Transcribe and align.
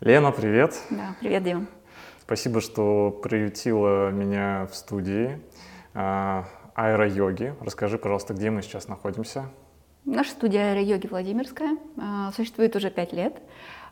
Лена, 0.00 0.30
привет. 0.30 0.78
Да, 0.90 1.16
привет, 1.20 1.42
Дима. 1.42 1.66
Спасибо, 2.20 2.60
что 2.60 3.10
приютила 3.10 4.10
меня 4.10 4.68
в 4.70 4.76
студии 4.76 5.40
э, 5.94 6.42
аэро-йоги. 6.74 7.54
Расскажи, 7.62 7.96
пожалуйста, 7.96 8.34
где 8.34 8.50
мы 8.50 8.60
сейчас 8.60 8.88
находимся? 8.88 9.46
Наша 10.04 10.32
студия 10.32 10.72
аэро-йоги 10.72 11.06
Владимирская 11.06 11.78
э, 11.96 12.30
существует 12.36 12.76
уже 12.76 12.90
пять 12.90 13.14
лет. 13.14 13.40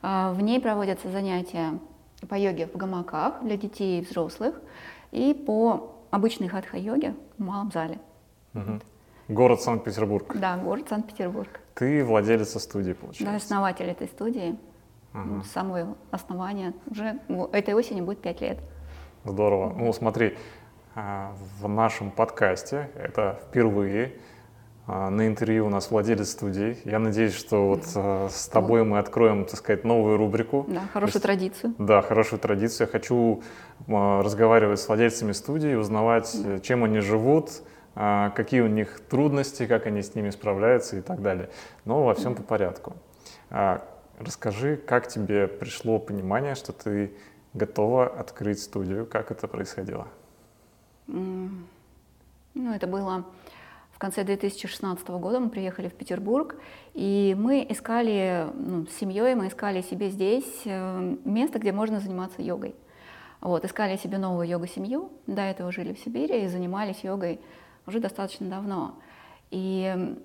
Э, 0.03 0.33
в 0.35 0.43
ней 0.43 0.61
проводятся 0.61 1.11
занятия 1.11 1.79
по 2.29 2.35
йоге 2.35 2.67
в 2.67 2.77
гамаках 2.77 3.43
для 3.43 3.57
детей 3.57 4.03
и 4.03 4.05
взрослых 4.05 4.61
и 5.11 5.33
по 5.33 5.97
обычной 6.11 6.49
хатха-йоге 6.49 7.15
в 7.39 7.43
малом 7.43 7.73
зале. 7.73 7.99
Угу. 8.53 8.81
Город 9.29 9.63
Санкт-Петербург. 9.63 10.37
Да, 10.37 10.59
город 10.59 10.87
Санкт-Петербург. 10.87 11.61
Ты 11.75 12.05
владелица 12.05 12.59
студии, 12.59 12.93
получается? 12.93 13.25
Да, 13.25 13.37
основатель 13.37 13.87
этой 13.87 14.07
студии. 14.07 14.59
Ага. 15.15 15.43
С 15.45 15.53
самого 15.53 15.97
основания. 16.11 16.75
Уже 16.91 17.21
этой 17.53 17.75
осенью 17.75 18.05
будет 18.05 18.21
пять 18.21 18.41
лет. 18.41 18.59
Здорово. 19.25 19.73
Ну, 19.73 19.93
смотри, 19.93 20.37
а, 20.97 21.33
в 21.61 21.69
нашем 21.69 22.11
подкасте 22.11 22.91
это 22.97 23.41
впервые 23.49 24.15
а, 24.89 25.11
на 25.11 25.29
интервью 25.29 25.67
у 25.67 25.71
нас 25.71 25.93
владелец 25.93 26.31
студии. 26.31 26.77
Я 26.85 26.99
надеюсь, 26.99 27.33
что 27.33 27.69
вот 27.69 27.85
а, 27.95 28.29
с 28.29 28.49
тобой 28.49 28.85
мы 28.85 28.99
откроем, 28.99 29.45
так 29.45 29.57
сказать, 29.57 29.85
новую 29.85 30.17
рубрику. 30.17 30.67
Да, 30.69 30.83
хорошую 30.93 31.15
есть, 31.15 31.23
традицию. 31.23 31.75
Да, 31.79 32.03
хорошую 32.03 32.41
традицию. 32.41 32.89
Я 32.89 32.93
хочу 32.93 33.43
разговаривать 33.87 34.81
с 34.81 34.89
владельцами 34.89 35.31
студии, 35.31 35.75
узнавать, 35.75 36.37
да. 36.45 36.59
чем 36.59 36.83
они 36.83 36.99
живут, 36.99 37.63
какие 37.95 38.63
у 38.63 38.67
них 38.67 39.01
трудности, 39.09 39.67
как 39.67 39.87
они 39.87 40.03
с 40.03 40.15
ними 40.17 40.31
справляются 40.31 40.97
и 40.97 41.01
так 41.01 41.23
далее. 41.23 41.51
Но 41.85 42.05
во 42.05 42.15
всем 42.15 42.35
да. 42.35 42.43
по 42.43 42.49
порядку. 42.49 42.97
Расскажи, 44.19 44.77
как 44.77 45.09
тебе 45.09 45.49
пришло 45.49 45.99
понимание, 45.99 46.55
что 46.55 46.73
ты 46.73 47.13
готова 47.53 48.07
открыть 48.07 48.61
студию, 48.61 49.07
как 49.07 49.31
это 49.31 49.49
происходило? 49.49 50.07
Ну, 51.07 52.73
это 52.73 52.87
было 52.87 53.25
в 53.95 53.99
конце 53.99 54.25
2016 54.25 55.07
года, 55.09 55.41
мы 55.41 55.51
приехали 55.51 55.89
в 55.89 55.95
Петербург, 55.95 56.57
и 56.95 57.37
мы 57.39 57.67
искали, 57.69 58.49
ну, 58.55 58.87
с 58.87 58.93
семьей 58.99 59.35
мы 59.35 59.49
искали 59.49 59.83
себе 59.83 60.11
здесь 60.11 60.63
э, 60.65 61.17
место, 61.25 61.59
где 61.61 61.73
можно 61.73 62.01
заниматься 62.01 62.43
йогой. 62.43 62.75
Вот, 63.41 63.65
искали 63.65 63.97
себе 63.97 64.19
новую 64.19 64.49
йога-семью, 64.49 65.13
до 65.27 65.43
этого 65.43 65.71
жили 65.71 65.93
в 65.93 65.99
Сибири 66.01 66.45
и 66.45 66.49
занимались 66.49 67.05
йогой 67.05 67.41
уже 67.87 68.01
достаточно 68.01 68.49
давно. 68.49 68.97
И 69.51 70.17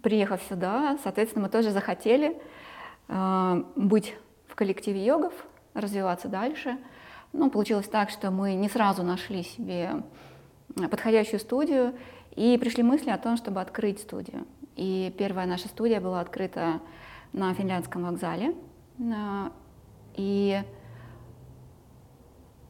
приехав 0.00 0.42
сюда, 0.48 0.98
соответственно, 1.02 1.44
мы 1.44 1.50
тоже 1.50 1.70
захотели 1.70 2.40
э, 3.08 3.64
быть 3.76 4.16
в 4.48 4.54
коллективе 4.54 5.04
йогов, 5.04 5.32
развиваться 5.74 6.28
дальше. 6.28 6.78
Ну, 7.32 7.50
получилось 7.50 7.88
так, 7.88 8.10
что 8.10 8.30
мы 8.30 8.54
не 8.54 8.68
сразу 8.68 9.02
нашли 9.02 9.42
себе 9.42 10.02
подходящую 10.74 11.40
студию 11.40 11.94
и 12.34 12.58
пришли 12.58 12.82
мысли 12.82 13.10
о 13.10 13.18
том, 13.18 13.36
чтобы 13.36 13.60
открыть 13.60 14.00
студию. 14.00 14.46
И 14.76 15.14
первая 15.18 15.46
наша 15.46 15.68
студия 15.68 16.00
была 16.00 16.20
открыта 16.20 16.80
на 17.32 17.52
финляндском 17.54 18.04
вокзале. 18.04 18.54
Э, 18.98 19.50
и 20.14 20.62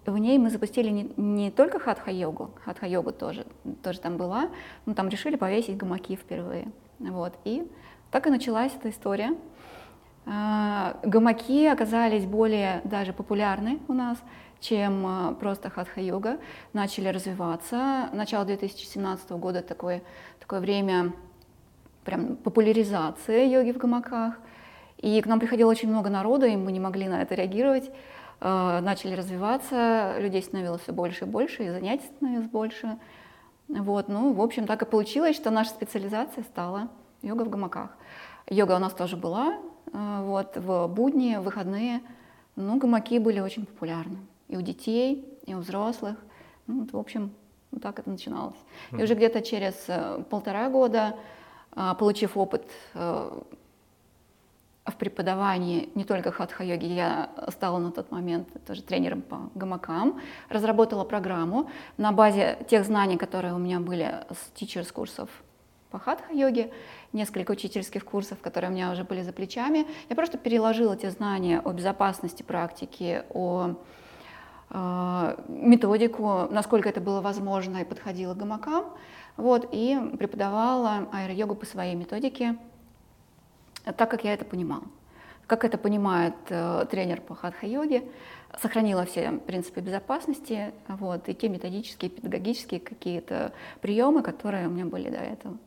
в 0.07 0.19
ней 0.19 0.39
мы 0.39 0.51
запустили 0.51 0.91
не, 0.91 1.13
не 1.17 1.51
только 1.51 1.79
хатха-йогу, 1.79 2.51
хатха-йогу 2.65 3.13
тоже, 3.13 3.47
тоже 3.83 4.01
там 4.01 4.17
была, 4.17 4.51
но 4.85 4.95
там 4.95 5.09
решили 5.09 5.37
повесить 5.37 5.77
гамаки 5.77 6.17
впервые. 6.17 6.73
Вот. 7.11 7.35
И 7.45 7.69
так 8.11 8.27
и 8.27 8.31
началась 8.31 8.73
эта 8.75 8.91
история. 8.91 9.35
А, 10.25 10.97
гамаки 11.03 11.67
оказались 11.67 12.25
более 12.25 12.81
даже 12.85 13.13
популярны 13.13 13.81
у 13.89 13.93
нас, 13.93 14.19
чем 14.61 15.05
а, 15.07 15.33
просто 15.35 15.71
хатха-йога. 15.71 16.39
Начали 16.73 17.09
развиваться. 17.09 18.09
Начало 18.13 18.45
2017 18.45 19.31
года 19.33 19.63
такое, 19.63 20.03
такое 20.39 20.61
время 20.61 21.13
прям 22.05 22.37
популяризации 22.37 23.49
йоги 23.49 23.73
в 23.73 23.79
гамаках. 23.79 24.39
И 24.99 25.21
к 25.21 25.27
нам 25.27 25.41
приходило 25.41 25.71
очень 25.71 25.89
много 25.89 26.11
народу, 26.11 26.47
и 26.47 26.57
мы 26.57 26.71
не 26.71 26.79
могли 26.79 27.09
на 27.09 27.23
это 27.23 27.35
реагировать. 27.35 27.91
А, 28.41 28.81
начали 28.81 29.15
развиваться, 29.15 30.17
людей 30.19 30.43
становилось 30.43 30.83
все 30.83 30.93
больше 30.93 31.25
и 31.25 31.29
больше, 31.29 31.65
и 31.65 31.71
занятий 31.71 32.07
становилось 32.17 32.49
больше. 32.49 32.99
Вот, 33.69 34.09
ну, 34.09 34.33
в 34.33 34.41
общем, 34.41 34.67
так 34.67 34.83
и 34.83 34.87
получилось, 34.87 35.37
что 35.37 35.51
наша 35.51 35.71
специализация 35.71 36.45
стала 36.45 36.89
йога 37.23 37.43
в 37.45 37.49
гамаках. 37.49 37.91
Йога 38.49 38.77
у 38.77 38.79
нас 38.79 38.93
тоже 38.93 39.17
была, 39.17 39.59
э, 39.93 40.23
вот, 40.23 40.57
в 40.57 40.89
будни, 40.89 41.37
в 41.37 41.43
выходные. 41.43 42.01
Ну, 42.57 42.79
гамаки 42.79 43.19
были 43.19 43.41
очень 43.41 43.65
популярны 43.65 44.19
и 44.49 44.57
у 44.57 44.61
детей, 44.61 45.27
и 45.47 45.55
у 45.55 45.59
взрослых. 45.59 46.17
Ну, 46.67 46.81
вот, 46.81 46.93
в 46.93 46.99
общем, 46.99 47.33
вот 47.71 47.83
так 47.83 47.99
это 47.99 48.11
начиналось. 48.11 48.59
И 48.91 49.03
уже 49.03 49.15
где-то 49.15 49.41
через 49.41 49.75
э, 49.89 50.23
полтора 50.29 50.69
года, 50.69 51.17
э, 51.75 51.95
получив 51.99 52.37
опыт 52.37 52.65
в 54.85 54.97
преподавании 54.97 55.91
не 55.95 56.05
только 56.05 56.33
хатха-йоги, 56.33 56.87
я 56.87 57.31
стала 57.49 57.79
на 57.79 57.93
тот 57.93 58.11
момент 58.11 58.49
тоже 58.67 58.83
тренером 58.83 59.23
по 59.23 59.51
гамакам, 59.55 60.21
разработала 60.49 61.05
программу 61.05 61.71
на 61.97 62.13
базе 62.13 62.59
тех 62.69 62.85
знаний, 62.85 63.17
которые 63.17 63.55
у 63.55 63.59
меня 63.59 63.79
были 63.79 64.25
с 64.31 64.61
teachers 64.61 64.93
курсов 64.93 65.29
по 65.91 65.99
хатха-йоге, 65.99 66.73
несколько 67.13 67.53
учительских 67.53 68.05
курсов, 68.05 68.39
которые 68.41 68.71
у 68.71 68.75
меня 68.75 68.91
уже 68.91 69.05
были 69.05 69.23
за 69.23 69.33
плечами. 69.33 69.87
Я 70.09 70.17
просто 70.17 70.39
переложила 70.39 70.97
те 70.97 71.11
знания 71.11 71.61
о 71.61 71.73
безопасности 71.73 72.43
практики, 72.43 73.23
о 73.31 73.75
э, 74.71 75.37
методику, 75.49 76.49
насколько 76.51 76.89
это 76.89 77.01
было 77.01 77.21
возможно 77.21 77.79
и 77.79 77.85
подходило 77.85 78.35
к 78.35 78.39
гамакам, 78.39 78.87
вот, 79.37 79.69
и 79.71 79.99
преподавала 80.19 81.09
аэро-йогу 81.13 81.55
по 81.55 81.67
своей 81.67 81.95
методике, 81.95 82.57
так 83.85 84.11
как 84.11 84.25
я 84.25 84.35
это 84.35 84.45
понимала. 84.45 84.85
Как 85.47 85.65
это 85.65 85.77
понимает 85.77 86.35
э, 86.49 86.87
тренер 86.91 87.21
по 87.21 87.35
хатха-йоге, 87.35 88.05
сохранила 88.61 89.05
все 89.05 89.33
принципы 89.33 89.81
безопасности 89.81 90.73
вот, 90.89 91.29
и 91.29 91.35
те 91.35 91.49
методические, 91.49 92.11
педагогические 92.11 92.81
какие-то 92.81 93.53
приемы, 93.81 94.23
которые 94.23 94.69
у 94.69 94.71
меня 94.71 94.87
были 94.87 95.11
до 95.11 95.19
этого. 95.19 95.59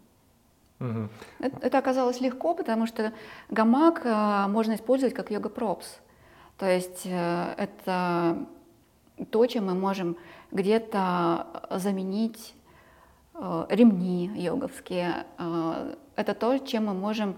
Угу. 0.79 1.09
Это, 1.39 1.57
это 1.61 1.77
оказалось 1.77 2.19
легко, 2.21 2.53
потому 2.53 2.85
что 2.85 3.13
гамак 3.49 4.01
э, 4.05 4.47
можно 4.47 4.75
использовать 4.75 5.13
как 5.13 5.31
йога-пропс. 5.31 5.99
То 6.57 6.65
есть 6.69 7.01
э, 7.05 7.53
это 7.57 8.45
то, 9.29 9.45
чем 9.45 9.67
мы 9.67 9.73
можем 9.73 10.17
где-то 10.51 11.47
заменить 11.71 12.55
э, 13.33 13.65
ремни 13.69 14.31
йоговские. 14.35 15.25
Э, 15.37 15.95
это 16.15 16.33
то, 16.33 16.57
чем 16.59 16.85
мы 16.85 16.93
можем 16.93 17.37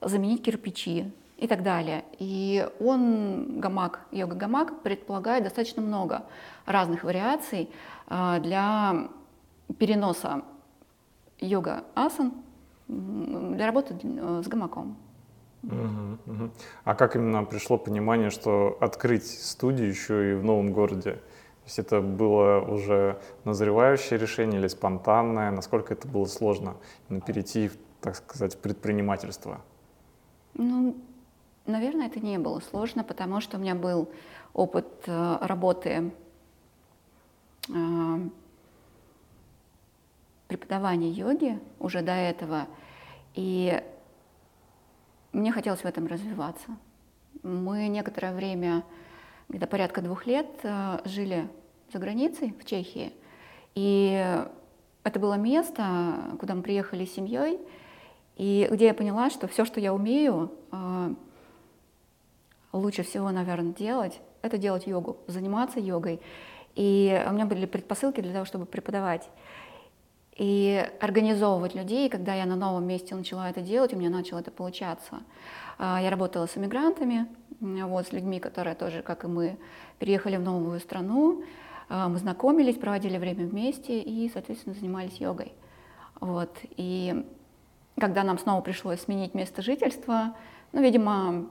заменить 0.00 0.42
кирпичи 0.42 1.12
и 1.36 1.46
так 1.46 1.62
далее. 1.62 2.04
И 2.18 2.68
он, 2.80 3.60
гамак, 3.60 4.00
йога-гамак, 4.10 4.82
предполагает 4.82 5.44
достаточно 5.44 5.82
много 5.82 6.24
разных 6.66 7.04
вариаций 7.04 7.70
э, 8.08 8.40
для 8.40 9.08
переноса 9.78 10.42
йога-асан 11.40 12.32
для 12.88 13.66
работы 13.66 13.96
э, 14.02 14.42
с 14.44 14.48
гамаком. 14.48 14.96
Угу, 15.62 16.18
угу. 16.26 16.50
А 16.84 16.94
как 16.94 17.16
именно 17.16 17.44
пришло 17.44 17.78
понимание, 17.78 18.30
что 18.30 18.76
открыть 18.80 19.26
студию 19.26 19.88
еще 19.88 20.32
и 20.32 20.34
в 20.34 20.44
новом 20.44 20.72
городе? 20.72 21.12
То 21.12 21.64
есть 21.66 21.78
это 21.78 22.00
было 22.00 22.60
уже 22.60 23.20
назревающее 23.44 24.18
решение 24.18 24.60
или 24.60 24.68
спонтанное? 24.68 25.50
Насколько 25.50 25.94
это 25.94 26.08
было 26.08 26.24
сложно 26.24 26.76
перейти, 27.26 27.70
так 28.00 28.16
сказать, 28.16 28.54
в 28.54 28.58
предпринимательство? 28.58 29.60
Ну, 30.58 30.96
наверное, 31.66 32.08
это 32.08 32.18
не 32.18 32.36
было 32.36 32.58
сложно, 32.58 33.04
потому 33.04 33.40
что 33.40 33.56
у 33.56 33.60
меня 33.60 33.76
был 33.76 34.10
опыт 34.52 34.88
э, 35.06 35.38
работы 35.40 36.12
э, 37.68 38.28
преподавания 40.48 41.10
йоги 41.10 41.60
уже 41.78 42.02
до 42.02 42.10
этого, 42.10 42.66
и 43.34 43.80
мне 45.32 45.52
хотелось 45.52 45.82
в 45.82 45.84
этом 45.84 46.08
развиваться. 46.08 46.76
Мы 47.44 47.86
некоторое 47.86 48.34
время, 48.34 48.82
где-то 49.48 49.68
порядка 49.68 50.02
двух 50.02 50.26
лет, 50.26 50.48
э, 50.64 50.98
жили 51.04 51.48
за 51.92 52.00
границей, 52.00 52.52
в 52.58 52.64
Чехии, 52.64 53.12
и 53.76 54.44
это 55.04 55.20
было 55.20 55.34
место, 55.34 56.36
куда 56.40 56.56
мы 56.56 56.62
приехали 56.62 57.04
с 57.04 57.14
семьей, 57.14 57.60
и 58.38 58.68
где 58.70 58.86
я 58.86 58.94
поняла, 58.94 59.30
что 59.30 59.48
все, 59.48 59.64
что 59.64 59.80
я 59.80 59.92
умею, 59.92 60.52
э, 60.72 61.14
лучше 62.72 63.02
всего, 63.02 63.30
наверное, 63.30 63.72
делать, 63.72 64.20
это 64.42 64.56
делать 64.58 64.86
йогу, 64.86 65.18
заниматься 65.26 65.80
йогой. 65.80 66.20
И 66.76 67.24
у 67.28 67.32
меня 67.32 67.46
были 67.46 67.66
предпосылки 67.66 68.20
для 68.20 68.32
того, 68.32 68.44
чтобы 68.44 68.64
преподавать. 68.64 69.28
и 70.36 70.88
организовывать 71.00 71.74
людей. 71.74 72.08
Когда 72.08 72.32
я 72.32 72.46
на 72.46 72.54
новом 72.54 72.86
месте 72.86 73.12
начала 73.16 73.50
это 73.50 73.60
делать, 73.60 73.92
у 73.92 73.96
меня 73.96 74.08
начало 74.08 74.38
это 74.38 74.52
получаться. 74.52 75.18
А, 75.78 76.00
я 76.00 76.10
работала 76.10 76.46
с 76.46 76.56
иммигрантами, 76.56 77.26
вот, 77.58 78.06
с 78.06 78.12
людьми, 78.12 78.38
которые 78.38 78.76
тоже, 78.76 79.02
как 79.02 79.24
и 79.24 79.26
мы, 79.26 79.58
переехали 79.98 80.36
в 80.36 80.42
новую 80.42 80.78
страну. 80.78 81.42
А, 81.88 82.08
мы 82.08 82.18
знакомились, 82.18 82.76
проводили 82.76 83.18
время 83.18 83.48
вместе 83.48 84.00
и, 84.00 84.30
соответственно, 84.32 84.76
занимались 84.76 85.20
йогой. 85.20 85.54
Вот. 86.20 86.56
И 86.76 87.26
когда 87.98 88.22
нам 88.24 88.38
снова 88.38 88.60
пришлось 88.60 89.00
сменить 89.00 89.34
место 89.34 89.62
жительства, 89.62 90.34
ну, 90.72 90.82
видимо, 90.82 91.48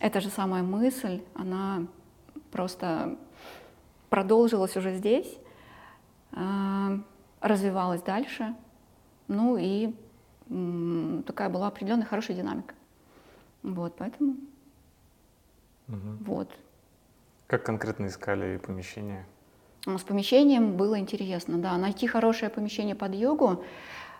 эта 0.00 0.20
же 0.20 0.28
самая 0.28 0.62
мысль, 0.62 1.22
она 1.34 1.86
просто 2.50 3.16
продолжилась 4.08 4.76
уже 4.76 4.94
здесь, 4.94 5.38
а, 6.32 6.98
развивалась 7.40 8.02
дальше, 8.02 8.54
ну 9.28 9.56
и 9.56 9.94
такая 11.26 11.48
была 11.48 11.66
определенная 11.68 12.06
хорошая 12.06 12.36
динамика. 12.36 12.74
Вот, 13.62 13.96
поэтому 13.96 14.36
угу. 15.88 15.98
вот. 16.20 16.50
Как 17.48 17.64
конкретно 17.64 18.06
искали 18.06 18.58
помещение? 18.58 19.26
С 19.84 20.02
помещением 20.02 20.76
было 20.76 20.98
интересно, 20.98 21.58
да, 21.58 21.76
найти 21.76 22.06
хорошее 22.06 22.50
помещение 22.50 22.94
под 22.94 23.14
йогу, 23.14 23.64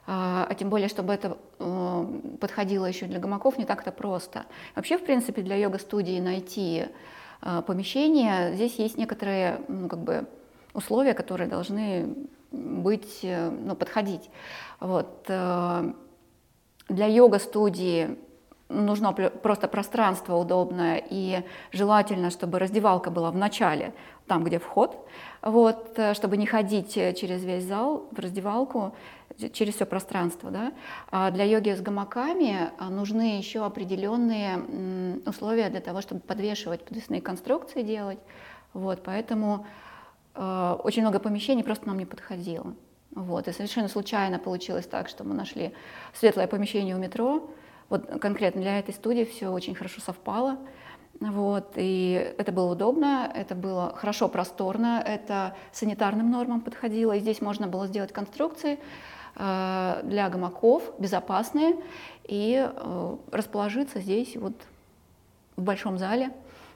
а, 0.06 0.46
а 0.48 0.54
тем 0.54 0.70
более, 0.70 0.88
чтобы 0.88 1.12
это 1.12 1.36
э, 1.58 2.06
подходило 2.40 2.86
еще 2.86 3.06
для 3.06 3.18
гамаков, 3.18 3.58
не 3.58 3.64
так-то 3.64 3.90
просто. 3.90 4.46
Вообще, 4.76 4.98
в 4.98 5.04
принципе, 5.04 5.42
для 5.42 5.56
йога-студии 5.56 6.20
найти 6.20 6.86
э, 7.42 7.62
помещение, 7.66 8.54
здесь 8.54 8.76
есть 8.76 8.98
некоторые 8.98 9.60
ну, 9.66 9.88
как 9.88 9.98
бы 9.98 10.26
условия, 10.74 11.14
которые 11.14 11.48
должны 11.48 12.14
быть, 12.52 13.20
э, 13.22 13.50
ну, 13.50 13.74
подходить. 13.74 14.30
Вот. 14.78 15.24
Для 15.26 17.06
йога-студии 17.06 18.16
нужно 18.68 19.12
просто 19.12 19.68
пространство 19.68 20.36
удобное 20.36 21.02
и 21.08 21.42
желательно, 21.72 22.30
чтобы 22.30 22.58
раздевалка 22.58 23.10
была 23.10 23.30
в 23.30 23.36
начале, 23.36 23.92
там, 24.26 24.42
где 24.42 24.58
вход, 24.58 25.08
вот, 25.42 25.98
э, 25.98 26.14
чтобы 26.14 26.36
не 26.36 26.46
ходить 26.46 26.96
э, 26.96 27.12
через 27.14 27.44
весь 27.44 27.64
зал 27.64 28.08
в 28.10 28.18
раздевалку, 28.18 28.94
через 29.52 29.74
все 29.74 29.86
пространство. 29.86 30.50
Да? 30.50 30.72
А 31.10 31.30
для 31.30 31.44
йоги 31.44 31.70
с 31.70 31.80
гамаками 31.80 32.70
нужны 32.90 33.38
еще 33.38 33.64
определенные 33.64 35.20
условия 35.26 35.68
для 35.68 35.80
того, 35.80 36.00
чтобы 36.00 36.20
подвешивать 36.22 36.84
подвесные 36.84 37.20
конструкции 37.20 37.82
делать. 37.82 38.18
Вот, 38.72 39.02
поэтому 39.04 39.66
э, 40.34 40.76
очень 40.82 41.02
много 41.02 41.18
помещений 41.18 41.62
просто 41.62 41.86
нам 41.86 41.98
не 41.98 42.06
подходило. 42.06 42.74
Вот, 43.14 43.48
и 43.48 43.52
совершенно 43.52 43.88
случайно 43.88 44.38
получилось 44.38 44.86
так, 44.86 45.08
что 45.08 45.24
мы 45.24 45.34
нашли 45.34 45.72
светлое 46.12 46.46
помещение 46.46 46.94
у 46.96 46.98
метро, 46.98 47.48
вот 47.88 48.06
конкретно 48.20 48.62
для 48.62 48.78
этой 48.78 48.94
студии 48.94 49.24
все 49.24 49.48
очень 49.48 49.74
хорошо 49.74 50.00
совпало. 50.00 50.58
Вот, 51.20 51.72
и 51.76 52.34
это 52.36 52.52
было 52.52 52.72
удобно, 52.72 53.30
это 53.34 53.54
было 53.54 53.94
хорошо 53.96 54.28
просторно, 54.28 55.02
это 55.04 55.56
санитарным 55.72 56.30
нормам 56.30 56.60
подходило. 56.60 57.12
И 57.12 57.20
здесь 57.20 57.40
можно 57.40 57.66
было 57.66 57.86
сделать 57.86 58.12
конструкции 58.12 58.78
э, 59.34 60.00
для 60.04 60.28
гамаков, 60.28 60.82
безопасные, 60.98 61.76
и 62.24 62.68
э, 62.70 63.16
расположиться 63.32 64.00
здесь 64.00 64.36
вот 64.36 64.54
в 65.56 65.62
большом 65.62 65.96
зале, 65.96 66.32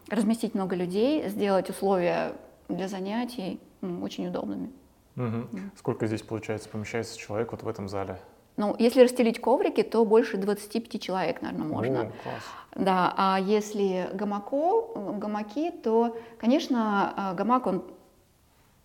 разместить 0.09 0.55
много 0.55 0.75
людей, 0.75 1.29
сделать 1.29 1.69
условия 1.69 2.33
для 2.69 2.89
занятий 2.89 3.61
ну, 3.83 4.03
очень 4.03 4.27
удобными. 4.27 4.71
Угу. 5.17 5.49
Сколько 5.77 6.07
здесь, 6.07 6.23
получается, 6.23 6.69
помещается 6.71 7.19
человек 7.19 7.53
вот 7.53 7.63
в 7.63 7.69
этом 7.69 7.89
зале? 7.89 8.19
Ну, 8.61 8.77
если 8.79 9.01
расстелить 9.01 9.41
коврики, 9.41 9.83
то 9.83 10.05
больше 10.05 10.37
25 10.37 11.01
человек, 11.01 11.41
наверное, 11.41 11.67
можно. 11.67 12.01
О, 12.03 12.13
класс. 12.23 12.43
Да, 12.75 13.15
а 13.17 13.41
если 13.41 14.11
гамако, 14.13 15.15
гамаки, 15.17 15.71
то, 15.71 16.15
конечно, 16.39 17.15
а, 17.17 17.33
гамак, 17.33 17.67
он 17.67 17.83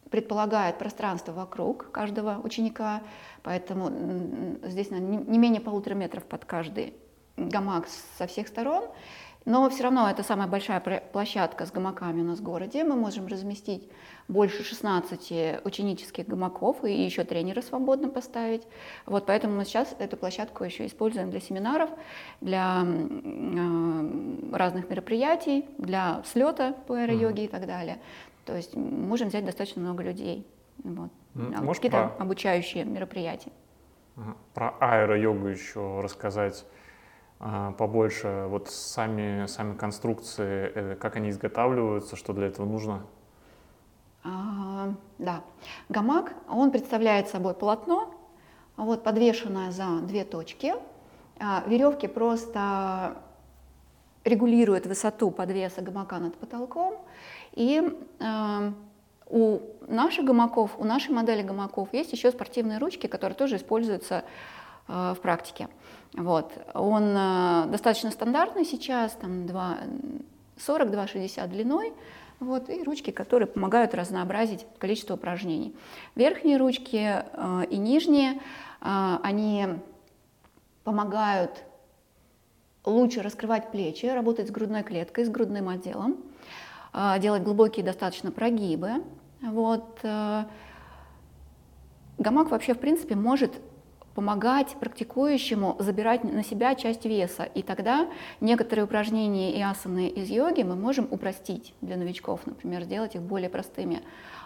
предполагает 0.10 0.77
пространство 0.77 1.33
вокруг 1.33 1.92
каждого 1.92 2.39
ученика, 2.42 3.01
поэтому 3.44 3.92
здесь 4.63 4.92
не 4.92 5.38
менее 5.38 5.60
полутора 5.60 5.94
метров 5.94 6.24
под 6.24 6.45
каждый 6.45 6.94
гамак 7.36 7.88
со 8.18 8.27
всех 8.27 8.48
сторон. 8.48 8.86
Но 9.44 9.69
все 9.69 9.83
равно 9.83 10.10
это 10.10 10.24
самая 10.24 10.48
большая 10.48 10.80
площадка 10.80 11.66
с 11.66 11.72
гамаками 11.72 12.22
у 12.22 12.25
нас 12.25 12.39
в 12.39 12.44
городе. 12.44 12.86
Мы 12.86 12.95
можем 12.95 13.27
разместить 13.27 13.89
больше 14.27 14.63
16 14.63 15.63
ученических 15.63 16.27
гамаков 16.27 16.83
и 16.83 16.92
еще 16.92 17.24
тренера 17.24 17.62
свободно 17.62 18.10
поставить. 18.10 18.63
Вот 19.06 19.25
поэтому 19.25 19.56
мы 19.56 19.66
сейчас 19.66 19.95
эту 20.00 20.18
площадку 20.18 20.63
еще 20.63 20.86
используем 20.86 21.30
для 21.30 21.39
семинаров, 21.39 21.89
для 22.42 22.83
э, 22.86 24.56
разных 24.56 24.89
мероприятий, 24.89 25.66
для 25.77 26.24
слета 26.25 26.75
по 26.88 26.95
аэро-йоге 26.95 27.44
mm-hmm. 27.44 27.45
и 27.45 27.50
так 27.50 27.68
далее. 27.68 27.98
То 28.45 28.56
есть 28.56 28.75
можем 28.75 29.30
взять 29.30 29.45
достаточно 29.45 29.81
много 29.81 30.04
людей. 30.04 30.48
Вот. 30.83 31.12
Mm-hmm. 31.36 31.74
Какие-то 31.74 32.07
про... 32.16 32.24
обучающие 32.24 32.83
мероприятия. 32.83 33.51
Про 34.54 34.75
аэро-йогу 34.80 35.48
еще 35.48 36.00
рассказать 36.01 36.66
а, 37.39 37.74
побольше. 37.74 38.45
Вот 38.48 38.69
сами, 38.69 39.45
сами 39.45 39.75
конструкции, 39.75 40.72
э, 40.74 40.95
как 40.95 41.18
они 41.18 41.30
изготавливаются, 41.30 42.16
что 42.16 42.33
для 42.33 42.48
этого 42.48 42.66
нужно? 42.66 43.06
А, 44.25 44.94
да. 45.19 45.44
Гамак, 45.89 46.33
он 46.50 46.72
представляет 46.72 47.30
собой 47.30 47.54
полотно, 47.54 48.13
вот, 48.75 49.04
подвешенное 49.04 49.72
за 49.72 50.00
две 50.01 50.24
точки. 50.24 50.74
А, 51.39 51.63
веревки 51.68 52.07
просто 52.07 53.18
регулируют 54.24 54.88
высоту 54.88 55.30
подвеса 55.30 55.81
гамака 55.81 56.18
над 56.18 56.36
потолком. 56.38 56.95
И 57.51 57.95
э, 58.19 58.72
у 59.27 59.60
наших 59.88 60.25
гамаков, 60.25 60.72
у 60.80 60.83
нашей 60.83 61.12
модели 61.12 61.44
гамаков 61.44 61.94
есть 61.94 62.12
еще 62.12 62.31
спортивные 62.31 62.80
ручки, 62.80 63.06
которые 63.06 63.38
тоже 63.38 63.57
используются 63.57 64.24
э, 64.88 65.13
в 65.16 65.22
практике. 65.22 65.69
Вот. 66.13 66.51
Он 66.74 67.13
достаточно 67.69 68.10
стандартный 68.10 68.66
сейчас, 68.66 69.12
там 69.12 69.45
2,40-2,60 69.45 71.48
длиной, 71.48 71.94
вот, 72.40 72.70
и 72.70 72.84
ручки, 72.84 73.12
которые 73.12 73.48
помогают 73.48 73.94
разнообразить 73.94 74.66
количество 74.78 75.16
упражнений. 75.16 75.76
Верхние 76.16 76.58
ручки 76.58 77.24
э, 77.24 77.66
и 77.70 77.78
нижние, 77.78 78.34
э, 78.82 79.18
они 79.24 79.68
помогают 80.84 81.64
лучше 82.86 83.22
раскрывать 83.22 83.72
плечи, 83.72 84.06
работать 84.06 84.48
с 84.48 84.52
грудной 84.52 84.84
клеткой, 84.84 85.26
с 85.26 85.30
грудным 85.30 85.70
отделом, 85.70 86.18
э, 86.94 87.20
делать 87.20 87.44
глубокие 87.44 87.86
достаточно 87.86 88.32
прогибы. 88.32 89.04
Вот. 89.42 90.00
Э, 90.04 90.46
гамак 92.18 92.51
вообще, 92.51 92.74
в 92.74 92.80
принципе, 92.80 93.15
может 93.15 93.51
помогать 94.15 94.75
практикующему 94.79 95.75
забирать 95.79 96.24
на 96.24 96.43
себя 96.43 96.74
часть 96.74 97.05
веса. 97.05 97.43
И 97.43 97.62
тогда 97.62 98.07
некоторые 98.39 98.86
упражнения 98.86 99.55
и 99.55 99.62
асаны 99.62 100.07
из 100.07 100.29
йоги 100.29 100.63
мы 100.63 100.75
можем 100.75 101.07
упростить 101.12 101.74
для 101.81 101.98
новичков, 101.98 102.39
например, 102.45 102.84
сделать 102.84 103.15
их 103.15 103.22
более 103.22 103.50
простыми. 103.50 104.01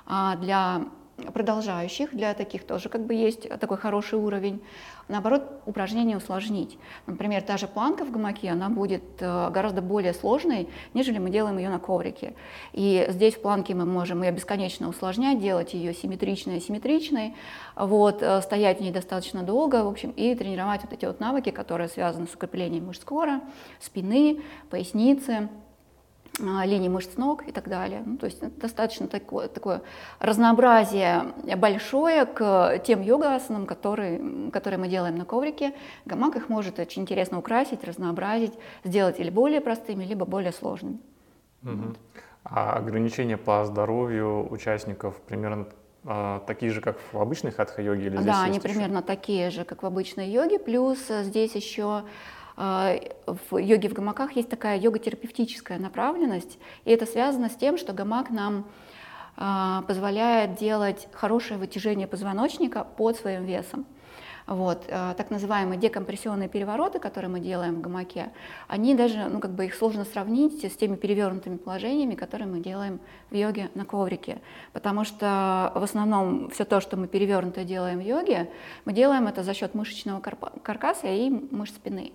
А 0.05 0.35
для 0.37 0.87
продолжающих, 1.33 2.13
для 2.13 2.33
таких 2.33 2.65
тоже 2.65 2.89
как 2.89 3.05
бы 3.05 3.13
есть 3.13 3.47
такой 3.59 3.77
хороший 3.77 4.19
уровень. 4.19 4.61
Наоборот, 5.07 5.61
упражнение 5.65 6.17
усложнить. 6.17 6.77
Например, 7.07 7.41
та 7.41 7.57
же 7.57 7.67
планка 7.67 8.05
в 8.05 8.11
гамаке, 8.11 8.49
она 8.49 8.69
будет 8.69 9.01
э, 9.19 9.49
гораздо 9.49 9.81
более 9.81 10.13
сложной, 10.13 10.69
нежели 10.93 11.17
мы 11.17 11.31
делаем 11.31 11.57
ее 11.57 11.69
на 11.69 11.79
коврике. 11.79 12.35
И 12.73 13.07
здесь 13.09 13.33
в 13.33 13.41
планке 13.41 13.73
мы 13.73 13.85
можем 13.85 14.21
ее 14.21 14.31
бесконечно 14.31 14.87
усложнять, 14.87 15.39
делать 15.39 15.73
ее 15.73 15.95
симметричной, 15.95 16.61
симметричной, 16.61 17.33
вот, 17.75 18.21
э, 18.21 18.39
стоять 18.41 18.77
в 18.77 18.81
ней 18.81 18.91
достаточно 18.91 19.41
долго, 19.41 19.83
в 19.83 19.87
общем, 19.87 20.11
и 20.11 20.35
тренировать 20.35 20.81
вот 20.83 20.93
эти 20.93 21.05
вот 21.05 21.19
навыки, 21.19 21.49
которые 21.49 21.89
связаны 21.89 22.27
с 22.27 22.35
укреплением 22.35 22.85
мышц 22.85 23.03
кора, 23.03 23.41
спины, 23.79 24.41
поясницы, 24.69 25.49
а, 26.41 26.65
линии 26.65 26.89
мышц 26.89 27.17
ног 27.17 27.47
и 27.47 27.51
так 27.51 27.67
далее. 27.67 28.03
Ну, 28.05 28.17
то 28.17 28.25
есть 28.25 28.41
достаточно 28.57 29.07
такое, 29.07 29.47
такое 29.47 29.81
разнообразие 30.19 31.33
большое 31.57 32.25
к 32.25 32.79
тем 32.85 33.01
йога-асанам, 33.01 33.65
которые, 33.65 34.51
которые 34.51 34.79
мы 34.79 34.87
делаем 34.87 35.15
на 35.15 35.25
коврике. 35.25 35.73
Гамак 36.05 36.35
их 36.35 36.49
может 36.49 36.79
очень 36.79 37.03
интересно 37.03 37.39
украсить, 37.39 37.83
разнообразить, 37.83 38.53
сделать 38.83 39.19
или 39.19 39.29
более 39.29 39.61
простыми, 39.61 40.03
либо 40.03 40.25
более 40.25 40.51
сложными. 40.51 40.99
Угу. 41.63 41.71
Вот. 41.71 41.97
А 42.43 42.73
ограничения 42.73 43.37
по 43.37 43.65
здоровью 43.65 44.51
участников 44.51 45.15
примерно 45.27 45.67
а, 46.05 46.39
такие 46.47 46.71
же, 46.71 46.81
как 46.81 46.97
в 47.11 47.19
обычной 47.19 47.51
хатха-йоге? 47.51 48.07
Или 48.07 48.17
да, 48.17 48.43
они 48.43 48.57
еще? 48.57 48.61
примерно 48.61 49.01
такие 49.01 49.49
же, 49.49 49.65
как 49.65 49.83
в 49.83 49.85
обычной 49.85 50.29
йоге, 50.29 50.57
плюс 50.57 50.99
здесь 51.07 51.55
еще 51.55 52.03
в 52.59 53.57
йоге 53.57 53.87
в 53.87 53.93
гамаках 53.93 54.33
есть 54.33 54.49
такая 54.49 54.77
йога-терапевтическая 54.77 55.79
направленность, 55.79 56.59
и 56.83 56.91
это 56.91 57.05
связано 57.05 57.49
с 57.49 57.55
тем, 57.55 57.77
что 57.77 57.93
гамак 57.93 58.29
нам 58.29 58.65
позволяет 59.87 60.55
делать 60.55 61.07
хорошее 61.13 61.57
вытяжение 61.57 62.07
позвоночника 62.07 62.83
под 62.83 63.15
своим 63.15 63.45
весом. 63.45 63.85
Вот, 64.49 64.85
э, 64.87 65.13
так 65.15 65.29
называемые 65.29 65.79
декомпрессионные 65.79 66.49
перевороты, 66.49 66.97
которые 66.97 67.29
мы 67.29 67.39
делаем 67.39 67.75
в 67.75 67.81
гамаке, 67.81 68.31
они 68.67 68.95
даже, 68.95 69.25
ну, 69.25 69.39
как 69.39 69.51
бы 69.51 69.65
их 69.65 69.75
сложно 69.75 70.05
сравнить 70.05 70.65
с 70.65 70.75
теми 70.75 70.95
перевернутыми 70.95 71.57
положениями, 71.57 72.15
которые 72.15 72.47
мы 72.47 72.59
делаем 72.59 72.99
в 73.29 73.35
йоге 73.35 73.69
на 73.75 73.85
коврике. 73.85 74.39
Потому 74.73 75.03
что 75.05 75.71
в 75.75 75.83
основном 75.83 76.49
все 76.49 76.65
то, 76.65 76.81
что 76.81 76.97
мы 76.97 77.07
перевернутое 77.07 77.63
делаем 77.63 77.99
в 77.99 78.03
йоге, 78.03 78.49
мы 78.85 78.93
делаем 78.93 79.27
это 79.27 79.43
за 79.43 79.53
счет 79.53 79.75
мышечного 79.75 80.19
каркаса 80.19 81.05
и 81.05 81.29
мышц 81.29 81.75
спины. 81.75 82.11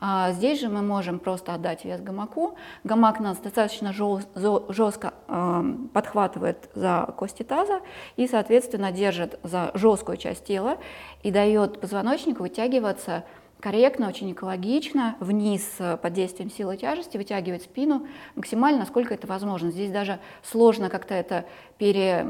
А 0.00 0.32
здесь 0.32 0.60
же 0.60 0.70
мы 0.70 0.80
можем 0.80 1.18
просто 1.18 1.52
отдать 1.52 1.84
вес 1.84 2.00
гамаку. 2.00 2.56
Гамак 2.84 3.20
нас 3.20 3.36
достаточно 3.36 3.92
жестко 3.92 5.12
э, 5.28 5.74
подхватывает 5.92 6.70
за 6.74 7.12
кости 7.18 7.42
таза 7.42 7.80
и, 8.16 8.26
соответственно, 8.26 8.92
держит 8.92 9.38
за 9.42 9.70
жесткую 9.74 10.16
часть 10.16 10.46
тела 10.46 10.78
и 11.22 11.30
дает 11.30 11.80
позвоночнику 11.82 12.42
вытягиваться 12.42 13.24
корректно, 13.60 14.08
очень 14.08 14.32
экологично, 14.32 15.16
вниз 15.20 15.76
под 16.00 16.12
действием 16.14 16.50
силы 16.50 16.78
тяжести, 16.78 17.18
вытягивать 17.18 17.64
спину 17.64 18.06
максимально, 18.36 18.80
насколько 18.80 19.12
это 19.12 19.26
возможно. 19.26 19.70
Здесь 19.70 19.90
даже 19.90 20.18
сложно 20.42 20.88
как-то 20.88 21.12
это 21.12 21.44
пере, 21.76 22.26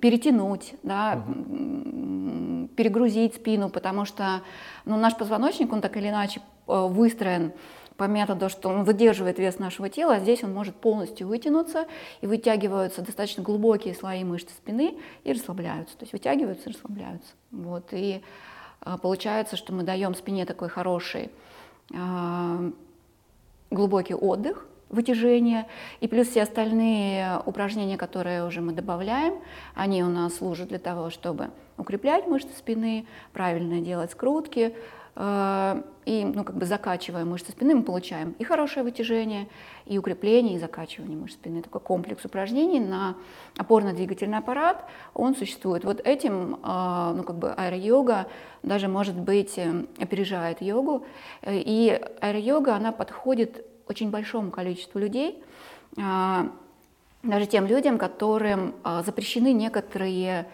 перетянуть, 0.00 0.74
да, 0.82 1.22
угу. 1.24 2.66
перегрузить 2.76 3.36
спину, 3.36 3.70
потому 3.70 4.04
что 4.04 4.42
ну, 4.84 4.96
наш 4.96 5.16
позвоночник, 5.16 5.72
он 5.72 5.80
так 5.80 5.96
или 5.96 6.08
иначе 6.08 6.40
Э, 6.59 6.59
выстроен 6.88 7.52
по 8.00 8.04
методу, 8.04 8.48
что 8.48 8.70
он 8.70 8.84
выдерживает 8.84 9.38
вес 9.38 9.58
нашего 9.58 9.90
тела, 9.90 10.14
а 10.14 10.20
здесь 10.20 10.42
он 10.42 10.54
может 10.54 10.74
полностью 10.74 11.28
вытянуться, 11.28 11.86
и 12.22 12.26
вытягиваются 12.26 13.02
достаточно 13.02 13.42
глубокие 13.42 13.94
слои 13.94 14.24
мышц 14.24 14.48
спины 14.48 14.96
и 15.22 15.32
расслабляются. 15.34 15.98
То 15.98 16.04
есть 16.04 16.14
вытягиваются 16.14 16.70
и 16.70 16.72
расслабляются. 16.72 17.30
Вот. 17.50 17.88
И 17.92 18.22
э, 18.86 18.96
получается, 19.02 19.56
что 19.56 19.74
мы 19.74 19.82
даем 19.82 20.14
спине 20.14 20.46
такой 20.46 20.70
хороший 20.70 21.28
э, 21.92 22.70
глубокий 23.70 24.14
отдых, 24.14 24.66
вытяжение, 24.88 25.66
и 26.00 26.08
плюс 26.08 26.28
все 26.28 26.44
остальные 26.44 27.42
упражнения, 27.44 27.98
которые 27.98 28.46
уже 28.46 28.62
мы 28.62 28.72
добавляем, 28.72 29.34
они 29.74 30.02
у 30.02 30.08
нас 30.08 30.36
служат 30.36 30.68
для 30.68 30.78
того, 30.78 31.10
чтобы 31.10 31.50
укреплять 31.76 32.26
мышцы 32.26 32.56
спины, 32.56 33.04
правильно 33.34 33.82
делать 33.82 34.12
скрутки, 34.12 34.72
Э, 34.72 34.74
и 35.16 36.24
ну, 36.24 36.44
как 36.44 36.56
бы 36.56 36.66
закачивая 36.66 37.24
мышцы 37.24 37.52
спины, 37.52 37.74
мы 37.74 37.82
получаем 37.82 38.34
и 38.38 38.44
хорошее 38.44 38.84
вытяжение, 38.84 39.48
и 39.86 39.98
укрепление, 39.98 40.56
и 40.56 40.58
закачивание 40.58 41.16
мышц 41.16 41.34
спины. 41.34 41.62
Такой 41.62 41.80
комплекс 41.80 42.24
упражнений 42.24 42.80
на 42.80 43.16
опорно-двигательный 43.56 44.38
аппарат, 44.38 44.84
он 45.14 45.34
существует. 45.34 45.84
Вот 45.84 46.00
этим 46.00 46.58
э, 46.62 47.12
ну, 47.16 47.22
как 47.22 47.36
бы 47.36 47.52
аэро-йога 47.52 48.26
даже, 48.62 48.88
может 48.88 49.16
быть, 49.16 49.58
э, 49.58 49.84
опережает 49.98 50.62
йогу. 50.62 51.04
И 51.46 52.00
аэро-йога, 52.20 52.74
она 52.74 52.92
подходит 52.92 53.64
очень 53.88 54.10
большому 54.10 54.50
количеству 54.50 55.00
людей, 55.00 55.42
даже 55.96 57.46
тем 57.50 57.66
людям, 57.66 57.98
которым 57.98 58.74
запрещены 59.04 59.52
некоторые 59.52 60.42
Э, 60.42 60.44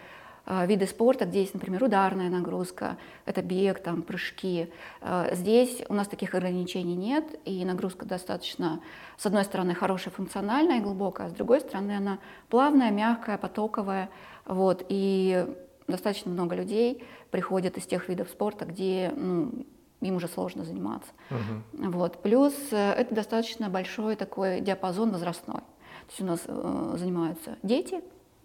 виды 0.46 0.86
спорта, 0.86 1.24
где 1.24 1.40
есть, 1.40 1.54
например, 1.54 1.82
ударная 1.82 2.30
нагрузка, 2.30 2.96
это 3.24 3.42
бег, 3.42 3.80
там, 3.80 4.02
прыжки. 4.02 4.70
Э, 5.00 5.34
здесь 5.34 5.82
у 5.88 5.94
нас 5.94 6.06
таких 6.06 6.34
ограничений 6.34 6.94
нет, 6.94 7.24
и 7.44 7.64
нагрузка 7.64 8.06
достаточно, 8.06 8.80
с 9.16 9.26
одной 9.26 9.44
стороны, 9.44 9.74
хорошая, 9.74 10.14
функциональная 10.14 10.78
и 10.78 10.82
глубокая, 10.82 11.26
а 11.26 11.30
с 11.30 11.32
другой 11.32 11.60
стороны, 11.60 11.96
она 11.96 12.18
плавная, 12.48 12.90
мягкая, 12.90 13.38
потоковая. 13.38 14.08
Вот, 14.44 14.84
и 14.88 15.46
достаточно 15.88 16.30
много 16.30 16.54
людей 16.54 17.04
приходят 17.30 17.76
из 17.76 17.86
тех 17.86 18.08
видов 18.08 18.28
спорта, 18.28 18.64
где 18.64 19.12
ну, 19.16 19.66
им 20.00 20.16
уже 20.16 20.28
сложно 20.28 20.64
заниматься. 20.64 21.10
Uh-huh. 21.30 21.90
Вот. 21.90 22.22
Плюс 22.22 22.54
э, 22.70 22.92
это 22.92 23.14
достаточно 23.14 23.68
большой 23.68 24.14
такой 24.16 24.60
диапазон 24.60 25.10
возрастной. 25.10 25.60
То 25.60 26.10
есть 26.10 26.20
у 26.20 26.24
нас 26.24 26.40
э, 26.46 26.94
занимаются 26.98 27.56
дети, 27.62 28.02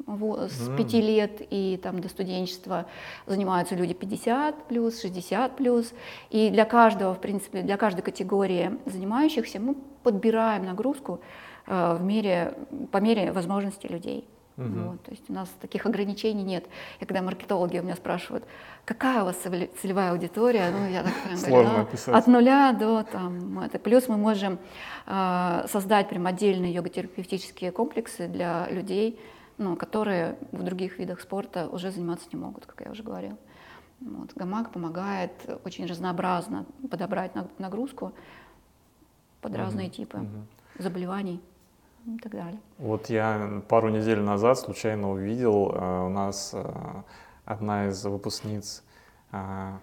с 0.08 0.70
5 0.76 0.94
лет 0.94 1.42
и 1.50 1.80
там 1.82 2.00
до 2.00 2.10
студенчества 2.10 2.86
занимаются 3.26 3.76
люди 3.76 3.94
50 3.94 4.68
плюс, 4.68 5.02
60 5.02 5.56
плюс. 5.56 5.94
И 6.30 6.50
для 6.50 6.66
каждого, 6.66 7.14
в 7.14 7.20
принципе, 7.20 7.62
для 7.62 7.78
каждой 7.78 8.02
категории 8.02 8.78
занимающихся 8.86 9.60
мы 9.60 9.76
подбираем 10.04 10.66
нагрузку 10.66 11.22
э, 11.68 11.96
в 11.96 12.04
мере, 12.04 12.56
по 12.92 12.98
мере 12.98 13.32
возможностей 13.32 13.88
людей. 13.88 14.28
Угу. 14.58 14.90
Вот, 14.90 15.04
то 15.04 15.12
есть 15.12 15.30
у 15.30 15.34
нас 15.34 15.50
таких 15.62 15.86
ограничений 15.86 16.44
нет. 16.44 16.66
И 17.00 17.06
когда 17.06 17.22
маркетологи 17.22 17.80
у 17.80 17.84
меня 17.84 17.96
спрашивают, 17.96 18.44
какая 18.86 19.22
у 19.22 19.26
вас 19.26 19.38
целевая 19.82 20.12
аудитория, 20.12 20.72
ну 20.72 20.88
я 20.90 21.04
так 21.04 21.14
прям 21.24 21.40
говорю, 21.40 21.88
ну, 22.08 22.14
от 22.14 22.28
нуля 22.28 22.74
до 22.74 23.04
там, 23.04 23.60
это. 23.60 23.80
Плюс 23.80 24.08
мы 24.08 24.18
можем 24.18 24.60
э, 25.08 25.66
создать 25.72 26.10
прям 26.10 26.28
отдельные 26.28 26.74
йога-терапевтические 26.74 27.72
комплексы 27.72 28.28
для 28.28 28.68
людей, 28.70 29.20
ну, 29.62 29.76
которые 29.76 30.38
в 30.52 30.64
других 30.64 30.98
видах 30.98 31.22
спорта 31.22 31.68
уже 31.70 31.92
заниматься 31.92 32.28
не 32.34 32.40
могут, 32.40 32.66
как 32.66 32.82
я 32.84 32.92
уже 32.92 33.04
говорила. 33.04 33.38
Вот, 34.00 34.34
гамак 34.34 34.72
помогает 34.72 35.32
очень 35.64 35.86
разнообразно 35.86 36.66
подобрать 36.90 37.32
нагрузку 37.60 38.14
под 39.40 39.56
разные 39.56 39.88
угу, 39.88 39.96
типы 39.96 40.18
угу. 40.18 40.84
заболеваний 40.84 41.40
и 42.08 42.18
так 42.18 42.32
далее. 42.32 42.60
Вот 42.80 43.12
я 43.12 43.62
пару 43.70 43.90
недель 43.90 44.20
назад 44.20 44.58
случайно 44.58 45.12
увидел, 45.12 45.72
э, 45.72 46.06
у 46.08 46.10
нас 46.10 46.52
э, 46.56 47.04
одна 47.46 47.90
из 47.90 48.04
выпускниц 48.04 48.84
э, 49.32 49.74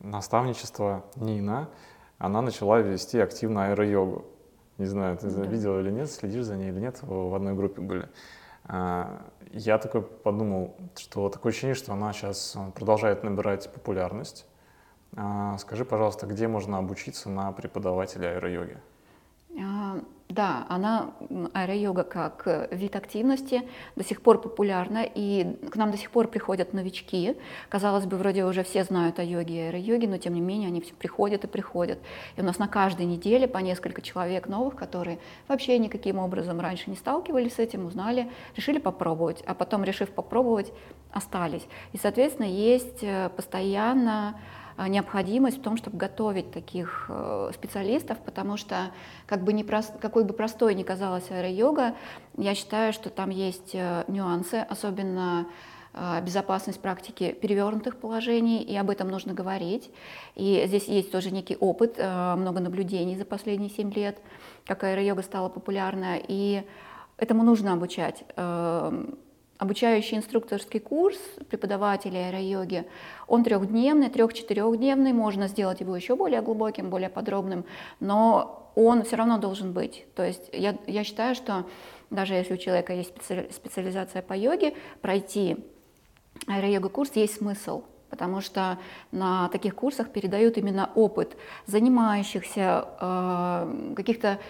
наставничества 0.00 1.04
Нина, 1.14 1.68
она 2.18 2.42
начала 2.42 2.80
вести 2.80 3.20
активно 3.20 3.66
аэро-йогу. 3.66 4.24
Не 4.78 4.86
знаю, 4.86 5.16
ты 5.16 5.30
да. 5.30 5.42
видела 5.42 5.80
или 5.80 5.92
нет, 5.92 6.10
следишь 6.10 6.46
за 6.46 6.56
ней 6.56 6.70
или 6.70 6.80
нет, 6.80 6.98
в 7.02 7.36
одной 7.36 7.54
группе 7.54 7.80
были. 7.80 8.08
А, 8.64 9.30
я 9.50 9.78
такой 9.78 10.02
подумал, 10.02 10.76
что 10.96 11.28
такое 11.28 11.52
ощущение, 11.52 11.74
что 11.74 11.92
она 11.92 12.12
сейчас 12.12 12.54
э, 12.56 12.70
продолжает 12.72 13.22
набирать 13.22 13.72
популярность. 13.72 14.46
А, 15.16 15.58
скажи, 15.58 15.84
пожалуйста, 15.84 16.26
где 16.26 16.48
можно 16.48 16.78
обучиться 16.78 17.28
на 17.28 17.52
преподавателя 17.52 18.36
аэро-йоги? 18.36 18.78
Да, 20.32 20.64
она, 20.70 21.10
аэро-йога 21.52 22.04
как 22.04 22.44
э, 22.46 22.68
вид 22.70 22.96
активности, 22.96 23.68
до 23.96 24.04
сих 24.04 24.22
пор 24.22 24.40
популярна, 24.40 25.04
и 25.04 25.58
к 25.70 25.76
нам 25.76 25.90
до 25.90 25.98
сих 25.98 26.10
пор 26.10 26.28
приходят 26.28 26.72
новички. 26.72 27.36
Казалось 27.68 28.06
бы, 28.06 28.16
вроде 28.16 28.46
уже 28.46 28.62
все 28.64 28.82
знают 28.84 29.18
о 29.18 29.24
йоге 29.24 29.54
и 29.54 29.60
аэро-йоге, 29.68 30.08
но 30.08 30.16
тем 30.16 30.32
не 30.32 30.40
менее 30.40 30.68
они 30.68 30.80
все 30.80 30.94
приходят 30.94 31.44
и 31.44 31.48
приходят. 31.48 31.98
И 32.36 32.40
у 32.40 32.44
нас 32.44 32.58
на 32.58 32.66
каждой 32.66 33.04
неделе 33.04 33.46
по 33.46 33.58
несколько 33.58 34.00
человек 34.00 34.48
новых, 34.48 34.74
которые 34.74 35.18
вообще 35.48 35.78
никаким 35.78 36.18
образом 36.18 36.60
раньше 36.60 36.88
не 36.88 36.96
сталкивались 36.96 37.56
с 37.56 37.58
этим, 37.58 37.84
узнали, 37.84 38.30
решили 38.56 38.78
попробовать, 38.78 39.42
а 39.46 39.52
потом, 39.52 39.84
решив 39.84 40.08
попробовать, 40.12 40.72
остались. 41.10 41.66
И, 41.92 41.98
соответственно, 41.98 42.46
есть 42.46 43.02
э, 43.02 43.28
постоянно 43.36 44.40
необходимость 44.88 45.58
в 45.58 45.62
том, 45.62 45.76
чтобы 45.76 45.96
готовить 45.96 46.50
таких 46.50 47.06
э, 47.08 47.50
специалистов, 47.54 48.18
потому 48.18 48.56
что 48.56 48.92
как 49.26 49.42
бы 49.44 49.52
не 49.52 49.64
прост, 49.64 49.92
какой 50.00 50.24
бы 50.24 50.32
простой 50.32 50.74
ни 50.74 50.82
казалась 50.82 51.30
аэро-йога, 51.30 51.94
я 52.36 52.54
считаю, 52.54 52.92
что 52.92 53.10
там 53.10 53.30
есть 53.30 53.74
э, 53.74 54.04
нюансы, 54.08 54.56
особенно 54.68 55.46
безопасность 56.22 56.80
практики 56.80 57.32
перевернутых 57.32 57.98
положений, 57.98 58.62
и 58.62 58.74
об 58.78 58.88
этом 58.88 59.08
нужно 59.08 59.34
говорить. 59.34 59.90
И 60.36 60.64
здесь 60.66 60.88
есть 60.88 61.12
тоже 61.12 61.30
некий 61.30 61.54
опыт, 61.54 61.98
много 61.98 62.60
наблюдений 62.60 63.14
за 63.14 63.26
последние 63.26 63.68
7 63.68 63.92
лет, 63.92 64.16
как 64.64 64.84
аэро-йога 64.84 65.20
стала 65.20 65.50
популярна, 65.50 66.16
и 66.16 66.64
этому 67.18 67.42
нужно 67.42 67.74
обучать 67.74 68.24
обучающий 69.62 70.16
инструкторский 70.16 70.80
курс 70.80 71.16
преподавателя 71.48 72.26
аэро-йоги, 72.26 72.84
он 73.28 73.44
трехдневный, 73.44 74.10
трех-четырехдневный, 74.10 75.12
можно 75.12 75.46
сделать 75.46 75.80
его 75.80 75.94
еще 75.94 76.16
более 76.16 76.42
глубоким, 76.42 76.90
более 76.90 77.08
подробным, 77.08 77.64
но 78.00 78.72
он 78.74 79.04
все 79.04 79.14
равно 79.16 79.38
должен 79.38 79.72
быть. 79.72 80.04
То 80.16 80.26
есть 80.26 80.50
я, 80.52 80.76
я 80.88 81.04
считаю, 81.04 81.36
что 81.36 81.64
даже 82.10 82.34
если 82.34 82.54
у 82.54 82.56
человека 82.56 82.92
есть 82.92 83.12
специализация 83.54 84.20
по 84.20 84.32
йоге, 84.32 84.74
пройти 85.00 85.56
аэро-йога 86.48 86.88
курс 86.88 87.12
есть 87.14 87.36
смысл, 87.36 87.84
потому 88.10 88.40
что 88.40 88.78
на 89.12 89.48
таких 89.50 89.76
курсах 89.76 90.10
передают 90.10 90.58
именно 90.58 90.90
опыт 90.96 91.36
занимающихся, 91.66 92.88
э, 93.00 93.94
каких-то 93.94 94.40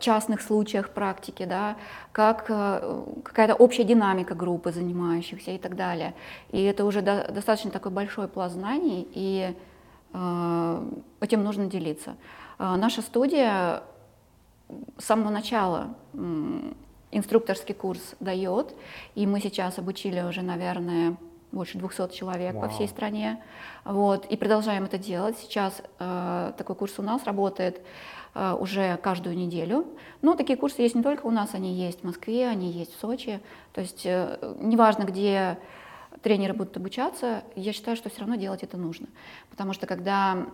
частных 0.00 0.40
случаях 0.40 0.90
практики, 0.90 1.44
да, 1.44 1.76
как 2.10 2.46
э, 2.48 3.04
какая-то 3.22 3.54
общая 3.54 3.84
динамика 3.84 4.34
группы 4.34 4.72
занимающихся 4.72 5.52
и 5.52 5.58
так 5.58 5.76
далее. 5.76 6.14
И 6.50 6.60
это 6.62 6.84
уже 6.84 7.02
до, 7.02 7.30
достаточно 7.30 7.70
такой 7.70 7.92
большой 7.92 8.26
пласт 8.26 8.54
знаний, 8.54 9.06
и 9.14 9.54
э, 10.12 10.90
этим 11.20 11.44
нужно 11.44 11.66
делиться. 11.66 12.16
Э, 12.58 12.74
наша 12.76 13.00
студия 13.00 13.84
с 14.98 15.04
самого 15.04 15.30
начала 15.30 15.94
инструкторский 17.12 17.74
курс 17.74 18.14
дает, 18.18 18.74
и 19.14 19.26
мы 19.26 19.40
сейчас 19.40 19.78
обучили 19.78 20.20
уже, 20.20 20.42
наверное, 20.42 21.16
больше 21.52 21.78
200 21.78 22.14
человек 22.14 22.54
Вау. 22.54 22.62
по 22.62 22.68
всей 22.70 22.88
стране. 22.88 23.42
Вот, 23.84 24.26
и 24.26 24.36
продолжаем 24.36 24.84
это 24.84 24.98
делать. 24.98 25.36
Сейчас 25.38 25.80
э, 25.98 26.52
такой 26.56 26.74
курс 26.74 26.98
у 26.98 27.02
нас 27.02 27.24
работает 27.24 27.78
э, 27.78 27.82
уже 28.34 28.96
каждую 29.02 29.36
неделю. 29.36 29.86
Но 30.22 30.34
такие 30.34 30.56
курсы 30.56 30.82
есть 30.82 30.94
не 30.94 31.02
только 31.02 31.26
у 31.26 31.30
нас, 31.30 31.54
они 31.54 31.74
есть 31.74 32.00
в 32.00 32.04
Москве, 32.04 32.48
они 32.48 32.70
есть 32.70 32.96
в 32.96 33.00
Сочи. 33.00 33.40
То 33.72 33.82
есть 33.82 34.06
э, 34.06 34.54
неважно, 34.58 35.04
где 35.04 35.58
тренеры 36.22 36.54
будут 36.54 36.76
обучаться, 36.76 37.42
я 37.56 37.72
считаю, 37.72 37.96
что 37.96 38.08
все 38.08 38.20
равно 38.20 38.36
делать 38.36 38.62
это 38.62 38.76
нужно. 38.76 39.08
Потому 39.50 39.72
что 39.72 39.86
когда 39.86 40.46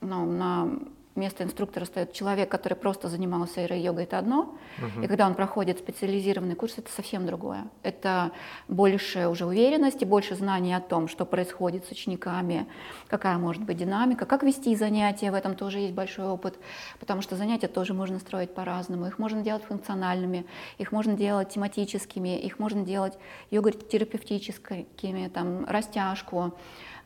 ну, 0.00 0.24
на 0.26 0.70
место 1.16 1.44
инструктора 1.44 1.84
стоит 1.84 2.12
человек, 2.12 2.48
который 2.48 2.74
просто 2.74 3.08
занимался 3.08 3.60
йогой, 3.60 4.04
это 4.04 4.18
одно, 4.18 4.56
uh-huh. 4.78 5.04
и 5.04 5.08
когда 5.08 5.26
он 5.26 5.34
проходит 5.34 5.78
специализированный 5.78 6.54
курс, 6.54 6.78
это 6.78 6.90
совсем 6.92 7.26
другое. 7.26 7.64
Это 7.82 8.30
больше 8.68 9.26
уже 9.28 9.44
уверенности, 9.44 10.04
больше 10.04 10.34
знаний 10.34 10.72
о 10.74 10.80
том, 10.80 11.08
что 11.08 11.24
происходит 11.24 11.84
с 11.86 11.90
учениками, 11.90 12.66
какая 13.08 13.38
может 13.38 13.64
быть 13.64 13.76
динамика, 13.76 14.24
как 14.24 14.42
вести 14.42 14.74
занятия, 14.76 15.30
в 15.30 15.34
этом 15.34 15.54
тоже 15.54 15.78
есть 15.78 15.94
большой 15.94 16.26
опыт, 16.26 16.58
потому 17.00 17.22
что 17.22 17.36
занятия 17.36 17.68
тоже 17.68 17.92
можно 17.92 18.18
строить 18.18 18.54
по-разному. 18.54 19.06
Их 19.06 19.18
можно 19.18 19.42
делать 19.42 19.64
функциональными, 19.64 20.46
их 20.78 20.92
можно 20.92 21.14
делать 21.14 21.50
тематическими, 21.50 22.38
их 22.38 22.58
можно 22.58 22.84
делать 22.84 23.18
йога-терапевтическими, 23.50 25.28
там, 25.28 25.64
растяжку, 25.66 26.54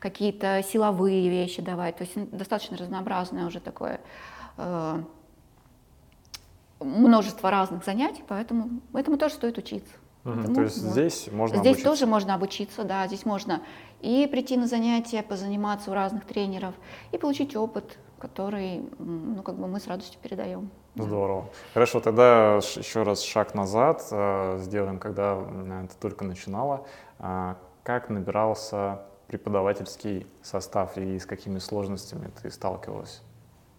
какие-то 0.05 0.61
силовые 0.61 1.29
вещи 1.29 1.63
давать. 1.63 1.95
То 1.97 2.03
есть 2.03 2.29
достаточно 2.29 2.77
разнообразное 2.77 3.47
уже 3.47 3.59
такое 3.59 4.01
э, 4.57 5.01
множество 6.79 7.49
разных 7.49 7.83
занятий, 7.83 8.23
поэтому 8.27 8.81
этому 8.93 9.17
тоже 9.17 9.33
стоит 9.33 9.57
учиться. 9.57 9.91
Угу, 10.23 10.53
то 10.53 10.61
есть 10.61 10.77
вот. 10.77 10.91
здесь 10.91 11.27
можно 11.31 11.57
Здесь 11.57 11.77
обучиться. 11.77 11.89
тоже 11.89 12.05
можно 12.05 12.35
обучиться, 12.35 12.83
да, 12.83 13.07
здесь 13.07 13.25
можно 13.25 13.61
и 14.01 14.27
прийти 14.27 14.57
на 14.57 14.67
занятия, 14.67 15.23
позаниматься 15.23 15.89
у 15.89 15.95
разных 15.95 16.25
тренеров, 16.25 16.75
и 17.11 17.17
получить 17.17 17.55
опыт, 17.55 17.97
который, 18.19 18.83
ну, 18.99 19.41
как 19.41 19.55
бы 19.55 19.67
мы 19.67 19.79
с 19.79 19.87
радостью 19.87 20.19
передаем. 20.21 20.69
Здорово. 20.95 21.49
Хорошо, 21.73 21.99
тогда 21.99 22.57
еще 22.57 23.01
раз 23.01 23.23
шаг 23.23 23.55
назад 23.55 24.07
э, 24.11 24.59
сделаем, 24.61 24.99
когда 24.99 25.35
ты 25.89 25.95
только 25.99 26.25
начинала. 26.25 26.85
Э, 27.17 27.55
как 27.83 28.09
набирался 28.09 29.01
преподавательский 29.27 30.27
состав 30.41 30.97
и 30.97 31.19
с 31.19 31.25
какими 31.25 31.59
сложностями 31.59 32.29
ты 32.41 32.51
сталкивалась? 32.51 33.21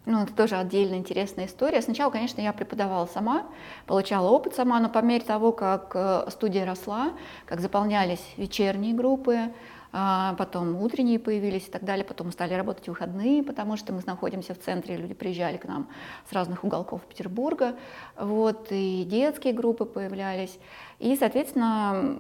Ну, 0.07 0.23
это 0.23 0.33
тоже 0.33 0.55
отдельная 0.55 0.99
интересная 0.99 1.47
история. 1.47 1.83
Сначала, 1.83 2.13
конечно, 2.13 2.41
я 2.41 2.53
преподавала 2.53 3.07
сама, 3.07 3.47
получала 3.87 4.29
опыт 4.31 4.55
сама, 4.55 4.79
но 4.79 4.89
по 4.89 5.01
мере 5.01 5.25
того, 5.25 5.51
как 5.51 5.91
э, 5.95 6.31
студия 6.31 6.65
росла, 6.65 7.13
как 7.45 7.61
заполнялись 7.61 8.25
вечерние 8.37 8.95
группы, 8.95 9.53
потом 9.93 10.77
утренние 10.83 11.19
появились 11.19 11.69
и 11.69 11.71
так 11.71 11.85
далее, 11.85 12.05
потом 12.05 12.33
стали 12.33 12.55
работать 12.55 12.89
выходные, 12.89 13.43
потому 13.43 13.77
что 13.77 13.93
мы 13.93 14.03
находимся 14.07 14.55
в 14.55 14.59
центре, 14.59 14.97
люди 14.97 15.15
приезжали 15.15 15.57
к 15.57 15.65
нам 15.65 15.89
с 16.29 16.33
разных 16.33 16.65
уголков 16.65 17.03
Петербурга, 17.07 17.77
вот, 18.19 18.69
и 18.71 19.05
детские 19.05 19.53
группы 19.53 19.85
появлялись, 19.85 20.59
и, 20.99 21.17
соответственно, 21.17 22.19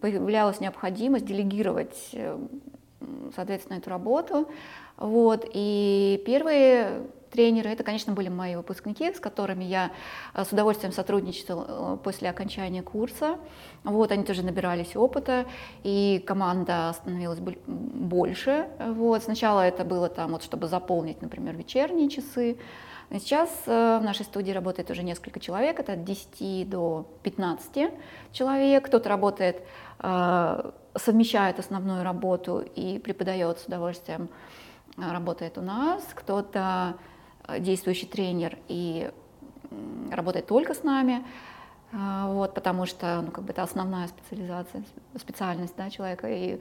появлялась 0.00 0.60
необходимость 0.60 1.26
делегировать, 1.26 1.96
э, 2.12 2.38
соответственно, 3.34 3.78
эту 3.78 3.90
работу, 3.90 4.48
вот, 4.96 5.48
и 5.52 6.22
первые 6.26 7.08
тренеры, 7.30 7.70
это, 7.70 7.84
конечно, 7.84 8.12
были 8.12 8.28
мои 8.28 8.56
выпускники, 8.56 9.12
с 9.12 9.20
которыми 9.20 9.64
я 9.64 9.90
э, 10.34 10.44
с 10.44 10.52
удовольствием 10.52 10.92
сотрудничала 10.92 11.66
э, 11.68 11.96
после 12.02 12.30
окончания 12.30 12.82
курса. 12.82 13.38
Вот, 13.84 14.12
они 14.12 14.24
тоже 14.24 14.42
набирались 14.42 14.96
опыта, 14.96 15.46
и 15.82 16.22
команда 16.26 16.94
становилась 16.96 17.38
больше. 17.66 18.68
Вот, 18.78 19.22
сначала 19.22 19.60
это 19.62 19.84
было 19.84 20.08
там, 20.08 20.32
вот, 20.32 20.42
чтобы 20.42 20.66
заполнить, 20.66 21.22
например, 21.22 21.56
вечерние 21.56 22.08
часы. 22.08 22.58
Сейчас 23.10 23.48
в 23.64 24.00
нашей 24.02 24.26
студии 24.26 24.52
работает 24.52 24.90
уже 24.90 25.02
несколько 25.02 25.40
человек, 25.40 25.80
это 25.80 25.94
от 25.94 26.04
10 26.04 26.68
до 26.68 27.06
15 27.22 27.90
человек. 28.32 28.84
Кто-то 28.84 29.08
работает, 29.08 29.62
совмещает 29.98 31.58
основную 31.58 32.04
работу 32.04 32.60
и 32.60 32.98
преподает 32.98 33.60
с 33.60 33.64
удовольствием 33.64 34.28
работает 35.06 35.58
у 35.58 35.62
нас, 35.62 36.02
кто-то 36.14 36.94
э, 36.94 36.98
действующий 37.58 38.06
тренер 38.06 38.58
и 38.68 39.10
работает 40.10 40.46
только 40.46 40.74
с 40.74 40.82
нами, 40.82 41.24
э, 41.92 42.24
вот, 42.26 42.54
потому 42.54 42.86
что 42.86 43.22
ну, 43.22 43.30
как 43.30 43.44
бы 43.44 43.52
это 43.52 43.62
основная 43.62 44.08
специализация, 44.08 44.82
специальность 45.16 45.74
да, 45.76 45.90
человека. 45.90 46.28
И, 46.28 46.60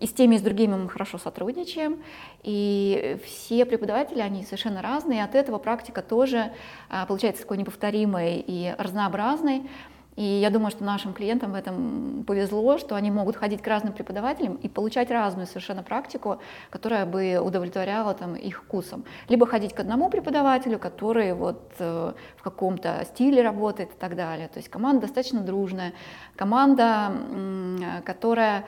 и 0.00 0.06
с 0.06 0.12
теми, 0.12 0.36
и 0.36 0.38
с 0.38 0.42
другими 0.42 0.74
мы 0.74 0.88
хорошо 0.88 1.18
сотрудничаем. 1.18 2.02
И 2.42 3.18
все 3.24 3.64
преподаватели, 3.64 4.20
они 4.20 4.44
совершенно 4.44 4.82
разные, 4.82 5.20
и 5.20 5.22
от 5.22 5.34
этого 5.34 5.58
практика 5.58 6.02
тоже 6.02 6.52
э, 6.90 7.06
получается 7.06 7.42
такой 7.42 7.58
неповторимой 7.58 8.44
и 8.46 8.74
разнообразной. 8.78 9.68
И 10.16 10.22
я 10.22 10.50
думаю, 10.50 10.70
что 10.70 10.84
нашим 10.84 11.14
клиентам 11.14 11.52
в 11.52 11.54
этом 11.54 12.24
повезло, 12.26 12.76
что 12.76 12.96
они 12.96 13.10
могут 13.10 13.36
ходить 13.36 13.62
к 13.62 13.66
разным 13.66 13.94
преподавателям 13.94 14.56
и 14.56 14.68
получать 14.68 15.10
разную 15.10 15.46
совершенно 15.46 15.82
практику, 15.82 16.38
которая 16.68 17.06
бы 17.06 17.38
удовлетворяла 17.38 18.12
там, 18.12 18.36
их 18.36 18.62
вкусом. 18.62 19.04
Либо 19.28 19.46
ходить 19.46 19.72
к 19.72 19.80
одному 19.80 20.10
преподавателю, 20.10 20.78
который 20.78 21.32
вот, 21.32 21.62
э, 21.78 22.12
в 22.36 22.42
каком-то 22.42 23.04
стиле 23.06 23.42
работает 23.42 23.90
и 23.90 23.98
так 23.98 24.14
далее. 24.14 24.48
То 24.48 24.58
есть 24.58 24.68
команда 24.68 25.02
достаточно 25.02 25.40
дружная, 25.40 25.94
команда, 26.36 27.12
э, 27.12 28.02
которая 28.04 28.66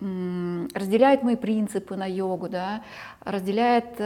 э, 0.00 0.68
разделяет 0.72 1.24
мои 1.24 1.34
принципы 1.34 1.96
на 1.96 2.06
йогу, 2.06 2.48
да, 2.48 2.82
разделяет... 3.24 4.00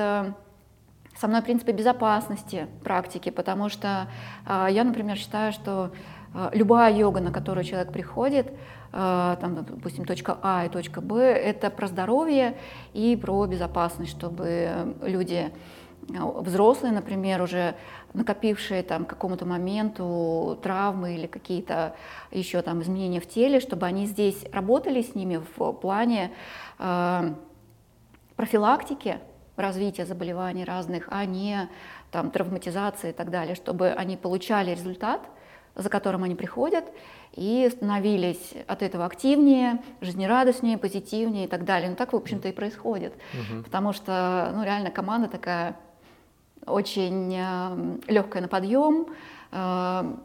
Со 1.18 1.28
мной 1.28 1.40
принципы 1.42 1.72
безопасности 1.72 2.66
практики, 2.84 3.30
потому 3.30 3.70
что 3.70 4.08
э, 4.46 4.68
я, 4.70 4.84
например, 4.84 5.16
считаю, 5.16 5.52
что 5.52 5.90
э, 6.34 6.50
любая 6.52 6.94
йога, 6.94 7.20
на 7.20 7.32
которую 7.32 7.64
человек 7.64 7.90
приходит, 7.90 8.52
э, 8.92 9.36
там, 9.40 9.64
допустим, 9.64 10.04
точка 10.04 10.38
А 10.42 10.66
и 10.66 10.68
точка 10.68 11.00
Б, 11.00 11.18
это 11.22 11.70
про 11.70 11.86
здоровье 11.86 12.58
и 12.92 13.16
про 13.16 13.46
безопасность, 13.46 14.10
чтобы 14.10 14.94
люди 15.02 15.50
взрослые, 16.08 16.92
например, 16.92 17.42
уже 17.42 17.74
накопившие 18.12 18.82
там 18.82 19.04
к 19.04 19.10
какому-то 19.10 19.44
моменту 19.44 20.58
травмы 20.62 21.14
или 21.14 21.26
какие-то 21.26 21.96
еще 22.30 22.62
там 22.62 22.82
изменения 22.82 23.20
в 23.20 23.28
теле, 23.28 23.58
чтобы 23.58 23.86
они 23.86 24.06
здесь 24.06 24.44
работали 24.52 25.02
с 25.02 25.14
ними 25.14 25.40
в 25.56 25.72
плане 25.72 26.30
э, 26.78 27.34
профилактики, 28.36 29.18
развития 29.56 30.06
заболеваний 30.06 30.64
разных, 30.64 31.08
а 31.10 31.24
не 31.24 31.68
там, 32.10 32.30
травматизации 32.30 33.10
и 33.10 33.12
так 33.12 33.30
далее, 33.30 33.54
чтобы 33.54 33.90
они 33.90 34.16
получали 34.16 34.70
результат, 34.70 35.20
за 35.74 35.88
которым 35.90 36.24
они 36.24 36.34
приходят, 36.34 36.84
и 37.32 37.68
становились 37.70 38.54
от 38.66 38.82
этого 38.82 39.04
активнее, 39.04 39.82
жизнерадостнее, 40.00 40.78
позитивнее 40.78 41.44
и 41.44 41.48
так 41.48 41.64
далее. 41.64 41.90
Ну 41.90 41.96
так, 41.96 42.12
в 42.12 42.16
общем-то, 42.16 42.48
и 42.48 42.52
происходит. 42.52 43.12
Угу. 43.34 43.64
Потому 43.64 43.92
что 43.92 44.52
ну, 44.54 44.64
реально 44.64 44.90
команда 44.90 45.28
такая 45.28 45.76
очень 46.66 47.34
э, 47.36 47.98
легкая 48.08 48.42
на 48.42 48.48
подъем, 48.48 49.06
э, 49.52 50.16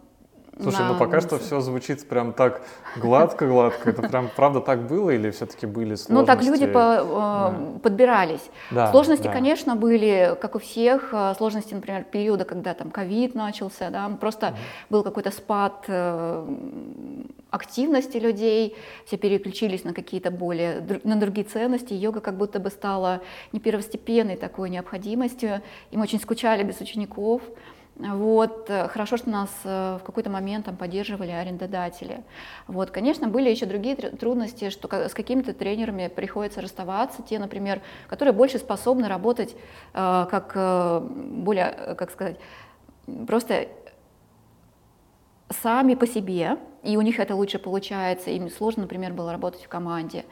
Слушай, 0.62 0.86
ну 0.88 0.98
пока 0.98 1.22
что 1.22 1.38
все 1.40 1.60
звучит 1.62 2.08
прям 2.08 2.34
так 2.34 2.62
гладко-гладко. 2.98 3.90
Это 3.90 4.02
прям 4.04 4.30
правда 4.36 4.62
так 4.62 4.88
было 4.88 5.10
или 5.10 5.32
все-таки 5.32 5.66
были 5.66 5.96
сложности? 5.96 6.12
Ну 6.12 6.26
так 6.26 6.44
люди 6.44 6.68
по, 6.68 6.74
да. 6.74 7.56
Э, 7.76 7.80
подбирались. 7.80 8.50
Да, 8.70 8.92
сложности, 8.92 9.24
да. 9.24 9.34
конечно, 9.34 9.76
были, 9.76 10.38
как 10.40 10.56
у 10.56 10.60
всех. 10.60 11.10
Э, 11.14 11.34
сложности, 11.38 11.74
например, 11.74 12.04
периода, 12.04 12.46
когда 12.46 12.74
там 12.74 12.92
ковид 12.92 13.36
начался, 13.36 13.90
да, 13.90 14.10
просто 14.20 14.48
угу. 14.48 14.56
был 14.90 15.04
какой-то 15.04 15.32
спад 15.32 15.86
э, 15.88 16.48
активности 17.50 18.18
людей, 18.18 18.76
все 19.06 19.18
переключились 19.18 19.84
на 19.84 19.94
какие-то 19.94 20.32
более, 20.32 21.02
на 21.04 21.16
другие 21.18 21.46
ценности. 21.46 21.94
Йога 21.94 22.22
как 22.22 22.38
будто 22.38 22.60
бы 22.60 22.70
стала 22.70 23.22
не 23.52 23.60
первостепенной 23.60 24.38
такой 24.38 24.70
необходимостью. 24.70 25.62
Им 25.92 26.02
очень 26.02 26.20
скучали 26.20 26.64
без 26.64 26.80
учеников. 26.80 27.42
Вот. 27.96 28.70
Э, 28.70 28.88
хорошо, 28.88 29.18
что 29.18 29.30
нас 29.30 29.50
э, 29.64 29.98
в 30.02 30.04
какой-то 30.04 30.30
момент 30.30 30.66
там 30.66 30.76
поддерживали 30.76 31.32
арендодатели. 31.32 32.24
Вот. 32.68 32.92
Конечно, 32.92 33.28
были 33.28 33.50
еще 33.50 33.66
другие 33.66 33.96
трудности, 33.96 34.70
что 34.70 34.88
с 34.92 35.14
какими-то 35.14 35.54
тренерами 35.54 36.08
приходится 36.08 36.62
расставаться, 36.62 37.22
те, 37.22 37.38
например, 37.38 37.82
которые 38.08 38.34
больше 38.34 38.58
способны 38.60 39.08
работать 39.08 39.56
э, 39.94 40.28
как 40.30 40.54
более, 41.04 41.96
как 41.98 42.12
сказать, 42.12 42.38
просто 43.28 43.68
сами 45.50 45.96
по 45.96 46.08
себе, 46.08 46.58
и 46.82 46.96
у 46.96 47.02
них 47.02 47.20
это 47.20 47.36
лучше 47.36 47.60
получается, 47.60 48.32
им 48.32 48.50
сложно, 48.50 48.84
например, 48.84 49.14
было 49.14 49.32
работать 49.34 49.64
в 49.64 49.68
команде. 49.68 50.24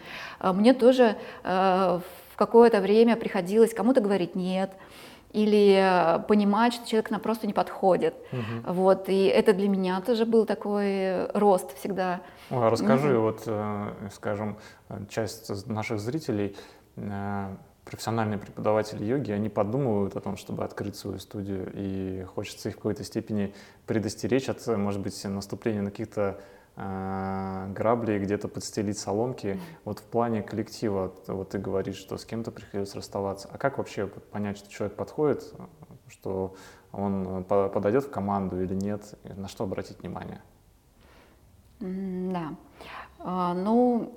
Мне 0.42 0.74
тоже 0.74 1.18
в 1.44 2.02
какое-то 2.38 2.80
время 2.80 3.18
приходилось 3.18 3.74
кому-то 3.74 4.00
говорить 4.00 4.36
«нет», 4.36 4.72
или 5.32 6.22
понимать, 6.28 6.74
что 6.74 6.88
человек 6.88 7.12
нам 7.12 7.22
просто 7.22 7.48
не 7.48 7.54
подходит. 7.54 8.16
Угу. 8.32 8.74
Вот, 8.74 9.10
и 9.10 9.26
это 9.26 9.54
для 9.54 9.70
меня 9.70 10.02
тоже 10.02 10.26
был 10.26 10.46
такой 10.46 11.28
рост 11.32 11.78
всегда. 11.78 12.22
А 12.50 12.70
расскажи, 12.70 13.18
угу. 13.18 13.32
вот, 13.32 13.48
скажем, 14.14 14.58
часть 15.10 15.68
наших 15.68 16.00
зрителей 16.00 16.56
профессиональные 17.86 18.38
преподаватели 18.38 19.04
йоги, 19.04 19.32
они 19.32 19.50
подумывают 19.50 20.16
о 20.16 20.20
том, 20.20 20.38
чтобы 20.38 20.64
открыть 20.64 20.96
свою 20.96 21.18
студию, 21.18 21.72
и 21.74 22.24
хочется 22.36 22.70
их 22.70 22.76
в 22.76 22.78
какой-то 22.78 23.04
степени 23.04 23.54
предостеречь 23.88 24.48
от, 24.48 24.66
может 24.68 25.02
быть, 25.02 25.24
наступления 25.26 25.82
на 25.82 25.90
каких-то 25.90 26.40
э, 26.80 27.68
грабли, 27.74 28.18
где-то 28.20 28.48
подстелить 28.48 28.98
соломки. 28.98 29.60
Вот 29.86 30.00
в 30.00 30.04
плане 30.04 30.42
коллектива, 30.42 31.14
вот 31.28 31.50
ты 31.50 31.60
говоришь, 31.60 31.98
что 31.98 32.18
с 32.18 32.26
кем-то 32.26 32.52
приходится 32.52 32.98
расставаться. 32.98 33.50
А 33.52 33.58
как 33.58 33.78
вообще 33.78 34.08
понять, 34.08 34.58
что 34.58 34.70
человек 34.70 34.96
подходит, 34.96 35.54
что 36.08 36.56
он 36.92 37.44
подойдет 37.44 38.06
в 38.06 38.10
команду 38.10 38.62
или 38.62 38.74
нет? 38.74 39.14
На 39.24 39.48
что 39.48 39.66
обратить 39.66 40.00
внимание? 40.00 40.42
Да. 41.80 42.56
А, 43.20 43.54
ну, 43.54 44.14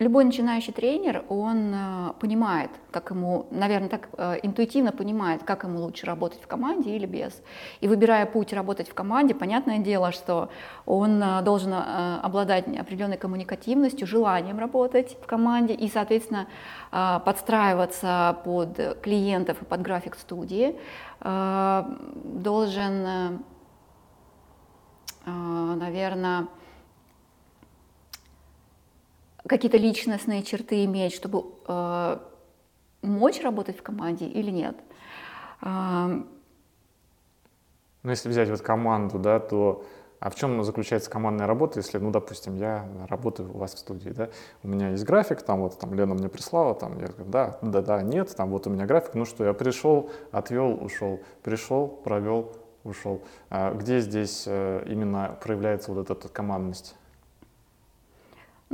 Любой 0.00 0.24
начинающий 0.24 0.72
тренер, 0.72 1.24
он 1.28 1.72
э, 1.72 2.14
понимает, 2.18 2.68
как 2.90 3.10
ему, 3.10 3.46
наверное, 3.52 3.88
так 3.88 4.08
э, 4.18 4.40
интуитивно 4.42 4.90
понимает, 4.90 5.44
как 5.44 5.62
ему 5.62 5.78
лучше 5.78 6.04
работать 6.04 6.42
в 6.42 6.48
команде 6.48 6.96
или 6.96 7.06
без. 7.06 7.40
И 7.80 7.86
выбирая 7.86 8.26
путь 8.26 8.52
работать 8.52 8.88
в 8.88 8.94
команде, 8.94 9.36
понятное 9.36 9.78
дело, 9.78 10.10
что 10.10 10.48
он 10.84 11.22
э, 11.22 11.42
должен 11.42 11.72
обладать 11.72 12.66
определенной 12.66 13.18
коммуникативностью, 13.18 14.08
желанием 14.08 14.58
работать 14.58 15.16
в 15.22 15.26
команде 15.26 15.74
и, 15.74 15.88
соответственно, 15.88 16.48
подстраиваться 16.90 18.38
под 18.44 18.98
клиентов 19.00 19.62
и 19.62 19.64
под 19.64 19.82
график 19.82 20.16
студии, 20.16 20.76
должен, 21.24 23.04
наверное, 25.24 26.48
какие-то 29.46 29.76
личностные 29.76 30.42
черты 30.42 30.84
иметь, 30.84 31.14
чтобы 31.14 31.44
э, 31.66 32.18
мочь 33.02 33.40
работать 33.42 33.78
в 33.78 33.82
команде 33.82 34.26
или 34.26 34.50
нет. 34.50 34.76
Э, 35.62 36.22
ну, 38.02 38.10
если 38.10 38.28
взять 38.28 38.50
вот 38.50 38.60
команду, 38.60 39.18
да, 39.18 39.40
то 39.40 39.84
а 40.24 40.30
в 40.30 40.36
чем 40.36 40.64
заключается 40.64 41.10
командная 41.10 41.46
работа, 41.46 41.80
если, 41.80 41.98
ну, 41.98 42.10
допустим, 42.10 42.56
я 42.56 42.88
работаю 43.10 43.54
у 43.54 43.58
вас 43.58 43.74
в 43.74 43.78
студии, 43.78 44.08
да, 44.08 44.30
у 44.62 44.68
меня 44.68 44.88
есть 44.88 45.04
график, 45.04 45.42
там 45.42 45.60
вот, 45.60 45.78
там 45.78 45.92
Лена 45.92 46.14
мне 46.14 46.30
прислала, 46.30 46.74
там, 46.74 46.98
я 46.98 47.08
говорю, 47.08 47.26
да, 47.26 47.58
да, 47.60 47.82
да, 47.82 48.02
нет, 48.02 48.34
там 48.34 48.48
вот 48.48 48.66
у 48.66 48.70
меня 48.70 48.86
график, 48.86 49.14
ну 49.14 49.26
что, 49.26 49.44
я 49.44 49.52
пришел, 49.52 50.10
отвел, 50.32 50.82
ушел, 50.82 51.20
пришел, 51.42 51.88
провел, 51.88 52.52
ушел. 52.84 53.20
А 53.50 53.74
где 53.74 54.00
здесь 54.00 54.44
э, 54.46 54.84
именно 54.86 55.36
проявляется 55.42 55.92
вот 55.92 56.08
эта 56.08 56.28
командность? 56.28 56.96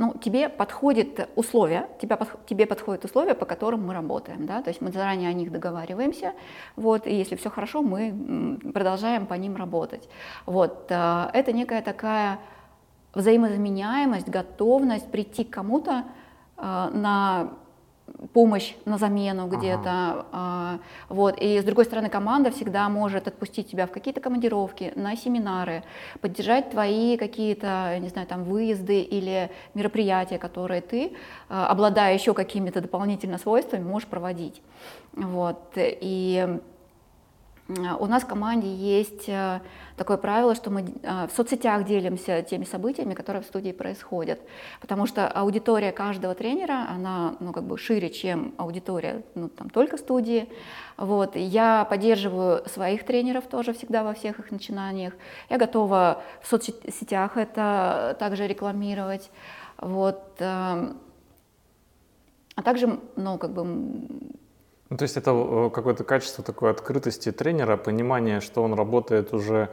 Ну, 0.01 0.15
тебе 0.17 0.49
подходит 0.49 1.29
условия, 1.35 1.87
тебя, 2.01 2.17
тебе 2.47 2.65
подходят 2.65 3.05
условия, 3.05 3.35
по 3.35 3.45
которым 3.45 3.85
мы 3.85 3.93
работаем, 3.93 4.47
да, 4.47 4.63
то 4.63 4.69
есть 4.71 4.81
мы 4.81 4.91
заранее 4.91 5.29
о 5.29 5.33
них 5.33 5.51
договариваемся, 5.51 6.33
вот, 6.75 7.05
и 7.05 7.13
если 7.13 7.35
все 7.35 7.51
хорошо, 7.51 7.83
мы 7.83 8.57
продолжаем 8.73 9.27
по 9.27 9.35
ним 9.35 9.55
работать. 9.55 10.09
Вот, 10.47 10.87
э, 10.89 11.29
это 11.33 11.51
некая 11.53 11.83
такая 11.83 12.39
взаимозаменяемость, 13.13 14.27
готовность 14.27 15.11
прийти 15.11 15.43
к 15.43 15.51
кому-то 15.51 16.05
э, 16.57 16.89
на 16.93 17.51
помощь 18.33 18.75
на 18.85 18.97
замену 18.97 19.47
где-то. 19.47 20.25
Ага. 20.31 20.79
Вот. 21.09 21.37
И 21.39 21.59
с 21.59 21.63
другой 21.63 21.85
стороны, 21.85 22.09
команда 22.09 22.51
всегда 22.51 22.87
может 22.89 23.27
отпустить 23.27 23.69
тебя 23.69 23.87
в 23.87 23.91
какие-то 23.91 24.21
командировки, 24.21 24.93
на 24.95 25.15
семинары, 25.15 25.83
поддержать 26.21 26.69
твои 26.69 27.17
какие-то, 27.17 27.97
не 27.99 28.09
знаю, 28.09 28.27
там 28.27 28.43
выезды 28.43 29.01
или 29.01 29.49
мероприятия, 29.73 30.37
которые 30.37 30.81
ты, 30.81 31.13
а, 31.49 31.67
обладая 31.67 32.13
еще 32.13 32.33
какими-то 32.33 32.81
дополнительными 32.81 33.37
свойствами, 33.37 33.83
можешь 33.83 34.07
проводить. 34.07 34.61
Вот. 35.13 35.73
И 35.75 36.59
у 37.99 38.05
нас 38.05 38.23
в 38.23 38.27
команде 38.27 38.73
есть 38.73 39.27
э, 39.27 39.61
такое 39.95 40.17
правило, 40.17 40.55
что 40.55 40.69
мы 40.69 40.81
э, 40.81 41.27
в 41.27 41.31
соцсетях 41.31 41.85
делимся 41.85 42.41
теми 42.41 42.63
событиями, 42.63 43.13
которые 43.13 43.41
в 43.41 43.45
студии 43.45 43.71
происходят, 43.71 44.39
потому 44.79 45.05
что 45.05 45.27
аудитория 45.27 45.91
каждого 45.91 46.35
тренера, 46.35 46.87
она 46.89 47.35
ну, 47.39 47.53
как 47.53 47.63
бы 47.63 47.77
шире, 47.77 48.09
чем 48.09 48.53
аудитория 48.57 49.23
ну, 49.35 49.47
там, 49.49 49.69
только 49.69 49.97
студии. 49.97 50.49
Вот. 50.97 51.35
Я 51.35 51.85
поддерживаю 51.85 52.67
своих 52.67 53.05
тренеров 53.05 53.47
тоже 53.47 53.73
всегда 53.73 54.03
во 54.03 54.13
всех 54.13 54.39
их 54.39 54.51
начинаниях. 54.51 55.13
Я 55.49 55.57
готова 55.57 56.23
в 56.41 56.47
соцсетях 56.47 57.37
это 57.37 58.15
также 58.19 58.47
рекламировать. 58.47 59.31
Вот. 59.77 60.21
Эм, 60.39 60.97
а 62.55 62.63
также, 62.63 62.99
ну, 63.15 63.37
как 63.37 63.53
бы 63.53 63.63
ну, 64.91 64.97
то 64.97 65.03
есть 65.03 65.15
это 65.15 65.31
э, 65.31 65.69
какое-то 65.73 66.03
качество 66.03 66.43
такой 66.43 66.69
открытости 66.69 67.31
тренера, 67.31 67.77
понимание, 67.77 68.41
что 68.41 68.61
он 68.61 68.73
работает 68.73 69.33
уже 69.33 69.69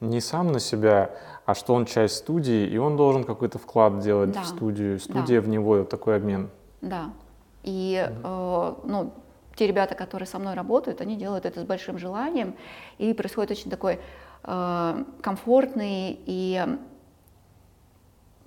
не 0.00 0.20
сам 0.20 0.50
на 0.50 0.58
себя, 0.58 1.12
а 1.44 1.54
что 1.54 1.72
он 1.72 1.86
часть 1.86 2.16
студии, 2.16 2.66
и 2.66 2.76
он 2.76 2.96
должен 2.96 3.22
какой-то 3.22 3.58
вклад 3.58 4.00
делать 4.00 4.32
да. 4.32 4.42
в 4.42 4.46
студию, 4.46 4.98
студия 4.98 5.40
да. 5.40 5.46
в 5.46 5.48
него, 5.48 5.84
такой 5.84 6.16
обмен. 6.16 6.50
Да. 6.80 7.12
И 7.62 8.10
э, 8.10 8.74
ну, 8.82 9.12
те 9.54 9.68
ребята, 9.68 9.94
которые 9.94 10.26
со 10.26 10.40
мной 10.40 10.54
работают, 10.54 11.00
они 11.00 11.16
делают 11.16 11.46
это 11.46 11.60
с 11.60 11.64
большим 11.64 11.96
желанием, 11.96 12.56
и 12.98 13.14
происходит 13.14 13.52
очень 13.52 13.70
такой 13.70 14.00
э, 14.42 15.04
комфортный 15.22 16.18
и 16.26 16.66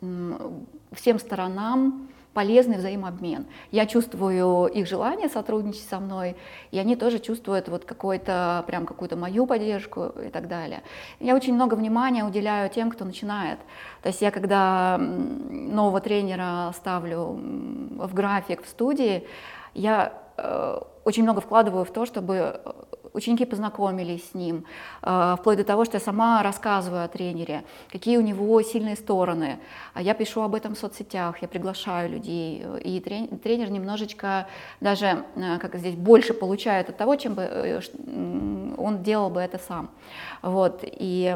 э, 0.02 0.50
всем 0.92 1.18
сторонам 1.18 2.09
полезный 2.34 2.78
взаимообмен. 2.78 3.46
Я 3.72 3.86
чувствую 3.86 4.68
их 4.68 4.88
желание 4.88 5.30
сотрудничать 5.30 5.88
со 5.90 6.00
мной, 6.00 6.36
и 6.72 6.80
они 6.80 6.96
тоже 6.96 7.20
чувствуют 7.20 7.70
вот 7.70 7.86
какой-то, 7.86 8.64
прям 8.68 8.86
какую-то 8.86 9.16
мою 9.16 9.46
поддержку 9.46 10.14
и 10.26 10.30
так 10.30 10.48
далее. 10.48 10.84
Я 11.20 11.36
очень 11.36 11.54
много 11.54 11.76
внимания 11.76 12.24
уделяю 12.24 12.70
тем, 12.70 12.92
кто 12.92 13.06
начинает. 13.06 13.60
То 14.02 14.10
есть 14.10 14.22
я 14.22 14.32
когда 14.32 14.98
нового 15.00 16.00
тренера 16.02 16.72
ставлю 16.76 17.40
в 17.98 18.14
график 18.14 18.64
в 18.64 18.68
студии, 18.68 19.26
я 19.74 20.14
э, 20.38 20.80
очень 21.06 21.24
много 21.24 21.42
вкладываю 21.42 21.86
в 21.86 21.92
то, 21.92 22.06
чтобы 22.06 22.36
э, 22.36 22.72
ученики 23.14 23.46
познакомились 23.46 24.30
с 24.30 24.34
ним, 24.34 24.66
э, 25.02 25.36
вплоть 25.40 25.58
до 25.58 25.64
того, 25.64 25.86
что 25.86 25.98
я 25.98 26.00
сама 26.00 26.44
рассказываю 26.44 27.04
о 27.04 27.08
тренере, 27.08 27.64
какие 27.92 28.18
у 28.18 28.22
него 28.22 28.62
сильные 28.62 28.96
стороны. 28.96 29.60
А 29.94 30.02
я 30.02 30.14
пишу 30.14 30.42
об 30.42 30.56
этом 30.56 30.76
в 30.76 30.78
соцсетях, 30.78 31.42
я 31.42 31.48
приглашаю 31.48 32.10
людей, 32.10 32.66
и 32.84 33.00
тренер 33.00 33.72
немножечко 33.72 34.48
даже, 34.82 35.26
э, 35.36 35.58
как 35.60 35.76
здесь, 35.76 35.96
больше 35.96 36.34
получает 36.34 36.90
от 36.90 36.98
того, 36.98 37.16
чем 37.16 37.34
бы 37.34 37.42
э, 37.42 37.82
он 38.78 39.04
делал 39.04 39.30
бы 39.30 39.42
это 39.42 39.58
сам. 39.58 39.90
Вот. 40.42 40.84
И 40.84 41.36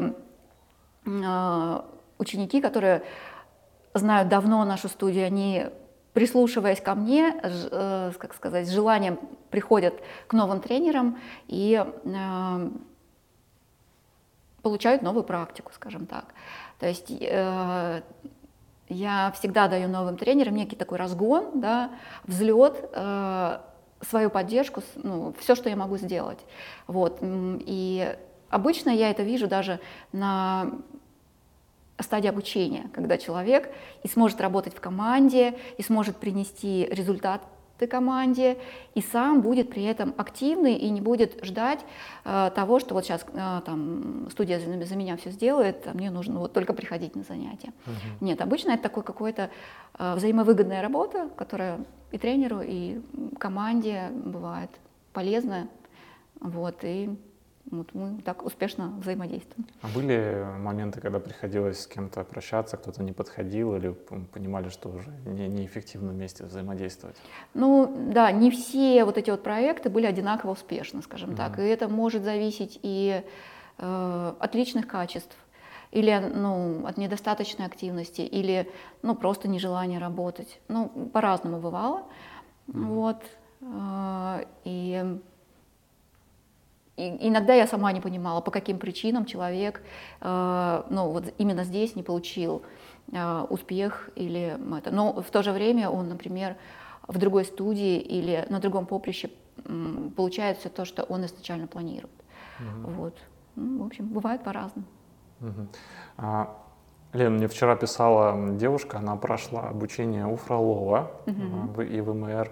ученики, 2.18 2.60
которые 2.62 3.02
знают 3.92 4.28
давно 4.28 4.64
нашу 4.64 4.88
студию, 4.88 5.26
они 5.26 5.66
прислушиваясь 6.14 6.80
ко 6.80 6.94
мне, 6.94 7.32
как 8.18 8.34
сказать, 8.34 8.66
с 8.66 8.70
желанием 8.70 9.18
приходят 9.50 9.94
к 10.26 10.32
новым 10.32 10.60
тренерам 10.60 11.18
и 11.48 11.84
э, 11.84 12.70
получают 14.62 15.02
новую 15.02 15.24
практику, 15.24 15.72
скажем 15.74 16.06
так. 16.06 16.26
То 16.78 16.86
есть 16.86 17.10
э, 17.10 18.02
я 18.88 19.32
всегда 19.32 19.68
даю 19.68 19.88
новым 19.88 20.16
тренерам 20.16 20.54
некий 20.54 20.76
такой 20.76 20.98
разгон, 20.98 21.60
да, 21.60 21.90
взлет, 22.24 22.88
э, 22.92 23.58
свою 24.00 24.30
поддержку, 24.30 24.82
ну, 24.96 25.34
все, 25.38 25.54
что 25.54 25.68
я 25.68 25.76
могу 25.76 25.96
сделать. 25.96 26.38
Вот. 26.86 27.18
И 27.22 28.16
обычно 28.50 28.90
я 28.90 29.10
это 29.10 29.22
вижу 29.22 29.48
даже 29.48 29.80
на 30.12 30.72
стадии 32.00 32.28
обучения, 32.28 32.90
когда 32.92 33.18
человек 33.18 33.70
и 34.02 34.08
сможет 34.08 34.40
работать 34.40 34.74
в 34.74 34.80
команде, 34.80 35.56
и 35.78 35.82
сможет 35.82 36.16
принести 36.16 36.86
результат 36.90 37.42
команде, 37.86 38.56
и 38.94 39.00
сам 39.00 39.42
будет 39.42 39.70
при 39.70 39.82
этом 39.84 40.14
активный 40.16 40.74
и 40.74 40.90
не 40.90 41.00
будет 41.00 41.44
ждать 41.44 41.80
э, 42.24 42.50
того, 42.54 42.80
что 42.80 42.94
вот 42.94 43.04
сейчас 43.04 43.24
э, 43.32 43.60
там 43.64 44.28
студия 44.30 44.58
за, 44.58 44.84
за 44.84 44.96
меня 44.96 45.16
все 45.16 45.30
сделает, 45.30 45.86
а 45.86 45.92
мне 45.94 46.10
нужно 46.10 46.38
вот 46.38 46.52
только 46.52 46.72
приходить 46.72 47.16
на 47.16 47.22
занятия. 47.22 47.72
Угу. 47.86 48.24
Нет, 48.26 48.40
обычно 48.40 48.72
это 48.72 48.84
такой 48.84 49.02
какой-то 49.02 49.50
э, 49.98 50.14
взаимовыгодная 50.14 50.82
работа, 50.82 51.28
которая 51.36 51.80
и 52.12 52.18
тренеру, 52.18 52.60
и 52.62 53.00
команде 53.38 54.10
бывает 54.12 54.70
полезная, 55.12 55.68
вот, 56.40 56.84
и 56.84 57.10
вот 57.70 57.94
мы 57.94 58.20
так 58.22 58.44
успешно 58.44 58.92
взаимодействуем. 59.00 59.66
А 59.82 59.88
были 59.88 60.46
моменты, 60.58 61.00
когда 61.00 61.18
приходилось 61.18 61.80
с 61.80 61.86
кем-то 61.86 62.24
прощаться, 62.24 62.76
кто-то 62.76 63.02
не 63.02 63.12
подходил 63.12 63.74
или 63.74 63.90
понимали, 64.32 64.68
что 64.68 64.90
уже 64.90 65.10
не, 65.24 65.48
неэффективно 65.48 66.12
вместе 66.12 66.44
взаимодействовать? 66.44 67.16
Ну 67.54 68.10
да, 68.12 68.30
не 68.32 68.50
все 68.50 69.04
вот 69.04 69.18
эти 69.18 69.30
вот 69.30 69.42
проекты 69.42 69.88
были 69.88 70.06
одинаково 70.06 70.52
успешны, 70.52 71.02
скажем 71.02 71.30
mm-hmm. 71.30 71.36
так. 71.36 71.58
И 71.58 71.62
это 71.62 71.88
может 71.88 72.22
зависеть 72.22 72.78
и 72.82 73.22
э, 73.78 74.34
от 74.38 74.54
личных 74.54 74.86
качеств, 74.86 75.36
или 75.90 76.18
ну, 76.34 76.86
от 76.86 76.98
недостаточной 76.98 77.66
активности, 77.66 78.20
или 78.20 78.70
ну, 79.02 79.14
просто 79.14 79.48
нежелания 79.48 79.98
работать. 79.98 80.60
Ну, 80.68 80.88
по-разному 81.12 81.60
бывало. 81.60 82.02
Mm-hmm. 82.68 82.84
Вот. 82.86 83.22
Э, 83.62 84.44
и 84.64 85.18
и 86.96 87.28
иногда 87.28 87.54
я 87.54 87.66
сама 87.66 87.92
не 87.92 88.00
понимала, 88.00 88.40
по 88.40 88.50
каким 88.50 88.78
причинам 88.78 89.24
человек 89.24 89.82
э, 90.20 90.82
ну, 90.90 91.10
вот 91.10 91.34
именно 91.38 91.64
здесь 91.64 91.96
не 91.96 92.02
получил 92.02 92.62
э, 93.12 93.46
успех 93.50 94.10
или 94.14 94.56
это. 94.78 94.90
Но 94.90 95.22
в 95.22 95.30
то 95.30 95.42
же 95.42 95.52
время 95.52 95.90
он, 95.90 96.08
например, 96.08 96.56
в 97.08 97.18
другой 97.18 97.44
студии 97.44 97.98
или 97.98 98.46
на 98.48 98.60
другом 98.60 98.86
поприще 98.86 99.30
получает 100.16 100.58
все 100.58 100.68
то, 100.68 100.84
что 100.84 101.04
он 101.04 101.24
изначально 101.24 101.66
планирует. 101.66 102.14
Угу. 102.60 102.92
Вот. 102.92 103.14
Ну, 103.56 103.82
в 103.82 103.86
общем, 103.86 104.06
бывает 104.06 104.42
по-разному. 104.42 104.86
Угу. 105.40 105.68
А, 106.18 106.56
Лен, 107.12 107.36
мне 107.36 107.48
вчера 107.48 107.76
писала 107.76 108.50
девушка, 108.56 108.98
она 108.98 109.16
прошла 109.16 109.68
обучение 109.68 110.26
у 110.26 110.36
Фролова 110.36 111.10
угу. 111.26 111.82
и 111.82 112.00
ВМР. 112.00 112.50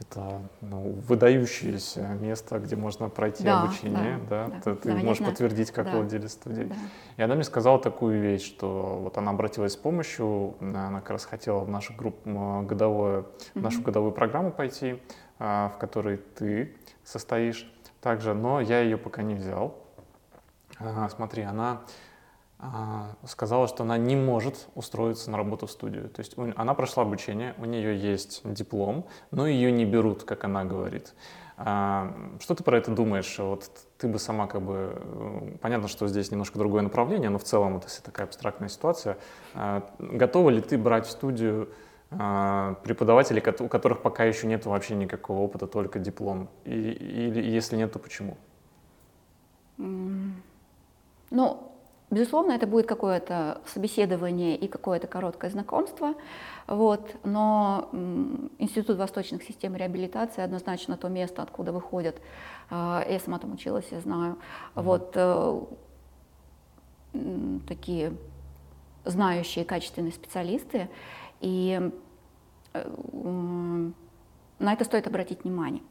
Это 0.00 0.40
ну, 0.60 0.92
выдающееся 1.08 2.06
место, 2.20 2.60
где 2.60 2.76
можно 2.76 3.08
пройти 3.08 3.42
да, 3.42 3.62
обучение. 3.62 4.20
Да, 4.30 4.46
да, 4.46 4.60
да. 4.64 4.74
Ты, 4.76 4.92
да, 4.92 4.96
можешь 4.98 5.24
подтвердить 5.24 5.72
как 5.72 5.86
да. 5.86 5.96
владелец 5.96 6.32
студии. 6.32 6.64
Да. 6.64 6.74
И 7.16 7.22
она 7.22 7.34
мне 7.34 7.42
сказала 7.42 7.80
такую 7.80 8.20
вещь, 8.20 8.46
что 8.46 9.00
вот 9.02 9.18
она 9.18 9.32
обратилась 9.32 9.72
с 9.72 9.76
помощью, 9.76 10.54
она 10.60 11.00
как 11.00 11.10
раз 11.10 11.24
хотела 11.24 11.60
в 11.60 11.68
нашу 11.68 11.94
группу 11.94 12.30
годовую, 12.62 13.26
в 13.54 13.60
нашу 13.60 13.82
годовую 13.82 14.12
программу 14.12 14.52
пойти, 14.52 15.02
а, 15.40 15.70
в 15.70 15.78
которой 15.78 16.18
ты 16.18 16.76
состоишь 17.02 17.68
также, 18.00 18.34
но 18.34 18.60
я 18.60 18.80
ее 18.80 18.98
пока 18.98 19.22
не 19.22 19.34
взял. 19.34 19.76
Смотри, 21.10 21.42
она 21.42 21.82
сказала, 23.24 23.68
что 23.68 23.84
она 23.84 23.96
не 23.98 24.16
может 24.16 24.68
устроиться 24.74 25.30
на 25.30 25.36
работу 25.36 25.66
в 25.66 25.70
студию. 25.70 26.08
То 26.08 26.20
есть 26.20 26.34
она 26.56 26.74
прошла 26.74 27.04
обучение, 27.04 27.54
у 27.58 27.64
нее 27.64 27.96
есть 27.96 28.40
диплом, 28.44 29.06
но 29.30 29.46
ее 29.46 29.70
не 29.70 29.84
берут, 29.84 30.24
как 30.24 30.44
она 30.44 30.64
говорит. 30.64 31.14
А, 31.60 32.14
что 32.40 32.54
ты 32.54 32.62
про 32.62 32.78
это 32.78 32.92
думаешь? 32.92 33.36
Вот 33.38 33.70
ты 33.98 34.06
бы 34.06 34.18
сама 34.18 34.46
как 34.46 34.62
бы... 34.62 34.92
Э, 34.94 35.56
понятно, 35.60 35.88
что 35.88 36.06
здесь 36.06 36.30
немножко 36.30 36.56
другое 36.56 36.82
направление, 36.82 37.30
но 37.30 37.38
в 37.38 37.44
целом 37.44 37.76
это 37.76 37.88
если 37.88 38.00
такая 38.00 38.28
абстрактная 38.28 38.68
ситуация. 38.68 39.18
А, 39.54 39.88
готова 39.98 40.50
ли 40.50 40.60
ты 40.60 40.78
брать 40.78 41.06
в 41.06 41.10
студию 41.10 41.68
преподавателей, 42.10 43.42
у 43.60 43.68
которых 43.68 44.00
пока 44.00 44.24
еще 44.24 44.46
нет 44.46 44.64
вообще 44.64 44.94
никакого 44.94 45.40
опыта, 45.40 45.66
только 45.66 45.98
диплом? 45.98 46.48
И, 46.64 46.70
или 46.70 47.42
если 47.42 47.76
нет, 47.76 47.92
то 47.92 47.98
почему? 47.98 48.38
Ну, 49.76 51.67
Безусловно, 52.10 52.52
это 52.52 52.66
будет 52.66 52.86
какое-то 52.86 53.60
собеседование 53.66 54.56
и 54.56 54.66
какое-то 54.66 55.06
короткое 55.06 55.50
знакомство, 55.50 56.14
вот, 56.66 57.16
но 57.22 57.90
Институт 58.58 58.96
восточных 58.96 59.42
систем 59.42 59.76
реабилитации 59.76 60.40
однозначно 60.40 60.96
то 60.96 61.08
место, 61.08 61.42
откуда 61.42 61.70
выходят, 61.70 62.16
а, 62.70 63.04
я 63.06 63.20
сама 63.20 63.38
там 63.38 63.52
училась, 63.52 63.86
я 63.90 64.00
знаю, 64.00 64.38
вот 64.74 65.12
э, 65.16 65.60
такие 67.66 68.14
знающие 69.04 69.66
качественные 69.66 70.12
специалисты, 70.12 70.88
и 71.40 71.90
э, 72.72 72.90
на 74.58 74.72
это 74.72 74.84
стоит 74.84 75.06
обратить 75.06 75.44
внимание. 75.44 75.82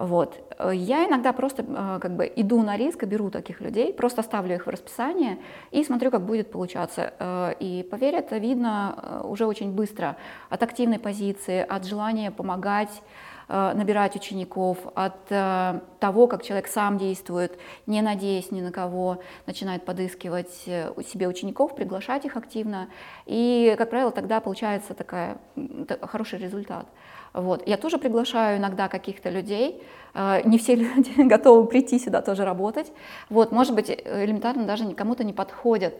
Вот. 0.00 0.40
Я 0.72 1.06
иногда 1.06 1.34
просто 1.34 1.62
э, 1.62 1.98
как 2.00 2.16
бы 2.16 2.32
иду 2.34 2.62
на 2.62 2.78
риск 2.78 3.02
и 3.02 3.06
беру 3.06 3.30
таких 3.30 3.60
людей, 3.60 3.92
просто 3.92 4.22
ставлю 4.22 4.54
их 4.54 4.66
в 4.66 4.70
расписание 4.70 5.36
и 5.70 5.84
смотрю, 5.84 6.10
как 6.10 6.22
будет 6.22 6.50
получаться. 6.50 7.12
Э, 7.18 7.52
и 7.60 7.82
поверь, 7.82 8.14
это 8.14 8.38
видно 8.38 8.94
э, 8.96 9.20
уже 9.26 9.44
очень 9.44 9.72
быстро 9.72 10.16
от 10.48 10.62
активной 10.62 10.98
позиции, 10.98 11.60
от 11.68 11.84
желания 11.84 12.30
помогать, 12.30 13.02
набирать 13.48 14.14
учеников, 14.14 14.78
от 14.94 15.24
того, 15.24 16.28
как 16.28 16.44
человек 16.44 16.68
сам 16.68 16.98
действует, 16.98 17.58
не 17.84 18.00
надеясь 18.00 18.52
ни 18.52 18.60
на 18.60 18.70
кого, 18.70 19.22
начинает 19.46 19.84
подыскивать 19.84 20.52
себе 20.52 21.26
учеников, 21.26 21.74
приглашать 21.74 22.24
их 22.24 22.36
активно. 22.36 22.88
И, 23.26 23.74
как 23.76 23.90
правило, 23.90 24.12
тогда 24.12 24.40
получается 24.40 24.94
такая, 24.94 25.38
хороший 26.02 26.38
результат. 26.38 26.86
Вот. 27.32 27.66
Я 27.66 27.76
тоже 27.76 27.98
приглашаю 27.98 28.58
иногда 28.58 28.88
каких-то 28.88 29.30
людей, 29.30 29.82
э, 30.14 30.42
не 30.44 30.58
все 30.58 30.74
люди 30.76 31.22
готовы 31.22 31.66
прийти 31.66 31.98
сюда 31.98 32.22
тоже 32.22 32.44
работать. 32.44 32.92
Вот, 33.28 33.52
может 33.52 33.74
быть, 33.74 33.90
элементарно 33.90 34.64
даже 34.64 34.92
кому-то 34.94 35.22
не 35.22 35.32
подходят 35.32 35.94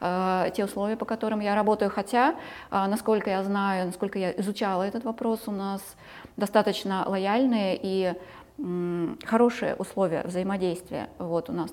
э, 0.00 0.50
те 0.54 0.64
условия, 0.64 0.96
по 0.96 1.04
которым 1.04 1.40
я 1.40 1.54
работаю, 1.54 1.90
хотя, 1.90 2.36
э, 2.70 2.86
насколько 2.86 3.30
я 3.30 3.42
знаю, 3.42 3.86
насколько 3.86 4.18
я 4.18 4.32
изучала 4.32 4.84
этот 4.84 5.04
вопрос, 5.04 5.42
у 5.46 5.52
нас 5.52 5.82
достаточно 6.36 7.04
лояльные 7.06 7.78
и 7.80 8.14
хорошие 9.26 9.74
условия 9.74 10.22
взаимодействия. 10.24 11.10
Вот 11.18 11.50
у 11.50 11.52
нас 11.52 11.70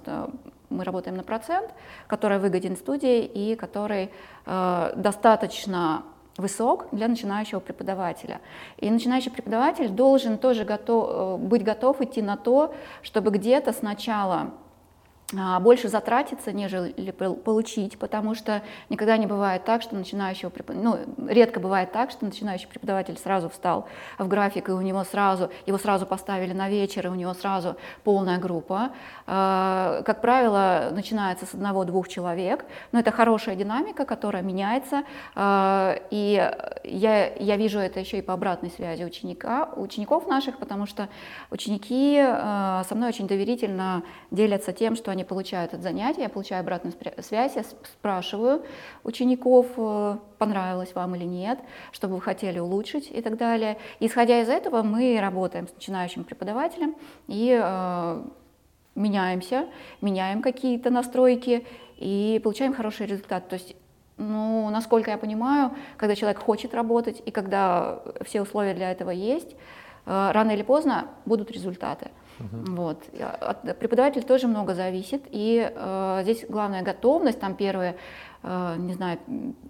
мы 0.70 0.84
работаем 0.84 1.16
на 1.16 1.24
процент, 1.24 1.72
который 2.08 2.40
выгоден 2.40 2.76
студии 2.76 3.24
и 3.24 3.56
который 3.56 4.10
достаточно 4.46 6.04
высок 6.38 6.88
для 6.92 7.08
начинающего 7.08 7.60
преподавателя. 7.60 8.42
И 8.78 8.90
начинающий 8.90 9.32
преподаватель 9.32 9.90
должен 9.90 10.38
тоже 10.38 10.64
готов, 10.64 11.10
э, 11.10 11.38
быть 11.38 11.64
готов 11.64 12.02
идти 12.02 12.22
на 12.22 12.38
то, 12.38 12.74
чтобы 13.02 13.32
где-то 13.32 13.72
сначала 13.74 14.52
больше 15.62 15.90
затратиться, 15.90 16.52
нежели 16.52 17.12
получить, 17.12 17.98
потому 17.98 18.36
что 18.36 18.62
никогда 18.90 19.18
не 19.18 19.28
бывает 19.28 19.66
так, 19.66 19.82
что 19.82 19.96
начинающего, 19.96 20.52
ну, 20.70 21.00
редко 21.28 21.60
бывает 21.60 21.92
так, 21.92 22.12
что 22.12 22.26
начинающий 22.26 22.68
преподаватель 22.68 23.18
сразу 23.18 23.50
встал 23.50 23.88
в 24.18 24.28
график, 24.28 24.70
и 24.70 24.72
у 24.72 24.82
него 24.82 25.04
сразу, 25.04 25.50
его 25.66 25.78
сразу 25.78 26.06
поставили 26.06 26.54
на 26.54 26.70
вечер, 26.70 27.08
и 27.08 27.10
у 27.10 27.16
него 27.16 27.34
сразу 27.34 27.76
полная 28.04 28.38
группа. 28.38 28.92
А, 29.26 30.02
как 30.06 30.22
правило, 30.22 30.90
начинается 30.92 31.46
с 31.46 31.54
одного-двух 31.54 32.08
человек, 32.08 32.66
но 32.92 33.00
это 33.00 33.12
хорошая 33.12 33.56
динамика, 33.56 34.06
которая 34.06 34.44
меняется, 34.44 35.04
а, 35.36 35.98
и 36.12 36.52
я, 36.84 37.34
я 37.36 37.58
вижу 37.58 37.80
это 37.80 38.00
еще 38.00 38.20
и 38.20 38.22
по 38.22 38.34
обратной 38.34 38.70
связи 38.70 39.04
ученика, 39.04 39.70
учеников 39.76 40.28
наших, 40.28 40.58
потому 40.58 40.86
что 40.86 41.10
ученики 41.50 42.16
со 42.18 42.96
мной 42.96 43.10
очень 43.10 43.28
доверительно 43.28 44.04
делятся 44.32 44.74
тем, 44.74 44.96
что 44.96 45.12
они 45.12 45.23
получают 45.24 45.74
от 45.74 45.82
занятия, 45.82 46.24
я 46.24 46.30
получаю 46.30 46.62
обратную 46.62 46.94
связь, 47.20 47.56
я 47.56 47.64
спрашиваю 47.64 48.64
учеников, 49.04 49.68
э, 49.78 50.18
понравилось 50.38 50.94
вам 50.96 51.16
или 51.16 51.26
нет, 51.26 51.60
что 51.92 52.08
бы 52.08 52.16
вы 52.16 52.22
хотели 52.22 52.60
улучшить 52.60 53.10
и 53.12 53.22
так 53.22 53.38
далее. 53.38 53.78
исходя 54.00 54.42
из 54.42 54.50
этого 54.50 54.84
мы 54.84 55.18
работаем 55.20 55.68
с 55.68 55.74
начинающим 55.74 56.24
преподавателем 56.24 56.96
и 57.28 57.60
э, 57.62 58.24
меняемся, 58.96 59.68
меняем 60.02 60.42
какие-то 60.42 60.90
настройки 60.90 61.66
и 61.98 62.40
получаем 62.44 62.74
хороший 62.74 63.08
результат. 63.08 63.48
То 63.48 63.56
есть 63.56 63.76
ну, 64.18 64.70
насколько 64.70 65.12
я 65.12 65.18
понимаю, 65.18 65.72
когда 65.98 66.16
человек 66.16 66.40
хочет 66.40 66.74
работать 66.74 67.22
и 67.26 67.32
когда 67.32 68.00
все 68.22 68.42
условия 68.42 68.74
для 68.74 68.92
этого 68.92 69.10
есть, 69.10 69.54
э, 70.06 70.32
рано 70.32 70.52
или 70.52 70.64
поздно 70.64 71.08
будут 71.26 71.52
результаты. 71.52 72.12
Uh-huh. 72.44 72.76
Вот. 72.76 73.04
От 73.42 73.80
преподавателя 73.80 74.24
тоже 74.24 74.48
много 74.48 74.76
зависит, 74.76 75.24
и 75.30 75.72
э, 75.74 76.20
здесь 76.24 76.46
главная 76.48 76.82
готовность, 76.82 77.40
там 77.40 77.56
первые, 77.56 77.96
э, 78.44 78.76
не 78.78 78.94
знаю, 78.94 79.20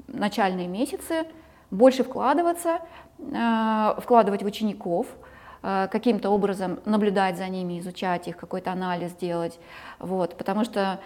начальные 0.08 0.68
месяцы, 0.68 1.26
больше 1.70 2.04
вкладываться, 2.04 2.80
э, 3.20 3.94
вкладывать 4.00 4.44
в 4.44 4.46
учеников, 4.46 5.08
э, 5.62 5.88
каким-то 5.92 6.30
образом 6.30 6.80
наблюдать 6.86 7.38
за 7.38 7.48
ними, 7.48 7.80
изучать 7.80 8.28
их, 8.28 8.38
какой-то 8.38 8.72
анализ 8.72 9.14
делать, 9.14 9.60
вот, 10.00 10.36
потому 10.38 10.66
что 10.66 11.00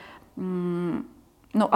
ну, 1.54 1.70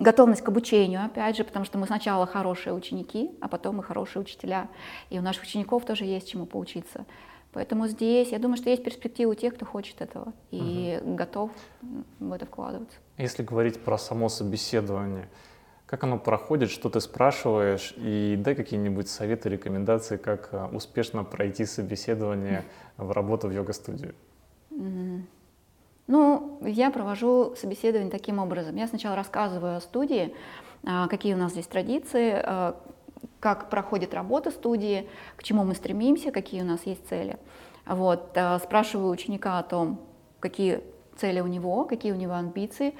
готовность 0.00 0.42
к 0.42 0.48
обучению, 0.48 1.04
опять 1.04 1.36
же, 1.36 1.44
потому 1.44 1.66
что 1.66 1.76
мы 1.76 1.86
сначала 1.86 2.26
хорошие 2.26 2.72
ученики, 2.72 3.32
а 3.42 3.48
потом 3.48 3.76
мы 3.76 3.82
хорошие 3.82 4.22
учителя, 4.22 4.68
и 5.10 5.18
у 5.18 5.22
наших 5.22 5.42
учеников 5.42 5.84
тоже 5.84 6.04
есть 6.04 6.30
чему 6.30 6.46
поучиться. 6.46 7.04
Поэтому 7.54 7.86
здесь, 7.86 8.32
я 8.32 8.40
думаю, 8.40 8.56
что 8.56 8.68
есть 8.68 8.82
перспектива 8.82 9.30
у 9.30 9.34
тех, 9.34 9.54
кто 9.54 9.64
хочет 9.64 10.00
этого 10.00 10.32
и 10.50 11.00
угу. 11.00 11.14
готов 11.14 11.50
в 12.18 12.32
это 12.32 12.46
вкладываться. 12.46 12.98
Если 13.16 13.44
говорить 13.44 13.80
про 13.80 13.96
само 13.96 14.28
собеседование, 14.28 15.28
как 15.86 16.02
оно 16.02 16.18
проходит, 16.18 16.70
что 16.70 16.90
ты 16.90 17.00
спрашиваешь, 17.00 17.94
и 17.96 18.34
дай 18.36 18.56
какие-нибудь 18.56 19.08
советы, 19.08 19.48
рекомендации, 19.48 20.16
как 20.16 20.48
а, 20.52 20.68
успешно 20.72 21.22
пройти 21.22 21.64
собеседование 21.64 22.64
в 22.96 23.12
работу 23.12 23.46
в 23.46 23.52
йога-студию. 23.52 24.14
Ну, 26.06 26.58
я 26.62 26.90
провожу 26.90 27.54
собеседование 27.56 28.10
таким 28.10 28.40
образом. 28.40 28.74
Я 28.74 28.88
сначала 28.88 29.14
рассказываю 29.14 29.76
о 29.76 29.80
студии, 29.80 30.34
а, 30.84 31.06
какие 31.06 31.34
у 31.34 31.36
нас 31.36 31.52
здесь 31.52 31.68
традиции, 31.68 32.32
а, 32.34 32.76
как 33.40 33.70
проходит 33.70 34.14
работа 34.14 34.50
студии, 34.50 35.08
к 35.36 35.42
чему 35.42 35.64
мы 35.64 35.74
стремимся, 35.74 36.30
какие 36.30 36.62
у 36.62 36.66
нас 36.66 36.84
есть 36.84 37.06
цели. 37.08 37.38
Вот, 37.86 38.30
а, 38.36 38.58
спрашиваю 38.58 39.10
ученика 39.10 39.58
о 39.58 39.62
том, 39.62 40.00
какие 40.40 40.80
цели 41.16 41.40
у 41.40 41.46
него, 41.46 41.84
какие 41.84 42.12
у 42.12 42.16
него 42.16 42.34
амбиции, 42.34 42.94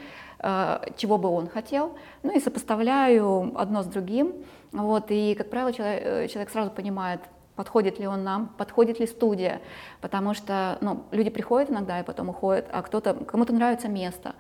чего 0.97 1.19
бы 1.19 1.29
он 1.29 1.49
хотел, 1.49 1.97
ну 2.23 2.37
и 2.37 2.41
сопоставляю 2.41 3.53
одно 3.59 3.83
с 3.83 3.87
другим, 3.87 4.35
вот, 4.75 5.07
и, 5.09 5.35
как 5.37 5.51
правило, 5.51 5.71
э, 5.77 6.29
человек 6.29 6.51
сразу 6.51 6.71
понимает, 6.71 7.21
подходит 7.55 8.01
ли 8.01 8.09
он 8.09 8.25
нам, 8.25 8.49
подходит 8.59 8.99
ли 8.99 9.07
студия, 9.07 9.61
потому 10.01 10.35
что 10.35 10.79
ну, 10.81 11.05
люди 11.13 11.31
приходят 11.31 11.71
иногда 11.71 12.01
и 12.01 12.03
потом 12.03 12.31
уходят, 12.31 12.67
а 12.73 12.83
кто-то, 12.83 13.15
кому-то 13.15 13.53
нравится 13.53 13.89
место, 13.89 14.35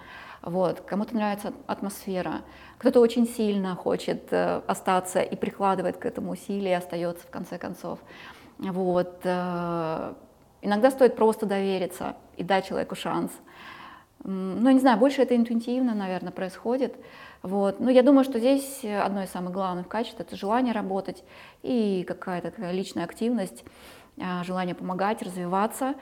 вот, 0.44 0.82
кому-то 0.82 1.14
нравится 1.14 1.54
атмосфера, 1.66 2.42
кто-то 2.76 3.00
очень 3.00 3.26
сильно 3.26 3.74
хочет 3.74 4.30
э, 4.30 4.60
остаться 4.66 5.20
и 5.20 5.36
прикладывает 5.36 5.96
к 5.96 6.04
этому 6.04 6.32
усилия 6.32 6.72
и 6.72 6.74
остается 6.74 7.26
в 7.26 7.30
конце 7.30 7.56
концов. 7.56 7.98
Вот, 8.58 9.20
э, 9.24 10.14
иногда 10.60 10.90
стоит 10.90 11.16
просто 11.16 11.46
довериться 11.46 12.16
и 12.36 12.44
дать 12.44 12.66
человеку 12.66 12.94
шанс. 12.94 13.32
Ну, 14.22 14.70
не 14.70 14.80
знаю, 14.80 14.98
больше 14.98 15.22
это 15.22 15.34
интуитивно, 15.34 15.94
наверное, 15.94 16.32
происходит. 16.32 16.94
Вот. 17.42 17.80
Но 17.80 17.90
я 17.90 18.02
думаю, 18.02 18.24
что 18.24 18.38
здесь 18.38 18.82
одно 18.84 19.22
из 19.22 19.30
самых 19.30 19.52
главных 19.52 19.86
качеств– 19.86 20.16
это 20.20 20.34
желание 20.34 20.72
работать 20.72 21.24
и 21.62 22.04
какая-то 22.08 22.50
такая 22.50 22.72
личная 22.72 23.04
активность, 23.04 23.64
а, 24.18 24.42
желание 24.44 24.74
помогать, 24.74 25.22
развиваться 25.22 25.94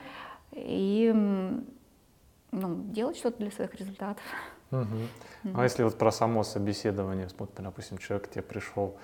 и 0.53 1.13
ну, 2.53 2.75
делать 2.91 3.17
что-то 3.17 3.39
для 3.39 3.51
своих 3.51 3.73
результатов. 3.75 4.23
Угу. 4.71 4.81
Mm-hmm. 4.81 5.53
А 5.55 5.63
если 5.63 5.83
вот 5.83 5.97
про 5.97 6.11
само 6.11 6.43
собеседование, 6.43 7.27
вот, 7.37 7.51
допустим, 7.57 7.97
человек 7.97 8.27
к 8.27 8.31
тебе 8.31 8.43
пришел, 8.43 8.95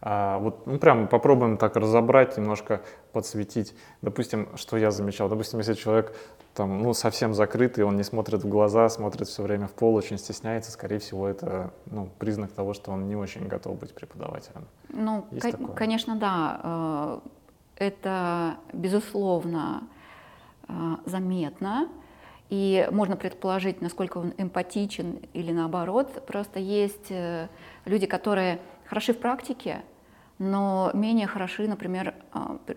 а, 0.00 0.38
вот, 0.38 0.66
ну, 0.66 0.78
прям 0.78 1.08
попробуем 1.08 1.56
так 1.56 1.76
разобрать, 1.76 2.36
немножко 2.36 2.82
подсветить. 3.12 3.74
Допустим, 4.00 4.56
что 4.56 4.76
я 4.76 4.90
замечал, 4.90 5.28
допустим, 5.28 5.58
если 5.58 5.74
человек 5.74 6.14
там, 6.54 6.82
ну, 6.82 6.94
совсем 6.94 7.34
закрытый, 7.34 7.84
он 7.84 7.96
не 7.96 8.04
смотрит 8.04 8.44
в 8.44 8.48
глаза, 8.48 8.88
смотрит 8.88 9.26
все 9.26 9.42
время 9.42 9.66
в 9.66 9.72
пол, 9.72 9.94
очень 9.96 10.18
стесняется, 10.18 10.70
скорее 10.70 10.98
всего, 10.98 11.26
это 11.26 11.72
ну, 11.86 12.08
признак 12.18 12.52
того, 12.52 12.74
что 12.74 12.92
он 12.92 13.08
не 13.08 13.16
очень 13.16 13.48
готов 13.48 13.78
быть 13.78 13.94
преподавателем. 13.94 14.66
Ну, 14.88 15.26
к- 15.40 15.74
конечно, 15.74 16.16
да. 16.16 16.60
Э, 16.62 17.20
это, 17.76 18.56
безусловно, 18.72 19.88
э, 20.68 20.72
заметно. 21.06 21.88
И 22.50 22.88
можно 22.90 23.16
предположить, 23.16 23.82
насколько 23.82 24.18
он 24.18 24.32
эмпатичен 24.38 25.20
или 25.34 25.52
наоборот. 25.52 26.24
Просто 26.26 26.58
есть 26.58 27.10
э, 27.10 27.48
люди, 27.84 28.06
которые 28.06 28.60
хороши 28.86 29.12
в 29.12 29.18
практике, 29.18 29.82
но 30.38 30.90
менее 30.94 31.26
хороши, 31.26 31.68
например, 31.68 32.14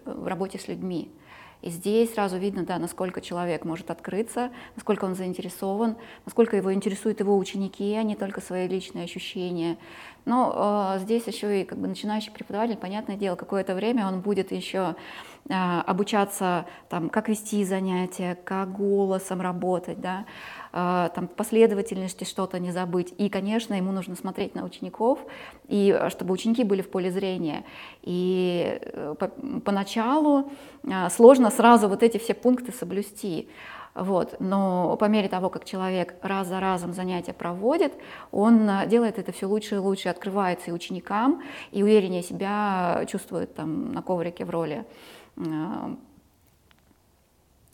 в 0.05 0.27
работе 0.27 0.59
с 0.59 0.67
людьми. 0.67 1.11
И 1.61 1.69
здесь 1.69 2.13
сразу 2.13 2.37
видно, 2.37 2.63
да, 2.63 2.79
насколько 2.79 3.21
человек 3.21 3.65
может 3.65 3.91
открыться, 3.91 4.51
насколько 4.75 5.05
он 5.05 5.15
заинтересован, 5.15 5.95
насколько 6.25 6.57
его 6.57 6.73
интересуют 6.73 7.19
его 7.19 7.37
ученики, 7.37 7.93
а 7.95 8.03
не 8.03 8.15
только 8.15 8.41
свои 8.41 8.67
личные 8.67 9.03
ощущения. 9.03 9.77
Но 10.25 10.95
э, 10.95 10.99
здесь 10.99 11.27
еще 11.27 11.61
и 11.61 11.65
как 11.65 11.77
бы 11.77 11.87
начинающий 11.87 12.31
преподаватель, 12.31 12.77
понятное 12.77 13.15
дело, 13.15 13.35
какое-то 13.35 13.75
время 13.75 14.07
он 14.07 14.21
будет 14.21 14.51
еще 14.51 14.95
э, 15.49 15.53
обучаться, 15.53 16.65
там, 16.89 17.09
как 17.09 17.29
вести 17.29 17.63
занятия, 17.63 18.35
как 18.43 18.71
голосом 18.71 19.41
работать, 19.41 20.01
да, 20.01 20.25
там, 20.71 21.27
последовательности 21.27 22.23
что-то 22.23 22.59
не 22.59 22.71
забыть. 22.71 23.13
И, 23.17 23.29
конечно, 23.29 23.73
ему 23.73 23.91
нужно 23.91 24.15
смотреть 24.15 24.55
на 24.55 24.63
учеников, 24.63 25.19
и 25.67 25.97
э, 25.97 26.09
чтобы 26.09 26.33
ученики 26.33 26.63
были 26.63 26.81
в 26.81 26.89
поле 26.89 27.11
зрения. 27.11 27.63
И 28.03 28.79
э, 28.81 29.15
по, 29.19 29.27
поначалу 29.61 30.51
э, 30.83 31.09
сложно 31.09 31.49
сразу 31.49 31.87
вот 31.87 32.03
эти 32.03 32.17
все 32.17 32.33
пункты 32.33 32.71
соблюсти. 32.71 33.49
Вот. 33.93 34.37
Но 34.39 34.95
по 34.97 35.05
мере 35.05 35.27
того, 35.27 35.49
как 35.49 35.65
человек 35.65 36.15
раз 36.21 36.47
за 36.47 36.61
разом 36.61 36.93
занятия 36.93 37.33
проводит, 37.33 37.91
он 38.31 38.69
делает 38.87 39.19
это 39.19 39.33
все 39.33 39.47
лучше 39.47 39.75
и 39.75 39.79
лучше, 39.79 40.07
открывается 40.07 40.69
и 40.69 40.73
ученикам, 40.73 41.41
и 41.71 41.83
увереннее 41.83 42.23
себя 42.23 43.05
чувствует 43.09 43.53
там, 43.53 43.91
на 43.91 44.01
коврике 44.01 44.45
в 44.45 44.49
роли 44.49 44.85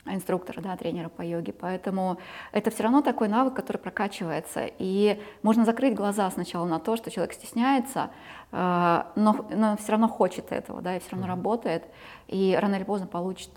инструктора, 0.09 0.61
да, 0.61 0.75
тренера 0.77 1.09
по 1.09 1.21
йоге. 1.21 1.53
Поэтому 1.53 2.17
это 2.51 2.71
все 2.71 2.83
равно 2.83 3.01
такой 3.01 3.27
навык, 3.27 3.53
который 3.53 3.77
прокачивается. 3.77 4.69
И 4.79 5.21
можно 5.43 5.65
закрыть 5.65 5.95
глаза 5.95 6.29
сначала 6.31 6.65
на 6.65 6.79
то, 6.79 6.97
что 6.97 7.11
человек 7.11 7.33
стесняется, 7.33 8.09
э, 8.51 9.03
но, 9.15 9.45
но 9.49 9.77
все 9.77 9.91
равно 9.91 10.07
хочет 10.07 10.51
этого, 10.51 10.81
да, 10.81 10.95
и 10.95 10.99
все 10.99 11.11
равно 11.11 11.27
работает, 11.27 11.83
и 12.27 12.57
рано 12.59 12.75
или 12.75 12.83
поздно 12.83 13.07
получит 13.07 13.51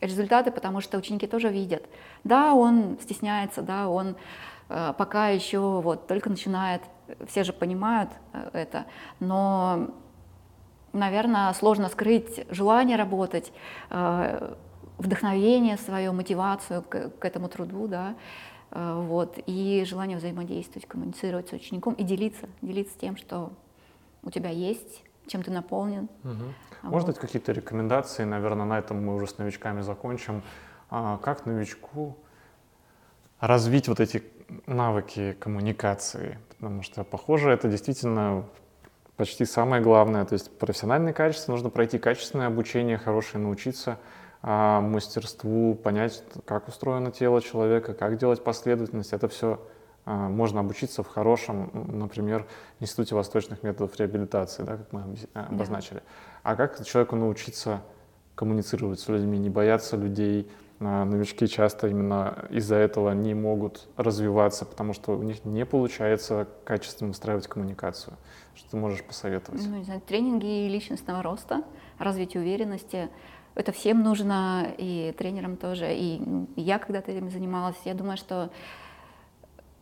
результаты, 0.00 0.50
потому 0.50 0.80
что 0.80 0.98
ученики 0.98 1.26
тоже 1.26 1.48
видят. 1.48 1.84
Да, 2.24 2.54
он 2.54 2.98
стесняется, 3.00 3.62
да, 3.62 3.88
он 3.88 4.16
э, 4.68 4.94
пока 4.96 5.28
еще 5.28 5.80
вот 5.80 6.06
только 6.06 6.30
начинает, 6.30 6.82
все 7.28 7.44
же 7.44 7.52
понимают 7.52 8.10
э, 8.32 8.50
это, 8.52 8.86
но, 9.20 9.88
наверное, 10.92 11.52
сложно 11.54 11.88
скрыть 11.88 12.46
желание 12.50 12.96
работать, 12.96 13.52
э, 13.90 14.54
вдохновение 14.98 15.76
свое, 15.76 16.12
мотивацию 16.12 16.82
к, 16.82 17.10
к 17.10 17.24
этому 17.24 17.48
труду, 17.48 17.88
да, 17.88 18.14
э, 18.70 19.02
вот, 19.06 19.38
и 19.46 19.84
желание 19.86 20.16
взаимодействовать, 20.16 20.86
коммуницировать 20.86 21.48
с 21.48 21.52
учеником 21.52 21.94
и 21.94 22.04
делиться, 22.04 22.48
делиться 22.60 22.98
тем, 22.98 23.16
что 23.16 23.52
у 24.22 24.30
тебя 24.30 24.50
есть, 24.50 25.02
чем 25.26 25.42
ты 25.42 25.50
наполнен. 25.50 26.08
Угу. 26.24 26.90
Может 26.90 27.08
быть, 27.08 27.18
какие-то 27.18 27.52
рекомендации, 27.52 28.24
наверное, 28.24 28.66
на 28.66 28.78
этом 28.78 29.04
мы 29.04 29.14
уже 29.14 29.26
с 29.26 29.38
новичками 29.38 29.80
закончим. 29.80 30.42
А 30.90 31.18
как 31.18 31.46
новичку 31.46 32.16
развить 33.40 33.88
вот 33.88 34.00
эти 34.00 34.22
навыки 34.66 35.36
коммуникации? 35.38 36.38
Потому 36.50 36.82
что, 36.82 37.04
похоже, 37.04 37.50
это 37.50 37.68
действительно 37.68 38.44
почти 39.16 39.44
самое 39.44 39.82
главное. 39.82 40.24
То 40.24 40.34
есть 40.34 40.56
профессиональные 40.58 41.14
качества, 41.14 41.52
нужно 41.52 41.70
пройти 41.70 41.98
качественное 41.98 42.48
обучение, 42.48 42.98
хорошее 42.98 43.42
научиться 43.42 43.98
мастерству, 44.42 45.74
понять, 45.76 46.24
как 46.44 46.68
устроено 46.68 47.12
тело 47.12 47.40
человека, 47.40 47.94
как 47.94 48.18
делать 48.18 48.42
последовательность. 48.42 49.12
Это 49.12 49.28
все 49.28 49.60
а, 50.04 50.28
можно 50.28 50.60
обучиться 50.60 51.02
в 51.02 51.08
хорошем, 51.08 51.70
например, 51.72 52.46
Институте 52.80 53.14
восточных 53.14 53.62
методов 53.62 53.96
реабилитации, 53.98 54.64
да, 54.64 54.76
как 54.76 54.92
мы 54.92 55.04
обозначили. 55.34 55.98
Да. 55.98 56.02
А 56.42 56.56
как 56.56 56.84
человеку 56.84 57.16
научиться 57.16 57.82
коммуницировать 58.34 58.98
с 58.98 59.08
людьми, 59.08 59.38
не 59.38 59.50
бояться 59.50 59.96
людей? 59.96 60.50
А, 60.80 61.04
новички 61.04 61.46
часто 61.46 61.86
именно 61.86 62.46
из-за 62.50 62.74
этого 62.76 63.12
не 63.12 63.34
могут 63.34 63.86
развиваться, 63.96 64.64
потому 64.64 64.92
что 64.92 65.16
у 65.16 65.22
них 65.22 65.44
не 65.44 65.64
получается 65.64 66.48
качественно 66.64 67.10
устраивать 67.10 67.46
коммуникацию. 67.46 68.16
Что 68.56 68.70
ты 68.72 68.76
можешь 68.76 69.04
посоветовать? 69.04 69.64
Ну, 69.64 69.76
не 69.76 69.84
знаю, 69.84 70.00
тренинги 70.00 70.68
личностного 70.68 71.22
роста, 71.22 71.62
развитие 71.98 72.42
уверенности. 72.42 73.08
Это 73.54 73.72
всем 73.72 74.02
нужно, 74.02 74.72
и 74.78 75.14
тренерам 75.16 75.56
тоже. 75.56 75.92
И 75.94 76.22
я 76.56 76.78
когда-то 76.78 77.12
этим 77.12 77.30
занималась. 77.30 77.76
Я 77.84 77.94
думаю, 77.94 78.16
что 78.16 78.50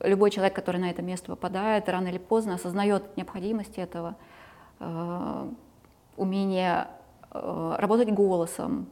любой 0.01 0.31
человек, 0.31 0.55
который 0.55 0.81
на 0.81 0.91
это 0.91 1.03
место 1.03 1.27
попадает, 1.27 1.89
рано 1.89 2.09
или 2.09 2.19
поздно 2.19 2.55
осознает 2.55 3.17
необходимость 3.17 3.79
этого, 3.79 4.17
э, 4.81 5.51
умение 6.17 6.89
э, 7.31 7.77
работать 7.79 8.11
голосом, 8.11 8.87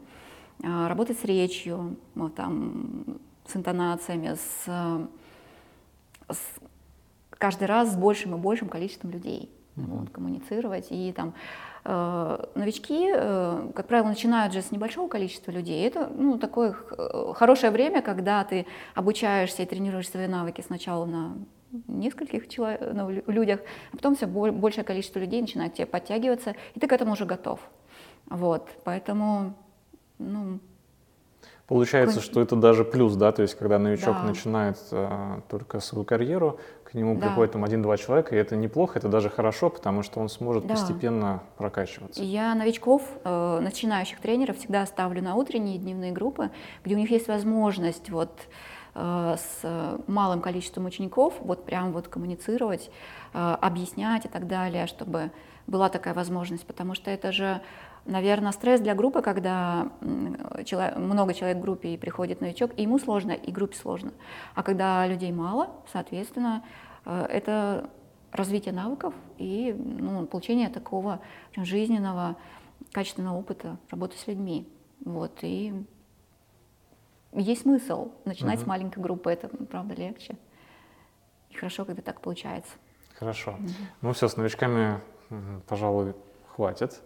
э, 0.62 0.86
работать 0.86 1.18
с 1.18 1.24
речью, 1.24 1.96
ну, 2.14 2.28
там, 2.28 3.18
с 3.46 3.56
интонациями, 3.56 4.34
с, 4.34 5.08
с 6.28 6.38
каждый 7.30 7.66
раз 7.66 7.92
с 7.92 7.96
большим 7.96 8.34
и 8.34 8.38
большим 8.38 8.68
количеством 8.68 9.10
людей 9.10 9.50
mm-hmm. 9.76 9.84
вот, 9.86 10.10
коммуницировать 10.10 10.88
и 10.90 11.12
там 11.12 11.34
новички, 11.84 13.10
э, 13.14 13.70
как 13.74 13.86
правило, 13.86 14.08
начинают 14.08 14.52
же 14.52 14.62
с 14.62 14.70
небольшого 14.70 15.08
количества 15.08 15.50
людей. 15.50 15.86
Это 15.86 16.10
ну, 16.14 16.38
такое 16.38 16.72
хорошее 17.34 17.72
время, 17.72 18.02
когда 18.02 18.44
ты 18.44 18.66
обучаешься 18.94 19.62
и 19.62 19.66
тренируешь 19.66 20.08
свои 20.08 20.26
навыки 20.26 20.62
сначала 20.66 21.06
на 21.06 21.36
нескольких 21.86 22.48
человек, 22.48 22.80
ну, 22.94 23.10
людях, 23.26 23.60
а 23.92 23.96
потом 23.96 24.16
все 24.16 24.26
большее 24.26 24.84
количество 24.84 25.18
людей 25.18 25.40
начинает 25.40 25.74
тебе 25.74 25.86
подтягиваться, 25.86 26.54
и 26.74 26.80
ты 26.80 26.86
к 26.86 26.92
этому 26.92 27.12
уже 27.12 27.24
готов. 27.24 27.60
Вот, 28.26 28.68
поэтому, 28.84 29.54
ну, 30.18 30.60
Получается, 31.66 32.22
что 32.22 32.40
это 32.40 32.56
даже 32.56 32.82
плюс, 32.82 33.14
да, 33.14 33.30
то 33.30 33.42
есть 33.42 33.54
когда 33.54 33.78
новичок 33.78 34.14
да. 34.14 34.22
начинает 34.22 34.78
а, 34.90 35.42
только 35.50 35.80
свою 35.80 36.02
карьеру, 36.06 36.58
к 36.90 36.94
нему 36.94 37.16
да. 37.16 37.26
приходит 37.26 37.52
там 37.52 37.64
один-два 37.64 37.98
человека, 37.98 38.34
и 38.34 38.38
это 38.38 38.56
неплохо, 38.56 38.98
это 38.98 39.08
даже 39.08 39.28
хорошо, 39.28 39.68
потому 39.68 40.02
что 40.02 40.20
он 40.20 40.30
сможет 40.30 40.66
да. 40.66 40.74
постепенно 40.74 41.42
прокачиваться. 41.58 42.22
Я 42.22 42.54
новичков, 42.54 43.02
э, 43.24 43.58
начинающих 43.60 44.20
тренеров 44.20 44.56
всегда 44.56 44.86
ставлю 44.86 45.22
на 45.22 45.34
утренние 45.34 45.78
дневные 45.78 46.12
группы, 46.12 46.50
где 46.84 46.94
у 46.94 46.98
них 46.98 47.10
есть 47.10 47.28
возможность 47.28 48.08
вот 48.08 48.32
э, 48.94 49.36
с 49.36 50.00
малым 50.06 50.40
количеством 50.40 50.86
учеников, 50.86 51.34
вот 51.40 51.66
прям 51.66 51.92
вот 51.92 52.08
коммуницировать, 52.08 52.90
э, 53.34 53.56
объяснять 53.60 54.24
и 54.24 54.28
так 54.28 54.46
далее, 54.46 54.86
чтобы 54.86 55.30
была 55.66 55.90
такая 55.90 56.14
возможность, 56.14 56.66
потому 56.66 56.94
что 56.94 57.10
это 57.10 57.32
же, 57.32 57.60
наверное, 58.08 58.52
стресс 58.52 58.80
для 58.80 58.94
группы, 58.94 59.22
когда 59.22 59.92
человек, 60.64 60.96
много 60.96 61.34
человек 61.34 61.58
в 61.58 61.60
группе 61.60 61.90
и 61.90 61.96
приходит 61.96 62.40
новичок, 62.40 62.72
и 62.76 62.82
ему 62.82 62.98
сложно, 62.98 63.32
и 63.32 63.52
группе 63.52 63.76
сложно. 63.76 64.12
А 64.54 64.62
когда 64.62 65.06
людей 65.06 65.30
мало, 65.30 65.70
соответственно, 65.92 66.64
э, 67.04 67.26
это 67.28 67.90
развитие 68.32 68.74
навыков 68.74 69.14
и 69.36 69.74
ну, 69.78 70.26
получение 70.26 70.68
такого 70.68 71.20
жизненного, 71.56 72.36
качественного 72.92 73.36
опыта 73.36 73.78
работы 73.90 74.16
с 74.16 74.26
людьми. 74.26 74.68
Вот, 75.04 75.38
и 75.42 75.74
есть 77.32 77.62
смысл 77.62 78.10
начинать 78.24 78.58
uh-huh. 78.58 78.64
с 78.64 78.66
маленькой 78.66 79.00
группы, 79.00 79.30
это, 79.30 79.48
правда, 79.48 79.94
легче. 79.94 80.36
И 81.50 81.54
хорошо, 81.54 81.84
когда 81.84 82.02
так 82.02 82.20
получается. 82.20 82.72
Хорошо. 83.14 83.52
Uh-huh. 83.52 83.70
Ну 84.02 84.12
все, 84.12 84.28
с 84.28 84.36
новичками, 84.36 85.00
пожалуй, 85.66 86.14
хватит. 86.54 87.00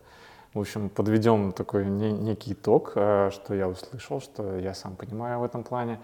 В 0.55 0.61
общем, 0.61 0.89
подведем 0.89 1.53
такой 1.53 1.87
не, 1.87 2.13
некий 2.13 2.53
итог, 2.53 2.93
э, 2.95 3.31
что 3.33 3.55
я 3.55 3.69
услышал, 3.69 4.21
что 4.21 4.59
я 4.59 4.75
сам 4.75 4.97
понимаю 4.97 5.41
в 5.41 5.45
этом 5.45 5.65
плане. 5.65 5.99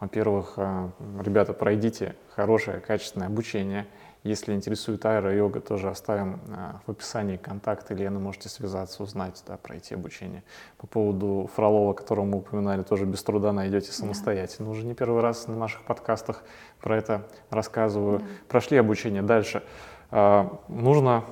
Во-первых, 0.00 0.54
э, 0.56 0.88
ребята, 1.22 1.52
пройдите 1.52 2.14
хорошее, 2.34 2.80
качественное 2.80 3.28
обучение– 3.28 3.86
если 4.26 4.54
интересует 4.54 5.06
аэро-йога, 5.06 5.60
тоже 5.60 5.88
оставим 5.88 6.40
а, 6.50 6.80
в 6.84 6.90
описании 6.90 7.36
контакты, 7.36 7.94
Лены, 7.94 8.18
можете 8.18 8.48
связаться, 8.48 9.04
узнать, 9.04 9.40
да, 9.46 9.56
пройти 9.56 9.94
обучение. 9.94 10.42
По 10.78 10.88
поводу 10.88 11.48
Фролова, 11.54 11.92
которого 11.92 12.24
мы 12.24 12.38
упоминали, 12.38 12.82
тоже 12.82 13.04
без 13.04 13.22
труда 13.22 13.52
найдете 13.52 13.92
самостоятельно. 13.92 14.66
Да. 14.66 14.72
Уже 14.72 14.84
не 14.84 14.94
первый 14.94 15.22
раз 15.22 15.46
на 15.46 15.54
наших 15.54 15.84
подкастах 15.84 16.42
про 16.80 16.96
это 16.96 17.28
рассказываю. 17.50 18.18
Да. 18.18 18.24
Прошли 18.48 18.78
обучение. 18.78 19.22
Дальше. 19.22 19.62
Нужно 20.10 21.24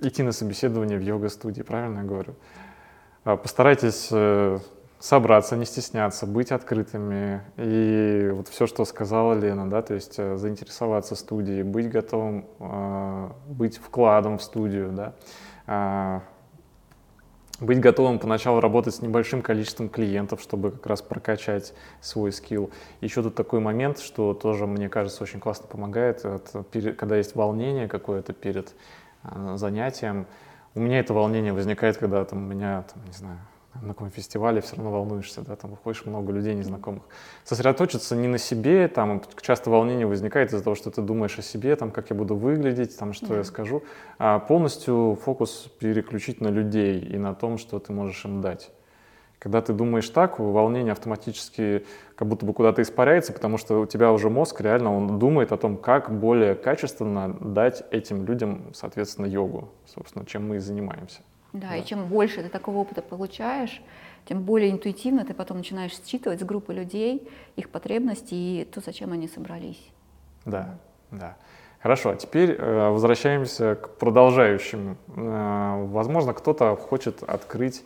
идти 0.00 0.22
на 0.22 0.32
собеседование 0.32 0.98
в 0.98 1.02
йога-студии, 1.02 1.62
правильно 1.62 1.98
я 1.98 2.04
говорю? 2.04 2.34
А, 3.24 3.36
постарайтесь 3.36 4.08
э, 4.10 4.58
собраться, 5.00 5.56
не 5.56 5.64
стесняться, 5.64 6.26
быть 6.26 6.52
открытыми. 6.52 7.42
И 7.56 8.30
вот 8.32 8.48
все, 8.48 8.66
что 8.66 8.84
сказала 8.84 9.32
Лена, 9.34 9.68
да, 9.68 9.82
то 9.82 9.94
есть 9.94 10.14
э, 10.18 10.36
заинтересоваться 10.36 11.16
студией, 11.16 11.62
быть 11.62 11.90
готовым, 11.90 12.46
э, 12.60 13.30
быть 13.48 13.78
вкладом 13.78 14.38
в 14.38 14.42
студию, 14.42 14.92
да, 14.92 15.14
э, 15.66 16.20
быть 17.60 17.80
готовым 17.80 18.18
поначалу 18.18 18.60
работать 18.60 18.94
с 18.94 19.02
небольшим 19.02 19.42
количеством 19.42 19.88
клиентов, 19.88 20.40
чтобы 20.40 20.70
как 20.70 20.86
раз 20.86 21.02
прокачать 21.02 21.74
свой 22.00 22.32
скилл. 22.32 22.70
Еще 23.00 23.22
тут 23.22 23.34
такой 23.34 23.60
момент, 23.60 23.98
что 23.98 24.34
тоже, 24.34 24.66
мне 24.66 24.88
кажется, 24.88 25.22
очень 25.22 25.40
классно 25.40 25.66
помогает, 25.66 26.24
это, 26.24 26.64
когда 26.94 27.16
есть 27.16 27.34
волнение 27.34 27.88
какое-то 27.88 28.32
перед 28.32 28.74
э, 29.24 29.56
занятием. 29.56 30.26
У 30.74 30.80
меня 30.80 31.00
это 31.00 31.14
волнение 31.14 31.52
возникает, 31.52 31.96
когда 31.96 32.24
там, 32.24 32.44
у 32.44 32.46
меня, 32.46 32.84
там, 32.92 33.04
не 33.04 33.12
знаю, 33.12 33.38
на 33.82 33.88
каком 33.88 34.10
фестивале 34.10 34.60
все 34.60 34.76
равно 34.76 34.90
волнуешься, 34.90 35.42
да, 35.42 35.56
там 35.56 35.70
выходишь 35.70 36.04
много 36.04 36.32
людей 36.32 36.54
незнакомых. 36.54 37.02
Сосредоточиться 37.44 38.16
не 38.16 38.28
на 38.28 38.38
себе, 38.38 38.88
там 38.88 39.22
часто 39.40 39.70
волнение 39.70 40.06
возникает 40.06 40.52
из-за 40.52 40.62
того, 40.62 40.76
что 40.76 40.90
ты 40.90 41.02
думаешь 41.02 41.38
о 41.38 41.42
себе, 41.42 41.76
там, 41.76 41.90
как 41.90 42.10
я 42.10 42.16
буду 42.16 42.36
выглядеть, 42.36 42.96
там, 42.98 43.12
что 43.12 43.28
да. 43.28 43.36
я 43.38 43.44
скажу, 43.44 43.82
а 44.18 44.38
полностью 44.38 45.18
фокус 45.22 45.70
переключить 45.78 46.40
на 46.40 46.48
людей 46.48 47.00
и 47.00 47.16
на 47.16 47.34
том, 47.34 47.58
что 47.58 47.78
ты 47.78 47.92
можешь 47.92 48.24
им 48.24 48.40
дать. 48.40 48.70
Когда 49.40 49.62
ты 49.62 49.72
думаешь 49.72 50.08
так, 50.10 50.38
волнение 50.38 50.92
автоматически 50.92 51.86
как 52.14 52.28
будто 52.28 52.44
бы 52.44 52.52
куда-то 52.52 52.82
испаряется, 52.82 53.32
потому 53.32 53.56
что 53.56 53.80
у 53.80 53.86
тебя 53.86 54.12
уже 54.12 54.28
мозг 54.28 54.60
реально, 54.60 54.94
он 54.94 55.18
думает 55.18 55.50
о 55.50 55.56
том, 55.56 55.78
как 55.78 56.12
более 56.12 56.54
качественно 56.54 57.34
дать 57.40 57.82
этим 57.90 58.26
людям, 58.26 58.66
соответственно, 58.74 59.24
йогу, 59.24 59.70
собственно, 59.86 60.26
чем 60.26 60.46
мы 60.46 60.56
и 60.56 60.58
занимаемся. 60.58 61.22
Да, 61.54 61.70
да, 61.70 61.76
и 61.76 61.84
чем 61.86 62.06
больше 62.06 62.42
ты 62.42 62.50
такого 62.50 62.76
опыта 62.76 63.00
получаешь, 63.00 63.82
тем 64.26 64.42
более 64.42 64.70
интуитивно 64.70 65.24
ты 65.24 65.32
потом 65.32 65.56
начинаешь 65.56 65.98
считывать 66.04 66.40
с 66.40 66.44
группы 66.44 66.74
людей 66.74 67.26
их 67.56 67.70
потребности 67.70 68.34
и 68.34 68.68
то, 68.70 68.82
зачем 68.84 69.12
они 69.12 69.26
собрались. 69.26 69.90
Да, 70.44 70.78
да. 71.10 71.38
Хорошо, 71.80 72.10
а 72.10 72.16
теперь 72.16 72.52
э, 72.52 72.90
возвращаемся 72.90 73.74
к 73.74 73.96
продолжающим. 73.96 74.98
Э, 75.16 75.86
возможно, 75.86 76.34
кто-то 76.34 76.76
хочет 76.76 77.22
открыть 77.22 77.82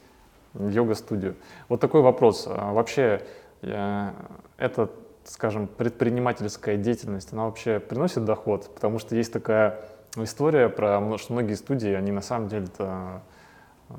йога-студию. 0.54 1.36
Вот 1.68 1.80
такой 1.80 2.02
вопрос. 2.02 2.46
А 2.48 2.72
вообще, 2.72 3.22
э, 3.62 4.10
это, 4.56 4.90
скажем, 5.24 5.66
предпринимательская 5.66 6.76
деятельность, 6.76 7.32
она 7.32 7.46
вообще 7.46 7.80
приносит 7.80 8.24
доход? 8.24 8.70
Потому 8.74 8.98
что 8.98 9.16
есть 9.16 9.32
такая 9.32 9.80
история 10.16 10.68
про, 10.68 11.18
что 11.18 11.32
многие 11.32 11.54
студии, 11.54 11.92
они 11.92 12.12
на 12.12 12.22
самом 12.22 12.48
деле 12.48 12.64
это 12.64 13.22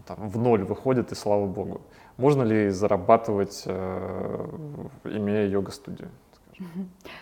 там, 0.06 0.30
в 0.30 0.38
ноль 0.38 0.64
выходит, 0.64 1.12
и 1.12 1.16
слава 1.16 1.46
богу. 1.46 1.82
Можно 2.18 2.44
ли 2.44 2.70
зарабатывать, 2.70 3.64
э, 3.66 4.48
имея 5.04 5.48
йога-студию? 5.48 6.10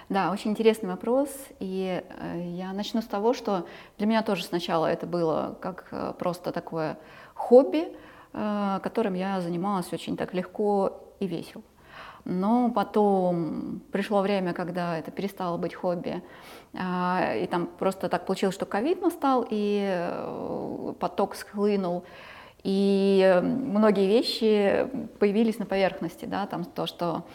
Да, 0.09 0.31
очень 0.31 0.51
интересный 0.51 0.89
вопрос. 0.89 1.29
И 1.59 2.03
э, 2.07 2.41
я 2.51 2.71
начну 2.73 3.01
с 3.01 3.05
того, 3.05 3.33
что 3.33 3.65
для 3.97 4.05
меня 4.05 4.21
тоже 4.21 4.43
сначала 4.43 4.85
это 4.85 5.07
было 5.07 5.57
как 5.59 5.87
э, 5.91 6.13
просто 6.19 6.51
такое 6.51 6.97
хобби, 7.33 7.95
которым 8.33 9.13
я 9.13 9.39
занималась 9.41 9.93
очень 9.93 10.17
так 10.17 10.33
легко 10.33 11.03
и 11.19 11.27
весело. 11.27 11.63
Но 12.25 12.71
потом 12.71 13.81
пришло 13.91 14.21
время, 14.21 14.53
когда 14.53 14.97
это 14.97 15.11
перестало 15.11 15.57
быть 15.57 15.75
хобби, 15.75 16.23
и 16.73 17.47
там 17.51 17.69
просто 17.77 18.09
так 18.09 18.25
получилось, 18.25 18.55
что 18.55 18.65
ковид 18.65 19.01
настал, 19.01 19.45
и 19.49 20.09
поток 20.99 21.35
схлынул, 21.35 22.05
и 22.63 23.41
многие 23.43 24.07
вещи 24.07 24.87
появились 25.19 25.59
на 25.59 25.65
поверхности, 25.65 26.25
да, 26.25 26.47
там 26.47 26.63
то, 26.63 26.87
что 26.87 27.25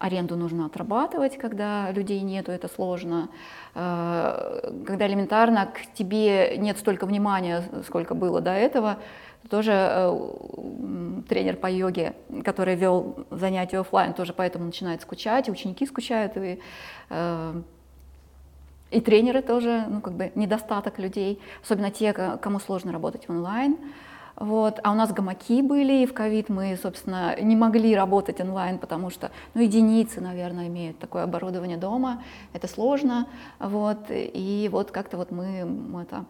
аренду 0.00 0.34
нужно 0.34 0.66
отрабатывать, 0.66 1.36
когда 1.36 1.90
людей 1.90 2.22
нету, 2.22 2.50
это 2.50 2.68
сложно. 2.68 3.28
Э, 3.74 4.72
когда 4.86 5.06
элементарно 5.06 5.66
к 5.66 5.94
тебе 5.94 6.56
нет 6.56 6.78
столько 6.78 7.04
внимания, 7.04 7.62
сколько 7.86 8.14
было 8.14 8.40
до 8.40 8.52
этого, 8.52 8.98
тоже 9.48 9.72
э, 9.72 11.22
тренер 11.28 11.56
по 11.56 11.66
йоге, 11.70 12.14
который 12.44 12.74
вел 12.74 13.26
занятия 13.30 13.80
офлайн, 13.80 14.12
тоже 14.12 14.32
поэтому 14.32 14.64
начинает 14.66 15.02
скучать, 15.02 15.48
ученики 15.48 15.86
скучают, 15.86 16.36
и, 16.36 16.60
э, 17.08 17.62
и 18.90 19.00
тренеры 19.00 19.42
тоже, 19.42 19.86
ну 19.88 20.00
как 20.00 20.14
бы 20.14 20.32
недостаток 20.34 20.98
людей, 20.98 21.40
особенно 21.62 21.90
те, 21.90 22.12
кому 22.12 22.60
сложно 22.60 22.92
работать 22.92 23.28
онлайн. 23.28 23.76
Вот. 24.36 24.80
А 24.82 24.92
у 24.92 24.94
нас 24.94 25.12
гамаки 25.12 25.60
были, 25.60 26.02
и 26.02 26.06
в 26.06 26.14
ковид 26.14 26.48
мы, 26.48 26.78
собственно, 26.82 27.38
не 27.40 27.56
могли 27.56 27.94
работать 27.94 28.40
онлайн, 28.40 28.78
потому 28.78 29.10
что 29.10 29.30
ну, 29.52 29.60
единицы, 29.60 30.22
наверное, 30.22 30.68
имеют 30.68 30.98
такое 30.98 31.24
оборудование 31.24 31.76
дома, 31.76 32.22
это 32.54 32.66
сложно. 32.66 33.26
Вот. 33.58 33.98
И 34.08 34.68
вот 34.72 34.90
как-то 34.90 35.18
вот 35.18 35.30
мы 35.30 36.02
это... 36.02 36.24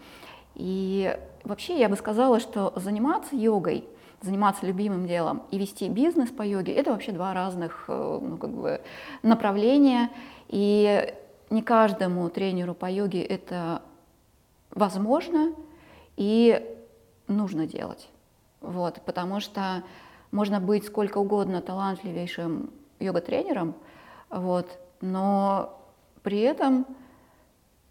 И 0.57 1.17
вообще 1.45 1.79
я 1.79 1.89
бы 1.89 1.97
сказала, 1.97 2.41
что 2.41 2.73
заниматься 2.77 3.37
йогой, 3.37 3.85
заниматься 4.21 4.67
любимым 4.67 5.07
делом 5.07 5.43
и 5.51 5.59
вести 5.59 5.89
бизнес 5.89 6.31
по 6.31 6.43
йоге, 6.43 6.73
это 6.73 6.93
вообще 6.93 7.13
два 7.13 7.33
разных 7.35 7.85
э, 7.89 8.19
ну, 8.23 8.37
как 8.37 8.51
бы 8.51 8.81
направления. 9.23 10.11
И 10.49 11.15
не 11.49 11.63
каждому 11.63 12.29
тренеру 12.29 12.75
по 12.75 12.91
йоге 12.91 13.23
это 13.23 13.83
возможно. 14.71 15.55
И 16.17 16.77
нужно 17.29 17.67
делать. 17.67 18.09
Вот, 18.61 19.01
потому 19.07 19.41
что 19.41 19.83
можно 20.33 20.61
быть 20.61 20.85
сколько 20.85 21.19
угодно 21.19 21.63
талантливейшим 21.63 22.71
йога-тренером, 22.99 23.75
вот, 24.29 24.79
но 25.01 25.81
при 26.23 26.41
этом 26.41 26.87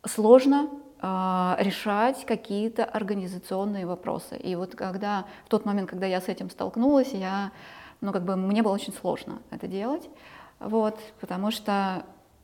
сложно 0.05 0.69
решать 1.01 2.25
какие-то 2.25 2.83
организационные 2.83 3.85
вопросы. 3.85 4.35
И 4.37 4.55
вот 4.55 4.75
когда 4.75 5.25
в 5.45 5.49
тот 5.49 5.65
момент, 5.65 5.89
когда 5.89 6.05
я 6.05 6.19
с 6.19 6.27
этим 6.27 6.49
столкнулась, 6.49 7.13
я, 7.13 7.51
ну 8.01 8.11
как 8.11 8.23
бы 8.23 8.35
мне 8.35 8.61
было 8.63 8.73
очень 8.73 8.93
сложно 8.93 9.39
это 9.49 9.67
делать, 9.67 10.09
вот, 10.59 10.99
потому 11.21 11.51
что 11.51 12.03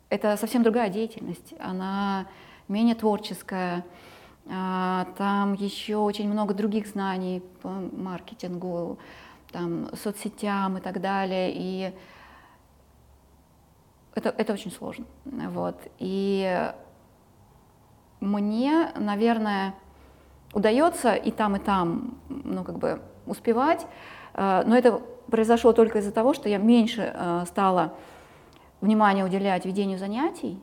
это 0.09 0.37
совсем 0.37 0.63
другая 0.63 0.89
деятельность, 0.89 1.53
она 1.59 2.27
менее 2.69 2.95
творческая, 2.95 3.83
а, 4.47 5.07
там 5.17 5.53
еще 5.53 5.97
очень 5.97 6.29
много 6.29 6.53
других 6.53 6.87
знаний 6.87 7.41
по 7.61 7.69
маркетингу, 7.69 8.99
там, 9.51 9.89
соцсетям 9.95 10.77
и 10.77 10.81
так 10.81 11.01
далее. 11.01 11.51
И 11.53 11.93
это, 14.13 14.29
это 14.29 14.53
очень 14.53 14.71
сложно. 14.71 15.05
Вот. 15.25 15.75
И 15.97 16.71
мне, 18.19 18.91
наверное, 18.95 19.75
удается 20.53 21.13
и 21.13 21.31
там, 21.31 21.55
и 21.55 21.59
там, 21.59 22.17
ну, 22.29 22.63
как 22.63 22.77
бы 22.77 23.01
успевать, 23.25 23.85
а, 24.33 24.63
но 24.65 24.77
это 24.77 25.01
произошло 25.29 25.73
только 25.73 25.99
из-за 25.99 26.11
того, 26.11 26.33
что 26.33 26.49
я 26.49 26.57
меньше 26.57 27.11
а, 27.15 27.45
стала 27.45 27.93
внимание 28.81 29.25
уделять 29.25 29.65
ведению 29.65 29.97
занятий, 29.97 30.59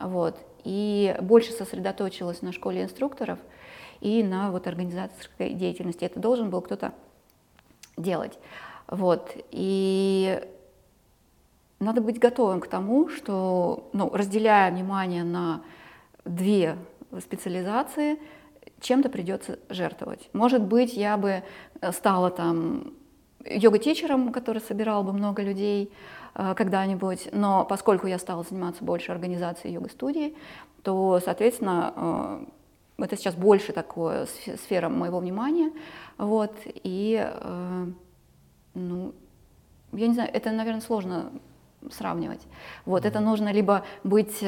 вот, 0.00 0.36
и 0.64 1.16
больше 1.20 1.52
сосредоточилась 1.52 2.42
на 2.42 2.52
школе 2.52 2.82
инструкторов 2.82 3.38
и 4.00 4.22
на 4.22 4.50
вот 4.50 4.66
организаторской 4.66 5.50
деятельности. 5.50 6.04
Это 6.04 6.18
должен 6.20 6.50
был 6.50 6.60
кто-то 6.60 6.92
делать. 7.96 8.38
Вот. 8.88 9.32
И 9.50 10.42
надо 11.78 12.00
быть 12.00 12.18
готовым 12.18 12.60
к 12.60 12.68
тому, 12.68 13.08
что, 13.08 13.88
ну, 13.92 14.10
разделяя 14.12 14.70
внимание 14.70 15.24
на 15.24 15.62
две 16.24 16.76
специализации, 17.20 18.18
чем-то 18.80 19.08
придется 19.08 19.58
жертвовать. 19.68 20.28
Может 20.32 20.62
быть, 20.62 20.94
я 20.94 21.16
бы 21.16 21.42
стала 21.92 22.30
там 22.30 22.94
йога-тичером, 23.48 24.32
который 24.32 24.60
собирал 24.60 25.04
бы 25.04 25.12
много 25.12 25.42
людей 25.42 25.92
э, 26.34 26.54
когда-нибудь, 26.54 27.28
но 27.32 27.64
поскольку 27.64 28.06
я 28.06 28.18
стала 28.18 28.42
заниматься 28.42 28.84
больше 28.84 29.12
организацией 29.12 29.74
йога-студии, 29.74 30.36
то, 30.82 31.20
соответственно, 31.24 31.92
э, 32.98 33.04
это 33.04 33.16
сейчас 33.16 33.34
больше 33.34 33.72
такое 33.72 34.26
сфера 34.26 34.88
моего 34.88 35.18
внимания, 35.20 35.70
вот, 36.18 36.54
и, 36.64 37.22
э, 37.24 37.86
ну, 38.74 39.14
я 39.92 40.08
не 40.08 40.14
знаю, 40.14 40.30
это, 40.32 40.50
наверное, 40.50 40.80
сложно 40.80 41.30
сравнивать. 41.90 42.46
Вот, 42.84 43.04
это 43.04 43.20
нужно 43.20 43.52
либо 43.52 43.84
быть 44.02 44.42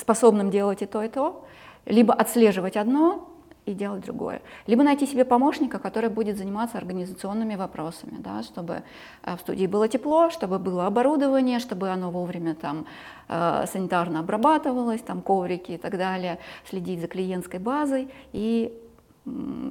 способным 0.00 0.50
делать 0.50 0.82
и 0.82 0.86
то, 0.86 1.02
и 1.02 1.08
то, 1.08 1.44
либо 1.86 2.14
отслеживать 2.14 2.76
одно 2.76 3.30
и 3.66 3.74
делать 3.74 4.04
другое. 4.04 4.42
Либо 4.66 4.82
найти 4.82 5.06
себе 5.06 5.24
помощника, 5.24 5.78
который 5.78 6.10
будет 6.10 6.36
заниматься 6.36 6.78
организационными 6.78 7.56
вопросами, 7.56 8.16
да, 8.18 8.42
чтобы 8.42 8.82
э, 9.22 9.36
в 9.36 9.40
студии 9.40 9.66
было 9.66 9.88
тепло, 9.88 10.30
чтобы 10.30 10.58
было 10.58 10.86
оборудование, 10.86 11.58
чтобы 11.58 11.90
оно 11.90 12.10
вовремя 12.10 12.54
там 12.54 12.86
э, 13.28 13.64
санитарно 13.72 14.20
обрабатывалось, 14.20 15.02
там 15.02 15.20
коврики 15.20 15.72
и 15.72 15.78
так 15.78 15.96
далее, 15.96 16.38
следить 16.68 17.00
за 17.00 17.06
клиентской 17.06 17.60
базой 17.60 18.08
и 18.32 18.76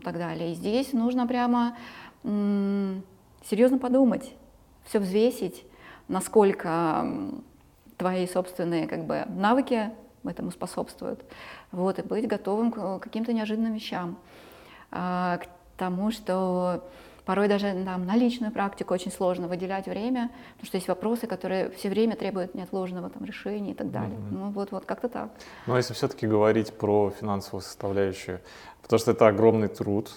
так 0.04 0.18
далее. 0.18 0.52
И 0.52 0.56
здесь 0.56 0.94
нужно 0.94 1.28
прямо 1.28 1.76
серьезно 2.24 3.80
подумать, 3.80 4.34
все 4.84 5.00
взвесить, 5.00 5.66
насколько 6.08 7.08
твои 7.98 8.28
собственные 8.28 8.88
как 8.88 9.06
бы, 9.06 9.26
навыки 9.28 9.92
этому 10.28 10.52
способствуют. 10.52 11.24
Вот, 11.72 12.00
и 12.00 12.02
быть 12.02 12.28
готовым 12.28 12.72
к 12.72 13.00
каким-то 13.00 13.34
неожиданным 13.34 13.74
вещам, 13.74 14.18
а, 14.92 15.38
к 15.38 15.48
тому, 15.78 16.12
что 16.12 16.84
порой 17.26 17.48
даже 17.48 17.74
нам 17.74 18.08
на 18.08 18.16
личную 18.16 18.52
практику 18.52 18.94
очень 18.94 19.12
сложно 19.12 19.48
выделять 19.48 19.86
время, 19.86 20.32
потому 20.54 20.66
что 20.66 20.78
есть 20.78 20.88
вопросы, 20.88 21.28
которые 21.28 21.70
все 21.70 21.90
время 21.90 22.16
требуют 22.16 22.56
неотложного 22.56 23.10
там, 23.10 23.24
решения 23.24 23.72
и 23.72 23.74
так 23.76 23.92
далее. 23.92 24.18
Mm-hmm. 24.18 24.32
Ну 24.32 24.50
вот, 24.50 24.72
вот 24.72 24.86
как-то 24.86 25.10
так. 25.10 25.30
Ну 25.68 25.76
а 25.76 25.78
если 25.78 25.94
все-таки 25.94 26.26
говорить 26.26 26.74
про 26.74 27.12
финансовую 27.12 27.62
составляющую, 27.62 28.40
потому 28.82 29.00
что 29.00 29.12
это 29.12 29.28
огромный 29.28 29.68
труд, 29.68 30.10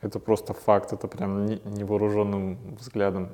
это 0.00 0.18
просто 0.18 0.52
факт, 0.52 0.92
это 0.92 1.06
прям 1.06 1.46
невооруженным 1.46 2.58
взглядом 2.80 3.28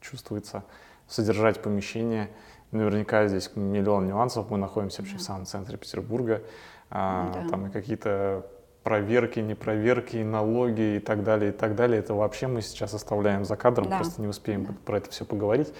чувствуется. 0.00 0.62
Содержать 1.08 1.60
помещение, 1.60 2.30
наверняка 2.72 3.26
здесь 3.28 3.50
миллион 3.54 4.06
нюансов, 4.06 4.50
мы 4.50 4.58
находимся 4.58 5.02
вообще 5.02 5.16
yeah. 5.16 5.18
в 5.18 5.22
самом 5.22 5.46
центре 5.46 5.76
Петербурга, 5.76 6.42
а, 6.90 7.32
да. 7.32 7.48
там 7.48 7.66
и 7.66 7.70
какие-то 7.70 8.46
проверки, 8.82 9.40
непроверки, 9.40 10.16
налоги 10.16 10.96
и 10.96 10.98
так 11.00 11.22
далее, 11.22 11.50
и 11.50 11.54
так 11.54 11.74
далее. 11.74 11.98
Это 11.98 12.14
вообще 12.14 12.46
мы 12.46 12.62
сейчас 12.62 12.94
оставляем 12.94 13.44
за 13.44 13.56
кадром, 13.56 13.88
да. 13.90 13.98
просто 13.98 14.20
не 14.20 14.28
успеем 14.28 14.66
да. 14.66 14.74
про 14.84 14.98
это 14.98 15.10
все 15.10 15.24
поговорить. 15.24 15.72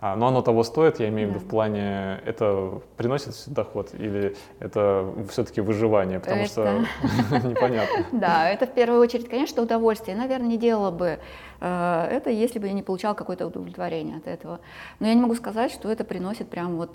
А, 0.00 0.14
но 0.14 0.28
оно 0.28 0.42
того 0.42 0.62
стоит, 0.62 1.00
я 1.00 1.08
имею 1.08 1.28
в 1.28 1.30
виду 1.32 1.40
в 1.40 1.48
плане, 1.48 2.20
это 2.26 2.80
приносит 2.96 3.34
доход 3.46 3.94
или 3.94 4.36
это 4.60 5.10
все-таки 5.30 5.60
выживание, 5.60 6.20
потому 6.20 6.42
это... 6.42 6.50
что 6.50 6.84
непонятно. 7.48 8.04
Да, 8.12 8.48
это 8.48 8.66
в 8.66 8.72
первую 8.72 9.00
очередь, 9.00 9.28
конечно, 9.28 9.62
удовольствие. 9.62 10.16
Наверное, 10.16 10.48
не 10.48 10.58
делала 10.58 10.90
бы 10.90 11.18
э, 11.60 12.08
это, 12.10 12.30
если 12.30 12.58
бы 12.58 12.66
я 12.66 12.72
не 12.72 12.82
получала 12.82 13.14
какое-то 13.14 13.46
удовлетворение 13.46 14.18
от 14.18 14.26
этого. 14.26 14.60
Но 15.00 15.06
я 15.06 15.14
не 15.14 15.20
могу 15.20 15.34
сказать, 15.34 15.72
что 15.72 15.90
это 15.90 16.04
приносит 16.04 16.50
прям 16.50 16.76
вот 16.76 16.90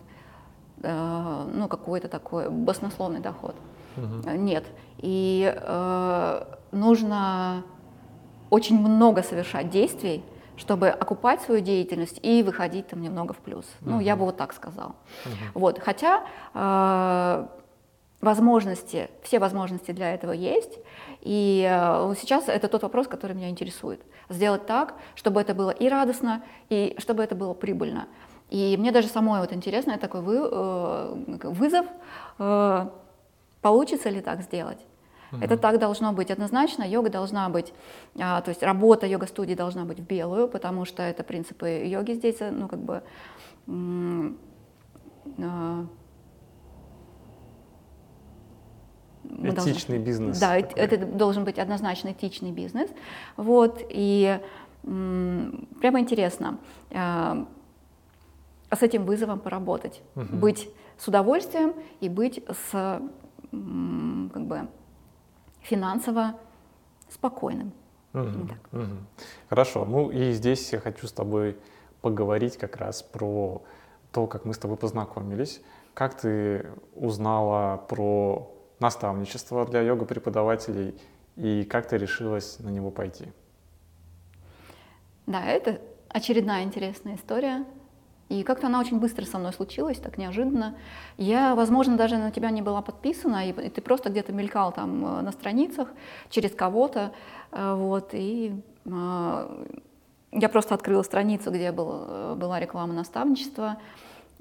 Э, 0.83 1.47
ну, 1.53 1.67
какой-то 1.67 2.07
такой 2.07 2.49
баснословный 2.49 3.19
доход. 3.19 3.55
Угу. 3.97 4.31
Нет. 4.31 4.65
И 4.97 5.53
э, 5.55 6.43
нужно 6.71 7.63
очень 8.49 8.79
много 8.79 9.21
совершать 9.21 9.69
действий, 9.69 10.23
чтобы 10.62 10.89
окупать 10.89 11.41
свою 11.41 11.62
деятельность 11.62 12.20
и 12.22 12.43
выходить 12.43 12.88
там 12.88 13.01
немного 13.01 13.34
в 13.34 13.38
плюс. 13.38 13.66
Угу. 13.82 13.89
Ну, 13.89 13.99
я 13.99 14.16
бы 14.16 14.26
вот 14.26 14.38
так 14.38 14.53
сказала. 14.53 14.95
Угу. 15.26 15.36
Вот. 15.55 15.80
Хотя 15.80 16.24
э, 16.53 17.47
возможности, 18.22 19.09
все 19.24 19.39
возможности 19.39 19.91
для 19.91 20.14
этого 20.14 20.32
есть. 20.32 20.78
И 21.22 21.68
э, 21.68 22.14
сейчас 22.20 22.47
это 22.47 22.68
тот 22.68 22.84
вопрос, 22.84 23.07
который 23.07 23.36
меня 23.36 23.49
интересует. 23.49 24.01
Сделать 24.30 24.68
так, 24.68 24.93
чтобы 25.16 25.41
это 25.41 25.55
было 25.55 25.72
и 25.72 25.89
радостно, 25.89 26.43
и 26.70 26.95
чтобы 26.99 27.24
это 27.24 27.34
было 27.36 27.53
прибыльно. 27.55 28.07
И 28.51 28.78
мне 28.78 28.91
даже 28.91 29.07
самой 29.07 29.41
вот 29.41 29.53
интересно 29.53 29.97
такой 29.97 30.22
вы, 30.22 30.38
э, 30.38 31.16
вызов, 31.43 31.88
э, 32.38 32.88
получится 33.62 34.09
ли 34.09 34.22
так 34.22 34.41
сделать. 34.41 34.80
Mm-hmm. 35.32 35.43
Это 35.45 35.57
так 35.57 35.79
должно 35.79 36.13
быть 36.13 36.29
однозначно. 36.29 36.84
Йога 36.84 37.09
должна 37.09 37.49
быть, 37.49 37.73
а, 38.19 38.41
то 38.41 38.49
есть 38.49 38.63
работа 38.63 39.07
йога-студии 39.07 39.55
должна 39.55 39.86
быть 39.86 39.99
в 39.99 40.03
белую, 40.03 40.47
потому 40.47 40.86
что 40.86 41.03
это 41.03 41.23
принципы 41.23 41.69
йоги 41.86 42.13
здесь, 42.13 42.38
ну 42.39 42.67
как 42.67 42.79
бы 42.79 43.03
а, 45.38 45.86
этичный 49.39 49.97
должны, 49.97 49.97
бизнес. 49.97 50.39
Да, 50.39 50.61
такой. 50.61 50.84
это 50.84 51.05
должен 51.05 51.45
быть 51.45 51.59
однозначно 51.59 52.11
этичный 52.11 52.51
бизнес. 52.51 52.89
Вот, 53.38 53.82
и 53.89 54.39
прямо 54.84 55.99
интересно. 55.99 56.57
А, 56.91 57.47
с 58.73 58.82
этим 58.82 59.05
вызовом 59.05 59.39
поработать, 59.39 60.01
угу. 60.15 60.25
быть 60.36 60.69
с 60.97 61.07
удовольствием 61.07 61.73
и 61.99 62.09
быть 62.09 62.43
с 62.49 63.01
как 63.51 64.45
бы 64.45 64.69
финансово 65.62 66.36
спокойным. 67.09 67.72
Угу. 68.14 68.49
Угу. 68.72 68.97
Хорошо. 69.49 69.86
Ну 69.86 70.12
и 70.12 70.32
здесь 70.32 70.74
я 70.74 70.80
хочу 70.80 71.07
с 71.07 71.14
тобой 71.14 71.57
поговорить 72.01 72.57
как 72.57 72.78
раз 72.78 73.03
про 73.03 73.62
то, 74.12 74.28
как 74.28 74.45
мы 74.45 74.53
с 74.53 74.57
тобой 74.57 74.78
познакомились. 74.78 75.62
Как 75.93 76.16
ты 76.20 76.68
узнала 76.95 77.78
про 77.78 78.51
наставничество 78.80 79.66
для 79.66 79.82
йога-преподавателей 79.82 80.99
и 81.36 81.64
как 81.64 81.88
ты 81.88 81.97
решилась 81.97 82.59
на 82.59 82.70
него 82.70 82.91
пойти? 82.91 83.26
Да, 85.28 85.45
это 85.45 85.80
очередная 86.09 86.64
интересная 86.64 87.16
история. 87.16 87.66
И 88.32 88.43
как-то 88.43 88.67
она 88.67 88.79
очень 88.79 88.97
быстро 88.97 89.25
со 89.25 89.38
мной 89.38 89.51
случилась, 89.51 89.97
так 89.97 90.17
неожиданно. 90.17 90.75
Я, 91.17 91.53
возможно, 91.53 91.97
даже 91.97 92.17
на 92.17 92.32
тебя 92.32 92.49
не 92.49 92.61
была 92.61 92.82
подписана, 92.82 93.49
и 93.49 93.51
ты 93.51 93.82
просто 93.82 94.09
где-то 94.09 94.32
мелькал 94.32 94.71
там 94.71 95.05
э, 95.05 95.21
на 95.21 95.34
страницах 95.34 95.89
через 96.29 96.51
кого-то. 96.51 97.11
Э, 97.51 97.75
вот, 97.75 98.11
и 98.13 98.55
э, 98.86 99.65
я 100.32 100.49
просто 100.49 100.75
открыла 100.75 101.03
страницу, 101.03 101.51
где 101.51 101.73
был, 101.73 102.36
была 102.38 102.61
реклама 102.61 102.93
наставничества. 102.93 103.77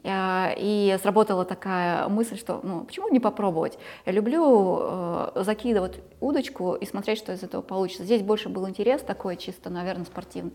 И 0.03 0.97
сработала 1.03 1.45
такая 1.45 2.09
мысль, 2.09 2.38
что 2.38 2.61
ну, 2.62 2.84
почему 2.84 3.09
не 3.09 3.20
попробовать? 3.20 3.78
Я 4.07 4.12
люблю 4.12 4.78
э, 4.80 5.43
закидывать 5.45 6.01
удочку 6.20 6.74
и 6.74 6.86
смотреть, 6.86 7.18
что 7.18 7.32
из 7.32 7.43
этого 7.43 7.61
получится. 7.61 8.05
Здесь 8.05 8.22
больше 8.22 8.49
был 8.49 8.66
интерес 8.66 9.03
такой 9.03 9.36
чисто, 9.36 9.68
наверное, 9.68 10.07
спортивный. 10.07 10.55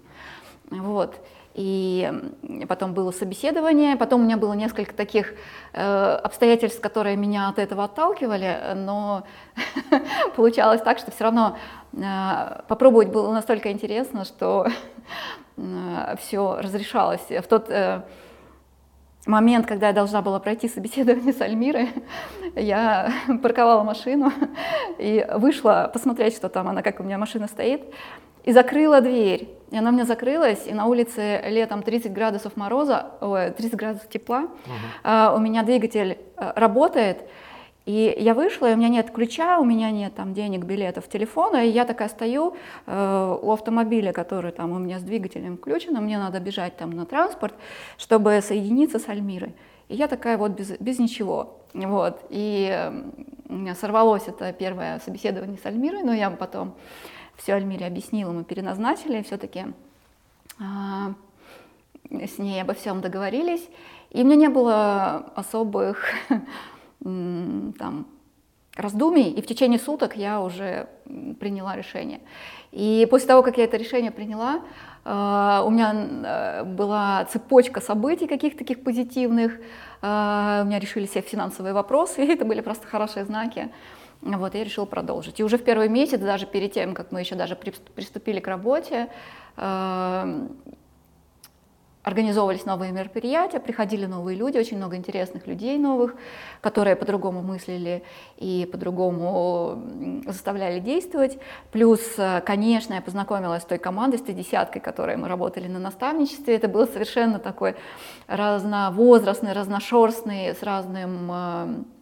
Вот. 0.72 1.20
И 1.56 2.12
потом 2.68 2.94
было 2.94 3.12
собеседование, 3.12 3.96
потом 3.96 4.22
у 4.22 4.24
меня 4.26 4.36
было 4.36 4.52
несколько 4.52 4.94
таких 4.94 5.34
э, 5.72 6.20
обстоятельств, 6.22 6.82
которые 6.82 7.16
меня 7.16 7.48
от 7.48 7.60
этого 7.60 7.86
отталкивали, 7.86 8.74
но 8.76 9.24
получалось 10.36 10.82
так, 10.82 11.00
что 11.00 11.12
все 11.12 11.24
равно 11.24 11.58
э, 11.94 12.62
попробовать 12.68 13.08
было 13.08 13.32
настолько 13.32 13.72
интересно, 13.72 14.26
что 14.26 14.68
э, 15.58 16.16
все 16.20 16.58
разрешалось. 16.60 17.26
В 17.30 17.44
тот 17.44 17.70
э, 17.70 18.02
момент, 19.26 19.66
когда 19.66 19.88
я 19.88 19.94
должна 19.94 20.22
была 20.22 20.40
пройти 20.40 20.68
собеседование 20.68 21.32
с 21.32 21.40
Альмирой, 21.40 21.90
я 22.58 23.12
парковала 23.42 23.84
машину 23.84 24.32
и 24.98 25.26
вышла 25.36 25.90
посмотреть, 25.94 26.36
что 26.36 26.50
там 26.50 26.68
она, 26.68 26.82
как 26.82 27.00
у 27.00 27.04
меня 27.04 27.18
машина 27.18 27.48
стоит, 27.48 27.82
и 28.46 28.52
закрыла 28.52 29.02
дверь. 29.02 29.50
И 29.72 29.78
она 29.78 29.92
мне 29.92 30.06
закрылась, 30.06 30.68
и 30.68 30.74
на 30.74 30.86
улице 30.86 31.42
летом 31.50 31.82
30 31.82 32.14
градусов 32.14 32.56
мороза, 32.56 33.08
ой, 33.20 33.52
30 33.52 33.76
градусов 33.76 34.08
тепла, 34.08 34.48
uh, 35.04 35.36
у 35.36 35.40
меня 35.40 35.64
двигатель 35.64 36.18
uh, 36.38 36.54
работает, 36.56 37.18
И 37.86 38.16
я 38.18 38.34
вышла, 38.34 38.72
и 38.72 38.74
у 38.74 38.78
меня 38.78 38.90
нет 38.90 39.12
ключа, 39.12 39.60
у 39.60 39.64
меня 39.64 39.92
нет 39.92 40.16
там 40.16 40.34
денег, 40.34 40.66
билетов, 40.66 41.08
телефона, 41.08 41.66
и 41.66 41.70
я 41.70 41.86
такая 41.86 42.10
стою 42.10 42.56
э, 42.88 43.40
у 43.42 43.52
автомобиля, 43.52 44.12
который 44.12 44.52
там 44.52 44.72
у 44.72 44.80
меня 44.80 44.98
с 44.98 45.04
двигателем 45.04 45.58
включен, 45.58 45.96
мне 46.02 46.18
надо 46.18 46.40
бежать 46.40 46.78
там 46.78 46.90
на 46.90 47.06
транспорт, 47.06 47.54
чтобы 47.98 48.42
соединиться 48.42 48.98
с 48.98 49.08
Альмирой. 49.08 49.54
И 49.90 49.96
я 49.96 50.08
такая 50.08 50.38
вот 50.38 50.52
без, 50.52 50.72
без 50.80 50.98
ничего. 51.00 51.60
Вот. 51.76 52.26
И 52.32 52.70
э, 52.72 52.92
у 53.50 53.54
меня 53.54 53.76
сорвалось 53.76 54.28
это 54.28 54.52
первое 54.52 55.00
собеседование 55.06 55.60
с 55.62 55.66
Альмирой, 55.68 56.02
но 56.02 56.14
я 56.14 56.32
потом 56.32 56.74
все 57.38 57.54
Альмире 57.54 57.88
объяснила, 57.88 58.32
мы 58.32 58.44
переназначили, 58.44 59.22
все-таки 59.24 59.66
э, 60.60 61.14
с 62.26 62.38
ней 62.38 62.62
обо 62.62 62.74
всем 62.74 63.02
договорились. 63.02 63.68
И 64.12 64.22
у 64.22 64.26
меня 64.26 64.36
не 64.36 64.50
было 64.50 65.32
особых 65.36 66.06
там, 67.04 68.08
раздумий, 68.76 69.32
и 69.32 69.42
в 69.42 69.46
течение 69.46 69.80
суток 69.80 70.16
я 70.16 70.42
уже 70.42 70.88
приняла 71.40 71.76
решение. 71.76 72.20
И 72.72 73.08
после 73.10 73.28
того, 73.28 73.42
как 73.42 73.58
я 73.58 73.64
это 73.64 73.78
решение 73.78 74.12
приняла, 74.12 74.62
э, 75.06 75.62
у 75.66 75.70
меня 75.70 75.94
э, 75.94 76.64
была 76.64 77.26
цепочка 77.26 77.80
событий 77.80 78.28
каких-то 78.28 78.60
таких 78.60 78.84
позитивных, 78.84 79.54
э, 80.02 80.62
у 80.62 80.66
меня 80.66 80.80
решили 80.80 81.06
все 81.06 81.22
финансовые 81.22 81.74
вопросы, 81.74 82.22
и 82.26 82.28
это 82.28 82.46
были 82.46 82.62
просто 82.62 82.88
хорошие 82.88 83.26
знаки. 83.26 83.70
Вот, 84.22 84.56
я 84.56 84.64
решила 84.64 84.86
продолжить. 84.86 85.40
И 85.40 85.44
уже 85.44 85.58
в 85.58 85.64
первый 85.64 85.90
месяц, 85.90 86.20
даже 86.20 86.46
перед 86.46 86.74
тем, 86.74 86.94
как 86.94 87.12
мы 87.12 87.20
еще 87.20 87.36
даже 87.36 87.56
приступили 87.56 88.40
к 88.40 88.48
работе, 88.48 89.10
организовывались 92.06 92.66
новые 92.66 92.92
мероприятия, 92.92 93.60
приходили 93.60 94.06
новые 94.06 94.38
люди, 94.38 94.60
очень 94.60 94.78
много 94.78 94.96
интересных 94.96 95.48
людей 95.48 95.78
новых, 95.80 96.16
которые 96.62 96.96
по-другому 96.96 97.42
мыслили 97.42 98.04
и 98.38 98.70
по-другому 98.72 99.82
заставляли 100.28 100.80
действовать. 100.80 101.40
Плюс, 101.72 102.00
э, 102.18 102.42
конечно, 102.46 102.94
я 102.94 103.02
познакомилась 103.02 103.64
с 103.64 103.66
той 103.66 103.80
командой, 103.80 104.18
с 104.18 104.22
той 104.22 104.36
десяткой, 104.36 104.82
которой 104.82 105.18
мы 105.18 105.28
работали 105.28 105.68
на 105.68 105.80
наставничестве. 105.80 106.56
Это 106.56 106.68
был 106.68 106.88
совершенно 106.88 107.40
такой 107.40 107.76
разновозрастный, 108.28 109.54
разношерстный, 109.54 110.54
с 110.54 110.62
разным 110.62 111.32
э, 111.32 111.36
э, 111.36 111.95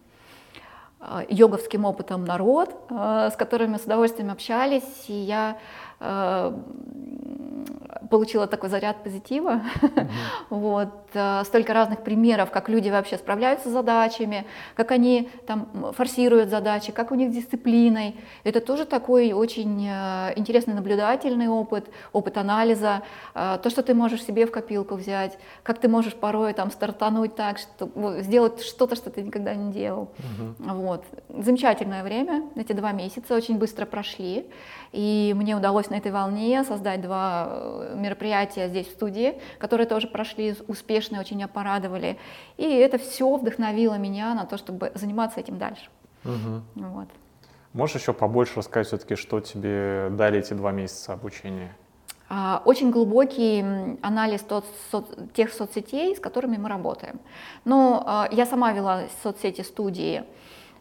йоговским 1.29 1.85
опытом 1.85 2.25
народ, 2.25 2.75
с 2.89 3.35
которыми 3.37 3.77
с 3.77 3.81
удовольствием 3.83 4.31
общались, 4.31 5.05
и 5.07 5.13
я 5.13 5.57
получила 8.13 8.45
такой 8.45 8.69
заряд 8.69 9.03
позитива. 9.03 9.61
Mm-hmm. 9.81 10.07
вот, 10.51 10.89
э, 11.13 11.43
столько 11.45 11.73
разных 11.73 12.03
примеров, 12.03 12.51
как 12.51 12.69
люди 12.69 12.89
вообще 12.89 13.17
справляются 13.17 13.69
с 13.69 13.71
задачами, 13.71 14.45
как 14.75 14.91
они 14.91 15.29
там 15.47 15.93
форсируют 15.97 16.49
задачи, 16.49 16.91
как 16.91 17.11
у 17.11 17.15
них 17.15 17.31
с 17.31 17.33
дисциплиной. 17.33 18.15
Это 18.43 18.59
тоже 18.59 18.85
такой 18.85 19.33
очень 19.33 19.87
э, 19.89 20.33
интересный 20.35 20.75
наблюдательный 20.75 21.47
опыт, 21.47 21.89
опыт 22.11 22.37
анализа, 22.37 23.01
э, 23.33 23.57
то, 23.63 23.69
что 23.71 23.81
ты 23.81 23.95
можешь 23.95 24.23
себе 24.23 24.45
в 24.45 24.51
копилку 24.51 24.93
взять, 24.93 25.39
как 25.63 25.79
ты 25.79 25.87
можешь 25.87 26.13
порой 26.13 26.53
там 26.53 26.69
стартануть 26.71 27.35
так, 27.35 27.57
что, 27.57 27.89
сделать 28.21 28.61
что-то, 28.61 28.95
что 28.95 29.09
ты 29.09 29.23
никогда 29.23 29.55
не 29.55 29.71
делал. 29.71 30.09
Mm-hmm. 30.17 30.73
Вот. 30.73 31.03
Замечательное 31.29 32.03
время, 32.03 32.43
эти 32.55 32.73
два 32.73 32.91
месяца 32.91 33.33
очень 33.33 33.57
быстро 33.57 33.87
прошли. 33.87 34.45
И 34.93 35.33
мне 35.35 35.57
удалось 35.57 35.89
на 35.93 35.97
этой 35.97 36.11
волне 36.11 36.63
создать 36.63 37.01
два 37.01 37.47
э, 37.49 37.95
мероприятия 37.95 38.67
здесь 38.67 38.87
в 38.87 38.91
студии, 38.91 39.39
которые 39.59 39.85
тоже 39.85 40.07
прошли 40.07 40.55
успешно, 40.67 41.19
очень 41.19 41.47
порадовали. 41.47 42.17
И 42.57 42.63
это 42.63 42.97
все 42.97 43.37
вдохновило 43.37 43.95
меня 43.99 44.33
на 44.33 44.45
то, 44.45 44.57
чтобы 44.57 44.91
заниматься 44.95 45.39
этим 45.39 45.59
дальше. 45.59 45.89
Угу. 46.25 46.87
Вот. 46.87 47.07
Можешь 47.73 48.01
еще 48.01 48.13
побольше 48.13 48.55
рассказать 48.55 48.87
все-таки, 48.87 49.15
что 49.15 49.39
тебе 49.39 50.07
дали 50.09 50.39
эти 50.39 50.55
два 50.55 50.71
месяца 50.71 51.13
обучения? 51.13 51.75
А, 52.27 52.63
очень 52.65 52.89
глубокий 52.89 53.63
анализ 54.01 54.41
тот, 54.41 54.65
со, 54.89 55.05
тех 55.35 55.53
соцсетей, 55.53 56.15
с 56.15 56.19
которыми 56.19 56.57
мы 56.57 56.69
работаем. 56.69 57.19
Ну, 57.65 58.01
а, 58.03 58.27
я 58.31 58.47
сама 58.47 58.71
вела 58.71 59.03
соцсети 59.21 59.61
студии, 59.61 60.23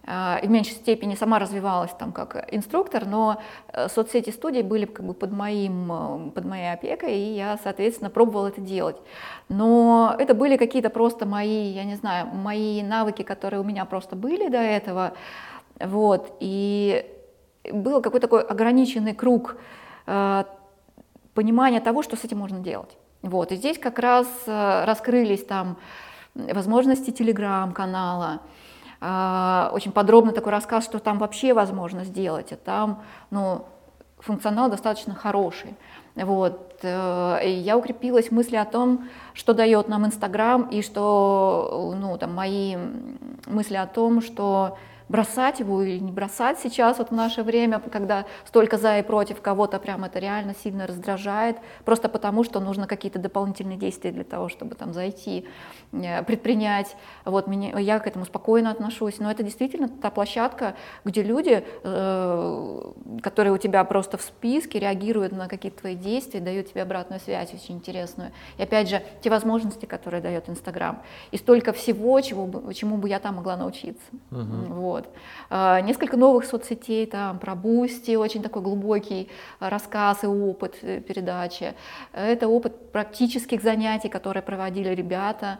и 0.05 0.47
в 0.47 0.51
меньшей 0.51 0.73
степени 0.73 1.15
сама 1.15 1.39
развивалась 1.39 1.93
там 1.97 2.11
как 2.11 2.49
инструктор, 2.53 3.07
но 3.07 3.41
э, 3.73 3.89
соцсети 3.89 4.31
студии 4.31 4.63
были 4.63 4.85
как 4.85 5.07
бы 5.07 5.15
под, 5.15 5.31
моим, 5.31 5.93
э, 5.93 6.31
под 6.33 6.45
моей 6.45 6.73
опекой, 6.73 7.15
и 7.15 7.35
я, 7.35 7.57
соответственно, 7.63 8.11
пробовала 8.11 8.49
это 8.49 8.61
делать. 8.61 8.97
Но 9.49 10.15
это 10.19 10.35
были 10.35 10.57
какие-то 10.57 10.91
просто 10.91 11.25
мои, 11.25 11.69
я 11.69 11.85
не 11.85 11.95
знаю, 11.95 12.27
мои 12.27 12.83
навыки, 12.83 13.23
которые 13.23 13.61
у 13.61 13.65
меня 13.65 13.85
просто 13.85 14.17
были 14.17 14.49
до 14.49 14.59
этого, 14.59 15.13
вот, 15.79 16.37
и 16.41 17.07
был 17.73 18.03
какой-то 18.03 18.27
такой 18.27 18.43
ограниченный 18.43 19.15
круг 19.15 19.57
э, 20.07 20.45
понимания 21.33 21.81
того, 21.81 22.03
что 22.03 22.17
с 22.17 22.25
этим 22.25 22.39
можно 22.39 22.59
делать. 22.59 22.99
Вот, 23.23 23.53
и 23.53 23.57
здесь 23.57 23.79
как 23.79 24.01
раз 24.01 24.27
раскрылись 24.47 25.45
там 25.45 25.77
возможности 26.35 27.13
телеграм-канала, 27.13 28.41
а, 28.41 28.41
очень 29.03 29.93
подробно 29.93 30.33
такой 30.33 30.53
рассказ, 30.53 30.85
что 30.85 30.99
там 31.01 31.19
вообще 31.19 31.55
возможно 31.55 32.05
сделать, 32.05 32.53
и 32.53 32.57
там 32.57 33.03
ну, 33.31 33.67
функционал 34.19 34.71
достаточно 34.71 35.15
хороший. 35.15 35.75
Вот. 36.15 36.79
Э, 36.83 37.41
я 37.45 37.77
укрепилась 37.77 38.29
в 38.29 38.33
мысли 38.33 38.57
о 38.57 38.65
том, 38.65 39.09
что 39.35 39.55
дает 39.55 39.89
нам 39.89 40.07
Инстаграм, 40.07 40.63
и 40.63 40.83
что 40.83 41.95
ну, 41.99 42.17
там, 42.19 42.35
мои 42.35 42.77
мысли 43.47 43.77
о 43.77 43.87
том, 43.87 44.21
что 44.21 44.79
бросать 45.13 45.61
его 45.61 45.83
или 45.83 45.99
не 45.99 46.11
бросать 46.11 46.59
сейчас 46.59 46.99
вот 46.99 47.11
в 47.11 47.15
наше 47.15 47.43
время, 47.43 47.81
когда 47.81 48.25
столько 48.47 48.79
за 48.79 48.99
и 48.99 49.03
против 49.03 49.43
кого-то, 49.43 49.79
прям 49.79 50.05
это 50.05 50.19
реально 50.19 50.55
сильно 50.55 50.87
раздражает, 50.87 51.59
просто 51.85 52.09
потому 52.09 52.45
что 52.45 52.61
нужно 52.61 52.87
какие-то 52.87 53.19
дополнительные 53.19 53.77
действия 53.77 54.11
для 54.11 54.25
того, 54.25 54.49
чтобы 54.49 54.75
там 54.75 54.95
зайти, 54.95 55.47
э, 55.93 56.23
предпринять. 56.25 56.97
Вот 57.27 57.47
меня, 57.47 57.79
я 57.79 57.99
к 57.99 58.07
этому 58.07 58.25
спокойно 58.25 58.71
отношусь, 58.71 59.19
но 59.19 59.31
это 59.31 59.43
действительно 59.43 59.89
та 59.89 60.11
площадка, 60.11 60.77
где 61.05 61.23
люди, 61.23 61.63
э, 61.85 62.93
которые 63.23 63.53
у 63.53 63.59
тебя 63.59 63.85
просто 63.85 64.17
в 64.17 64.23
списке, 64.23 64.79
реагируют 64.79 65.33
на 65.33 65.47
какие-то 65.47 65.81
твои 65.81 65.95
действия, 65.95 66.41
дают 66.41 66.71
тебе 66.71 66.83
обратную 66.83 67.21
связь 67.21 67.53
очень 67.53 67.75
интересную. 67.75 68.33
И 68.57 68.63
опять 68.63 68.89
же, 68.89 69.03
те 69.21 69.29
возможности, 69.29 69.85
которые 69.85 70.23
дает 70.23 70.49
Инстаграм. 70.49 71.03
И 71.33 71.37
столько 71.37 71.75
всего, 71.75 72.19
чего, 72.23 72.73
чему 72.73 72.97
бы 72.97 73.11
я 73.11 73.19
там 73.19 73.37
могла 73.37 73.59
научиться. 73.59 74.07
Uh-huh. 74.31 74.73
Вот. 74.73 75.02
Вот. 75.03 75.15
А, 75.51 75.81
несколько 75.81 76.17
новых 76.17 76.45
соцсетей, 76.45 77.07
там, 77.07 77.39
про 77.39 77.55
Бусти, 77.55 78.17
очень 78.17 78.43
такой 78.43 78.63
глубокий 78.63 79.29
рассказ 79.61 80.25
и 80.25 80.27
опыт 80.27 80.77
э, 80.83 81.01
передачи. 81.01 81.75
Это 82.13 82.49
опыт 82.49 82.93
практических 82.93 83.63
занятий, 83.63 84.09
которые 84.09 84.43
проводили 84.43 84.95
ребята, 84.95 85.59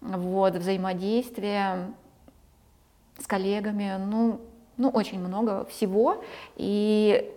вот, 0.00 0.54
взаимодействие 0.56 1.92
с 3.18 3.26
коллегами, 3.26 3.96
ну, 3.98 4.40
ну, 4.76 4.88
очень 4.88 5.20
много 5.20 5.64
всего. 5.66 6.22
И 6.56 7.32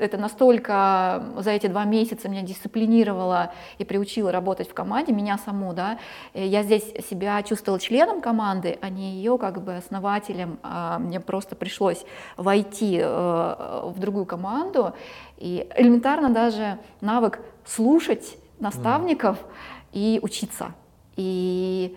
это 0.00 0.16
настолько 0.16 1.22
за 1.38 1.50
эти 1.50 1.66
два 1.66 1.84
месяца 1.84 2.28
меня 2.28 2.42
дисциплинировало 2.42 3.52
и 3.78 3.84
приучило 3.84 4.32
работать 4.32 4.68
в 4.68 4.74
команде, 4.74 5.12
меня 5.12 5.38
саму, 5.38 5.72
да, 5.72 5.98
я 6.34 6.62
здесь 6.62 6.84
себя 7.08 7.42
чувствовала 7.42 7.78
членом 7.78 8.20
команды, 8.20 8.78
а 8.80 8.88
не 8.88 9.12
ее 9.12 9.38
как 9.38 9.62
бы 9.62 9.76
основателем, 9.76 10.58
а 10.62 10.98
мне 10.98 11.20
просто 11.20 11.54
пришлось 11.54 12.04
войти 12.36 12.98
э, 13.00 13.82
в 13.84 13.98
другую 13.98 14.26
команду, 14.26 14.94
и 15.36 15.68
элементарно 15.76 16.30
даже 16.30 16.78
навык 17.00 17.40
слушать 17.64 18.36
наставников 18.58 19.38
mm. 19.38 19.44
и 19.92 20.20
учиться. 20.22 20.74
И 21.16 21.96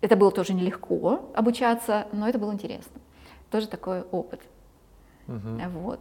это 0.00 0.16
было 0.16 0.30
тоже 0.30 0.52
нелегко 0.52 1.30
обучаться, 1.34 2.06
но 2.12 2.28
это 2.28 2.38
было 2.38 2.52
интересно. 2.52 3.00
Тоже 3.50 3.68
такой 3.68 4.02
опыт. 4.02 4.40
Угу. 5.28 5.80
Вот. 5.80 6.00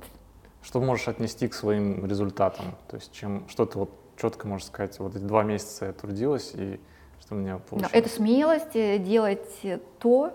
Что 0.62 0.80
можешь 0.80 1.08
отнести 1.08 1.48
к 1.48 1.54
своим 1.54 2.06
результатам? 2.06 2.66
То 2.88 2.96
есть 2.96 3.12
чем, 3.12 3.48
что 3.50 3.66
ты 3.66 3.78
вот 3.80 3.92
четко 4.18 4.48
можешь 4.48 4.68
сказать, 4.68 4.98
вот 5.00 5.16
эти 5.16 5.24
два 5.24 5.44
месяца 5.44 5.86
я 5.86 5.94
трудилась, 5.94 6.52
и 6.54 6.80
что 7.20 7.36
у 7.36 7.38
меня 7.38 7.58
получилось? 7.58 7.94
Это 7.94 8.10
смелость 8.10 8.76
э, 8.76 8.98
делать 8.98 9.62
то, 10.00 10.32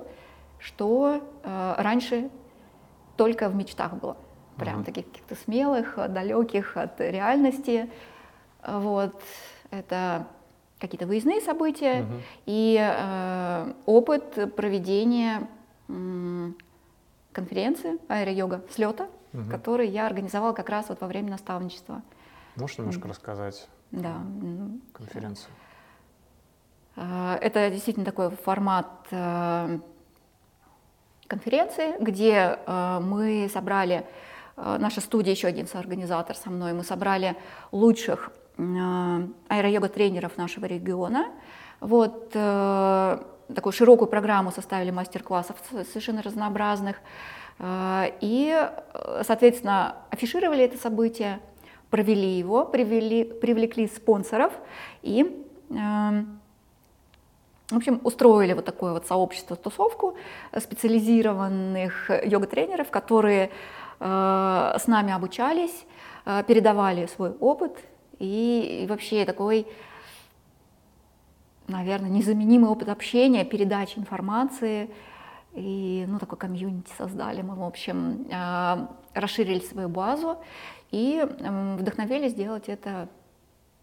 что 0.58 1.22
э, 1.42 1.74
раньше 1.78 2.30
только 3.16 3.48
в 3.48 3.54
мечтах 3.54 3.94
было. 3.94 4.16
Прям 4.56 4.80
uh 4.80 4.84
таких 4.84 5.06
каких-то 5.06 5.36
смелых, 5.36 5.96
далеких 6.08 6.76
от 6.76 7.00
реальности. 7.00 7.88
Вот. 8.66 9.14
Это 9.70 10.26
какие-то 10.80 11.06
выездные 11.06 11.40
события 11.40 12.02
uh 12.02 12.20
и 12.46 12.78
э, 12.80 13.72
опыт 13.86 14.54
проведения 14.56 15.48
конференции 17.38 17.98
аэро-йога 18.08 18.62
слета, 18.74 19.08
угу. 19.32 19.48
который 19.50 19.88
я 19.88 20.06
организовала 20.06 20.52
как 20.52 20.68
раз 20.68 20.88
вот 20.88 21.00
во 21.00 21.06
время 21.06 21.30
наставничества. 21.30 22.02
Можешь 22.56 22.78
немножко 22.78 23.06
mm. 23.06 23.10
рассказать 23.10 23.68
да. 23.92 24.16
конференцию? 24.92 25.52
А, 26.96 27.38
это 27.40 27.70
действительно 27.70 28.04
такой 28.04 28.30
формат, 28.30 28.88
э, 29.12 29.78
конференции, 31.28 31.94
где 32.00 32.58
э, 32.66 33.00
мы 33.00 33.48
собрали, 33.52 34.04
э, 34.56 34.76
наша 34.80 35.00
студия, 35.00 35.32
еще 35.32 35.46
один 35.46 35.68
соорганизатор 35.68 36.34
со 36.34 36.50
мной, 36.50 36.72
мы 36.72 36.82
собрали 36.82 37.36
лучших 37.70 38.32
э, 38.56 38.62
аэро-йога-тренеров 39.48 40.36
нашего 40.36 40.64
региона. 40.64 41.26
Вот 41.78 42.32
э, 42.34 43.18
такую 43.54 43.72
широкую 43.72 44.08
программу 44.08 44.50
составили 44.52 44.90
мастер-классов 44.90 45.56
совершенно 45.92 46.22
разнообразных. 46.22 46.96
Э, 47.58 48.10
и, 48.20 48.54
э, 48.54 49.22
соответственно, 49.26 49.96
афишировали 50.10 50.64
это 50.64 50.78
событие, 50.78 51.40
провели 51.90 52.38
его, 52.38 52.64
привели, 52.64 53.24
привлекли 53.24 53.86
спонсоров 53.88 54.52
и 55.02 55.44
эм, 55.70 56.38
в 57.70 57.76
общем, 57.76 58.00
устроили 58.02 58.54
вот 58.54 58.64
такое 58.64 58.92
вот 58.92 59.06
сообщество, 59.06 59.54
тусовку 59.54 60.16
специализированных 60.56 62.10
йога-тренеров, 62.24 62.90
которые 62.90 63.50
э, 64.00 64.74
с 64.78 64.86
нами 64.86 65.12
обучались, 65.12 65.84
э, 66.24 66.42
передавали 66.46 67.06
свой 67.06 67.32
опыт 67.40 67.76
и 68.18 68.86
вообще 68.88 69.26
такой, 69.26 69.66
наверное, 71.68 72.10
незаменимый 72.10 72.70
опыт 72.70 72.88
общения, 72.88 73.44
передачи 73.44 73.98
информации. 73.98 74.90
И, 75.54 76.04
ну, 76.08 76.18
такой 76.18 76.38
комьюнити 76.38 76.90
создали 76.96 77.42
мы, 77.42 77.54
в 77.54 77.62
общем, 77.62 78.26
э, 78.30 78.86
расширили 79.14 79.60
свою 79.60 79.88
базу 79.88 80.38
и 80.90 81.26
вдохновили 81.78 82.28
сделать 82.28 82.68
это 82.68 83.08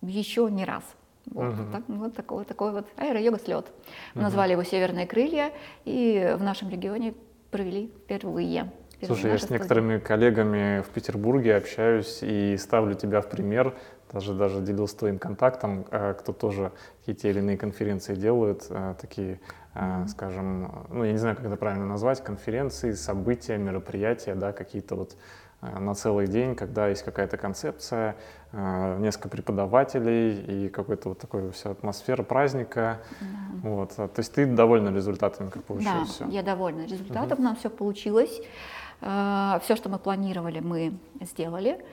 еще 0.01 0.49
не 0.51 0.65
раз. 0.65 0.83
Вот, 1.31 1.53
угу. 1.53 1.71
так, 1.71 1.83
вот 1.87 2.15
такой, 2.15 2.45
такой 2.45 2.71
вот 2.71 2.87
аэро-йога 2.97 3.39
слет. 3.39 3.65
Мы 4.13 4.19
угу. 4.19 4.23
назвали 4.23 4.51
его 4.51 4.63
«Северные 4.63 5.07
крылья» 5.07 5.51
и 5.83 6.35
в 6.37 6.43
нашем 6.43 6.69
регионе 6.69 7.13
провели 7.51 7.87
впервые. 7.87 8.71
Слушай, 9.03 9.31
я 9.31 9.37
с 9.37 9.49
некоторыми 9.49 9.99
коллегами 9.99 10.81
в 10.81 10.89
Петербурге 10.89 11.55
общаюсь 11.55 12.19
и 12.21 12.57
ставлю 12.57 12.95
тебя 12.95 13.21
в 13.21 13.29
пример, 13.29 13.75
даже, 14.15 14.33
даже 14.33 14.61
делился 14.61 14.97
твоим 14.97 15.19
контактом, 15.19 15.85
э, 15.91 16.15
кто 16.19 16.33
тоже 16.33 16.71
какие-то 16.99 17.27
или 17.27 17.39
иные 17.39 17.57
конференции 17.57 18.15
делают, 18.15 18.65
э, 18.69 18.95
такие, 18.99 19.39
mm-hmm. 19.75 20.07
скажем, 20.07 20.87
ну, 20.89 21.03
я 21.03 21.11
не 21.11 21.19
знаю, 21.19 21.35
как 21.35 21.45
это 21.45 21.55
правильно 21.55 21.85
назвать, 21.85 22.23
конференции, 22.23 22.93
события, 22.93 23.57
мероприятия, 23.57 24.33
да, 24.33 24.51
какие-то 24.51 24.95
вот 24.95 25.15
Э, 25.61 25.79
на 25.79 25.93
целый 25.95 26.27
день, 26.27 26.55
когда 26.55 26.87
есть 26.87 27.03
какая-то 27.03 27.37
концепция, 27.37 28.15
э, 28.51 28.97
несколько 28.99 29.29
преподавателей 29.29 30.65
и 30.65 30.69
какой-то 30.69 31.09
вот 31.09 31.19
такой 31.19 31.51
вся 31.51 31.71
атмосфера 31.71 32.23
праздника. 32.23 33.01
Да. 33.21 33.69
Вот. 33.69 33.93
А, 33.97 34.07
то 34.07 34.19
есть 34.19 34.33
ты 34.33 34.45
довольна 34.45 34.89
результатами, 34.89 35.49
как 35.49 35.63
получилось 35.63 36.17
да, 36.19 36.25
все? 36.25 36.35
я 36.35 36.43
довольна 36.43 36.85
результатом, 36.85 37.39
угу. 37.39 37.43
нам 37.43 37.55
все 37.55 37.69
получилось. 37.69 38.41
Э, 39.01 39.59
все, 39.63 39.75
что 39.75 39.89
мы 39.89 39.97
планировали, 39.97 40.59
мы 40.59 40.93
сделали. 41.21 41.83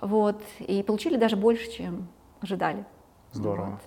Вот. 0.00 0.40
И 0.60 0.82
получили 0.82 1.16
даже 1.16 1.36
больше, 1.36 1.70
чем 1.70 2.08
ожидали. 2.40 2.84
Здорово. 3.32 3.78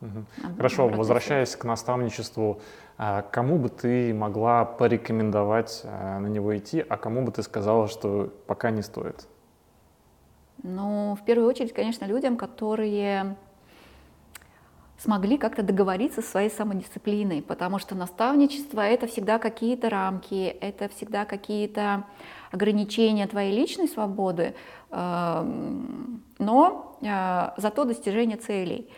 Вот. 0.00 0.10
Угу. 0.10 0.56
Хорошо, 0.56 0.88
возвращаясь 0.88 1.56
к 1.56 1.64
наставничеству, 1.64 2.60
а 2.98 3.22
кому 3.22 3.58
бы 3.58 3.70
ты 3.70 4.12
могла 4.12 4.64
порекомендовать 4.64 5.80
э, 5.84 6.18
на 6.18 6.26
него 6.26 6.56
идти, 6.56 6.84
а 6.86 6.96
кому 6.96 7.24
бы 7.24 7.32
ты 7.32 7.42
сказала, 7.42 7.88
что 7.88 8.32
пока 8.46 8.70
не 8.70 8.82
стоит? 8.82 9.26
Ну, 10.62 11.16
в 11.20 11.24
первую 11.24 11.48
очередь, 11.48 11.72
конечно, 11.72 12.04
людям, 12.04 12.36
которые 12.36 13.36
смогли 14.98 15.38
как-то 15.38 15.62
договориться 15.62 16.22
со 16.22 16.30
своей 16.30 16.50
самодисциплиной, 16.50 17.42
потому 17.42 17.78
что 17.78 17.94
наставничество— 17.94 18.80
это 18.82 19.06
всегда 19.06 19.38
какие-то 19.38 19.90
рамки, 19.90 20.56
это 20.60 20.88
всегда 20.88 21.24
какие-то 21.24 22.04
ограничения 22.50 23.26
твоей 23.26 23.54
личной 23.54 23.88
свободы, 23.88 24.54
эм, 24.90 26.22
но 26.38 26.96
э, 27.02 27.50
зато 27.56 27.84
достижение 27.84 28.36
целей. 28.36 28.88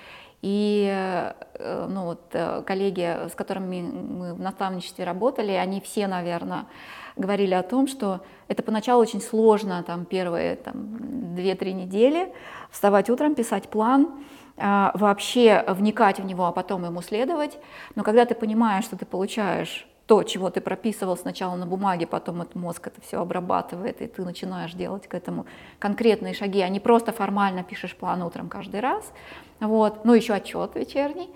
И 0.42 0.86
э, 0.88 1.86
ну, 1.88 2.04
вот, 2.04 2.20
э, 2.32 2.62
коллеги, 2.66 3.28
с 3.28 3.34
которыми 3.34 3.80
мы 3.80 4.34
в 4.34 4.40
наставничестве 4.40 5.04
работали, 5.04 5.52
они 5.52 5.80
все, 5.80 6.06
наверное, 6.06 6.66
говорили 7.16 7.54
о 7.54 7.62
том, 7.62 7.88
что 7.88 8.20
это 8.46 8.62
поначалу 8.62 9.00
очень 9.00 9.22
сложно, 9.22 9.82
там, 9.82 10.04
первые 10.04 10.56
там, 10.56 10.76
2-3 11.36 11.72
недели, 11.72 12.32
вставать 12.70 13.08
утром, 13.08 13.34
писать 13.34 13.68
план, 13.70 14.08
вообще 14.56 15.64
вникать 15.68 16.18
в 16.18 16.24
него, 16.24 16.46
а 16.46 16.52
потом 16.52 16.84
ему 16.84 17.02
следовать. 17.02 17.58
Но 17.94 18.02
когда 18.02 18.24
ты 18.24 18.34
понимаешь, 18.34 18.84
что 18.84 18.96
ты 18.96 19.04
получаешь 19.04 19.86
то, 20.06 20.22
чего 20.22 20.50
ты 20.50 20.60
прописывал 20.60 21.16
сначала 21.16 21.56
на 21.56 21.66
бумаге, 21.66 22.06
потом 22.06 22.42
этот 22.42 22.54
мозг 22.54 22.86
это 22.86 23.00
все 23.00 23.20
обрабатывает, 23.20 24.00
и 24.00 24.06
ты 24.06 24.24
начинаешь 24.24 24.72
делать 24.72 25.08
к 25.08 25.14
этому 25.14 25.46
конкретные 25.78 26.32
шаги, 26.32 26.60
а 26.60 26.68
не 26.68 26.80
просто 26.80 27.12
формально 27.12 27.64
пишешь 27.64 27.96
план 27.96 28.22
утром 28.22 28.48
каждый 28.48 28.80
раз, 28.80 29.12
вот, 29.58 30.04
ну 30.04 30.14
еще 30.14 30.34
отчет 30.34 30.76
вечерний, 30.76 31.28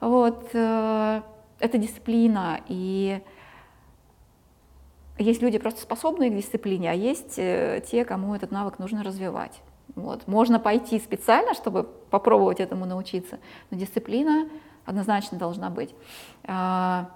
вот, 0.00 0.50
э, 0.52 1.22
это 1.58 1.78
дисциплина, 1.78 2.60
и 2.68 3.22
есть 5.18 5.40
люди 5.40 5.58
просто 5.58 5.80
способные 5.80 6.30
к 6.30 6.36
дисциплине, 6.36 6.90
а 6.90 6.94
есть 6.94 7.38
э, 7.38 7.82
те, 7.90 8.04
кому 8.04 8.34
этот 8.34 8.50
навык 8.50 8.78
нужно 8.78 9.02
развивать. 9.02 9.62
Вот. 9.94 10.26
Можно 10.26 10.60
пойти 10.60 10.98
специально, 11.00 11.54
чтобы 11.54 11.84
попробовать 12.10 12.60
этому 12.60 12.86
научиться, 12.86 13.38
но 13.70 13.78
дисциплина 13.78 14.48
однозначно 14.84 15.38
должна 15.38 15.70
быть. 15.70 15.94
А, 16.44 17.10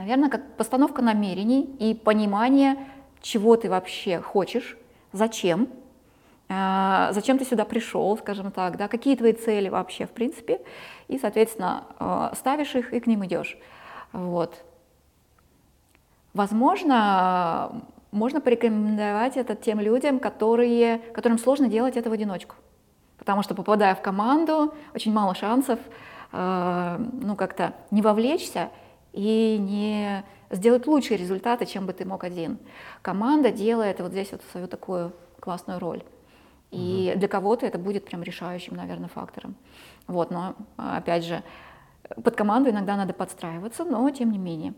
Наверное, 0.00 0.30
как 0.30 0.56
постановка 0.56 1.02
намерений 1.02 1.62
и 1.78 1.94
понимание, 1.94 2.76
чего 3.20 3.56
ты 3.56 3.68
вообще 3.68 4.18
хочешь, 4.18 4.78
зачем, 5.12 5.68
э, 6.48 7.08
зачем 7.12 7.36
ты 7.36 7.44
сюда 7.44 7.66
пришел, 7.66 8.16
скажем 8.16 8.50
так, 8.50 8.78
да, 8.78 8.88
какие 8.88 9.14
твои 9.14 9.34
цели 9.34 9.68
вообще, 9.68 10.06
в 10.06 10.12
принципе, 10.12 10.62
и, 11.08 11.18
соответственно, 11.18 11.84
э, 11.98 12.30
ставишь 12.34 12.74
их 12.76 12.94
и 12.94 13.00
к 13.00 13.06
ним 13.06 13.26
идешь. 13.26 13.58
Вот. 14.12 14.64
Возможно, 16.32 17.82
можно 18.12 18.40
порекомендовать 18.40 19.36
это 19.36 19.54
тем 19.54 19.80
людям, 19.80 20.18
которые, 20.18 20.98
которым 21.12 21.38
сложно 21.38 21.68
делать 21.68 21.96
это 21.96 22.10
в 22.10 22.12
одиночку. 22.12 22.56
Потому 23.18 23.42
что, 23.42 23.54
попадая 23.54 23.94
в 23.94 24.02
команду, 24.02 24.74
очень 24.94 25.12
мало 25.12 25.34
шансов 25.34 25.78
э, 26.32 27.06
ну, 27.12 27.36
как-то 27.36 27.74
не 27.90 28.02
вовлечься 28.02 28.70
и 29.12 29.58
не 29.60 30.24
сделать 30.50 30.86
лучшие 30.86 31.18
результаты, 31.18 31.66
чем 31.66 31.86
бы 31.86 31.92
ты 31.92 32.04
мог 32.04 32.24
один. 32.24 32.58
Команда 33.02 33.50
делает 33.52 34.00
вот 34.00 34.12
здесь 34.12 34.32
вот 34.32 34.42
свою 34.50 34.66
такую 34.66 35.12
классную 35.38 35.78
роль. 35.78 36.02
И 36.70 37.10
угу. 37.10 37.18
для 37.18 37.28
кого-то 37.28 37.66
это 37.66 37.78
будет 37.78 38.04
прям 38.04 38.22
решающим, 38.22 38.76
наверное, 38.76 39.08
фактором. 39.08 39.54
Вот, 40.06 40.30
но 40.30 40.54
опять 40.76 41.24
же, 41.24 41.42
под 42.22 42.36
команду 42.36 42.70
иногда 42.70 42.96
надо 42.96 43.12
подстраиваться, 43.12 43.84
но 43.84 44.08
тем 44.10 44.32
не 44.32 44.38
менее. 44.38 44.74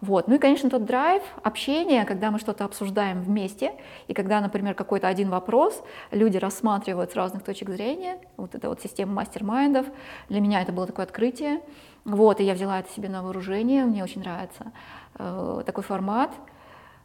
Вот. 0.00 0.28
Ну 0.28 0.36
и, 0.36 0.38
конечно, 0.38 0.70
тот 0.70 0.84
драйв, 0.86 1.22
общение, 1.42 2.04
когда 2.06 2.30
мы 2.30 2.38
что-то 2.38 2.64
обсуждаем 2.64 3.20
вместе, 3.20 3.74
и 4.08 4.14
когда, 4.14 4.40
например, 4.40 4.74
какой-то 4.74 5.08
один 5.08 5.28
вопрос 5.28 5.82
люди 6.10 6.38
рассматривают 6.38 7.12
с 7.12 7.16
разных 7.16 7.42
точек 7.44 7.68
зрения, 7.68 8.18
вот 8.38 8.54
эта 8.54 8.68
вот 8.68 8.80
система 8.80 9.12
мастер-майндов, 9.12 9.86
для 10.28 10.40
меня 10.40 10.62
это 10.62 10.72
было 10.72 10.86
такое 10.86 11.04
открытие, 11.04 11.60
вот, 12.04 12.40
и 12.40 12.44
я 12.44 12.54
взяла 12.54 12.80
это 12.80 12.90
себе 12.90 13.08
на 13.10 13.22
вооружение, 13.22 13.84
мне 13.84 14.02
очень 14.02 14.22
нравится 14.22 14.72
э, 15.18 15.62
такой 15.66 15.84
формат. 15.84 16.30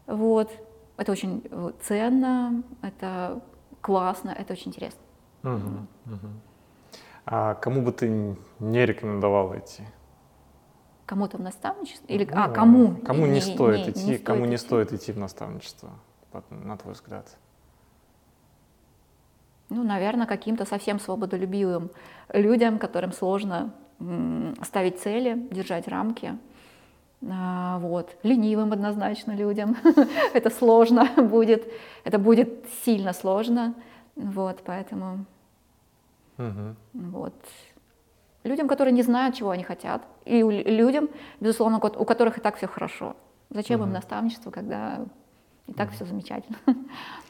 Вот, 0.08 0.50
это 0.98 1.12
очень 1.12 1.43
э, 1.50 1.72
ценно, 1.82 2.64
это 2.82 3.41
классно, 3.82 4.30
это 4.30 4.54
очень 4.54 4.70
интересно. 4.70 5.02
Угу, 5.43 6.14
угу. 6.14 6.28
А 7.26 7.56
кому 7.56 7.82
бы 7.82 7.91
ты 7.91 8.36
не 8.60 8.86
рекомендовала 8.86 9.60
идти? 9.60 9.84
Кому-то 11.06 11.38
в 11.38 11.41
наставничество? 11.41 12.08
Или, 12.08 12.26
ну, 12.26 12.32
а, 12.36 12.49
кому? 12.49 12.95
Кому 12.97 13.26
не, 13.28 13.34
не 13.34 13.41
стоит 13.41 13.86
не, 13.86 13.91
идти, 13.91 14.06
не 14.06 14.18
кому 14.18 14.39
стоит 14.39 14.49
не 14.49 14.58
стоит 14.58 14.93
идти 14.93 15.12
в 15.12 15.20
наставничество, 15.20 15.91
на 16.49 16.78
твой 16.78 16.93
взгляд? 16.93 17.38
Ну, 19.70 19.84
наверное, 19.84 20.28
каким-то 20.28 20.66
совсем 20.66 20.99
свободолюбивым 20.99 21.91
людям, 22.34 22.80
которым 22.80 23.12
сложно 23.12 23.74
ставить 24.62 24.99
цели, 24.99 25.47
держать 25.51 25.88
рамки. 25.88 26.38
А, 27.28 27.80
вот. 27.80 28.16
Ленивым 28.24 28.74
однозначно 28.74 29.32
людям. 29.32 29.78
это 30.34 30.49
сложно 30.49 31.10
будет. 31.18 31.68
Это 32.03 32.20
будет 32.20 32.66
сильно 32.84 33.14
сложно. 33.14 33.74
Вот, 34.16 34.62
поэтому... 34.66 35.26
Угу. 36.38 36.76
Вот. 36.93 37.34
Людям, 38.46 38.68
которые 38.68 38.93
не 38.93 39.02
знают, 39.02 39.36
чего 39.36 39.50
они 39.50 39.64
хотят. 39.64 40.04
И 40.24 40.41
людям, 40.41 41.10
безусловно, 41.39 41.78
у 41.78 42.06
которых 42.06 42.38
и 42.38 42.41
так 42.41 42.58
все 42.58 42.68
хорошо. 42.68 43.16
Зачем 43.50 43.80
угу. 43.80 43.88
им 43.88 43.93
наставничество, 43.93 44.52
когда 44.52 45.06
и 45.68 45.74
так 45.74 45.91
все 45.91 46.06
замечательно. 46.06 46.58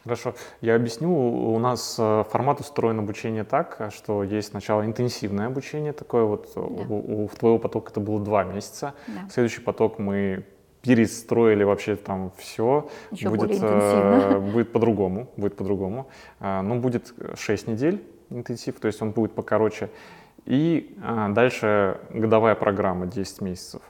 Хорошо. 0.04 0.36
Я 0.60 0.76
объясню. 0.76 1.10
У 1.10 1.58
нас 1.58 1.96
э, 1.98 2.24
формат 2.30 2.60
устроен 2.60 3.00
обучение 3.00 3.46
так, 3.46 3.92
что 3.96 4.24
есть 4.24 4.50
сначала 4.50 4.86
интенсивное 4.86 5.48
обучение 5.48 5.94
такое 5.94 6.26
вот. 6.26 6.52
Да. 6.54 6.62
У, 6.62 7.24
у, 7.24 7.28
в 7.28 7.36
твоего 7.36 7.60
потока 7.60 7.92
это 7.92 8.02
было 8.02 8.20
два 8.20 8.44
месяца. 8.44 8.94
Да. 9.08 9.30
Следующий 9.30 9.62
поток 9.62 10.00
мы 10.00 10.46
перестроили 10.82 11.64
вообще 11.64 11.96
там 11.96 12.34
все. 12.36 12.90
Еще 13.12 13.30
будет, 13.30 13.52
интенсивно. 13.52 14.40
будет 14.54 14.74
по-другому, 14.74 15.30
будет 15.38 15.56
по-другому. 15.56 16.08
Ну, 16.42 16.80
будет 16.80 17.14
6 17.36 17.68
недель 17.68 18.04
интенсив, 18.30 18.80
то 18.80 18.88
есть 18.88 19.02
он 19.02 19.12
будет 19.12 19.34
покороче. 19.34 19.90
И 20.46 20.96
дальше 21.30 22.00
годовая 22.12 22.56
программа 22.56 23.08
10 23.08 23.42
месяцев. 23.42 23.82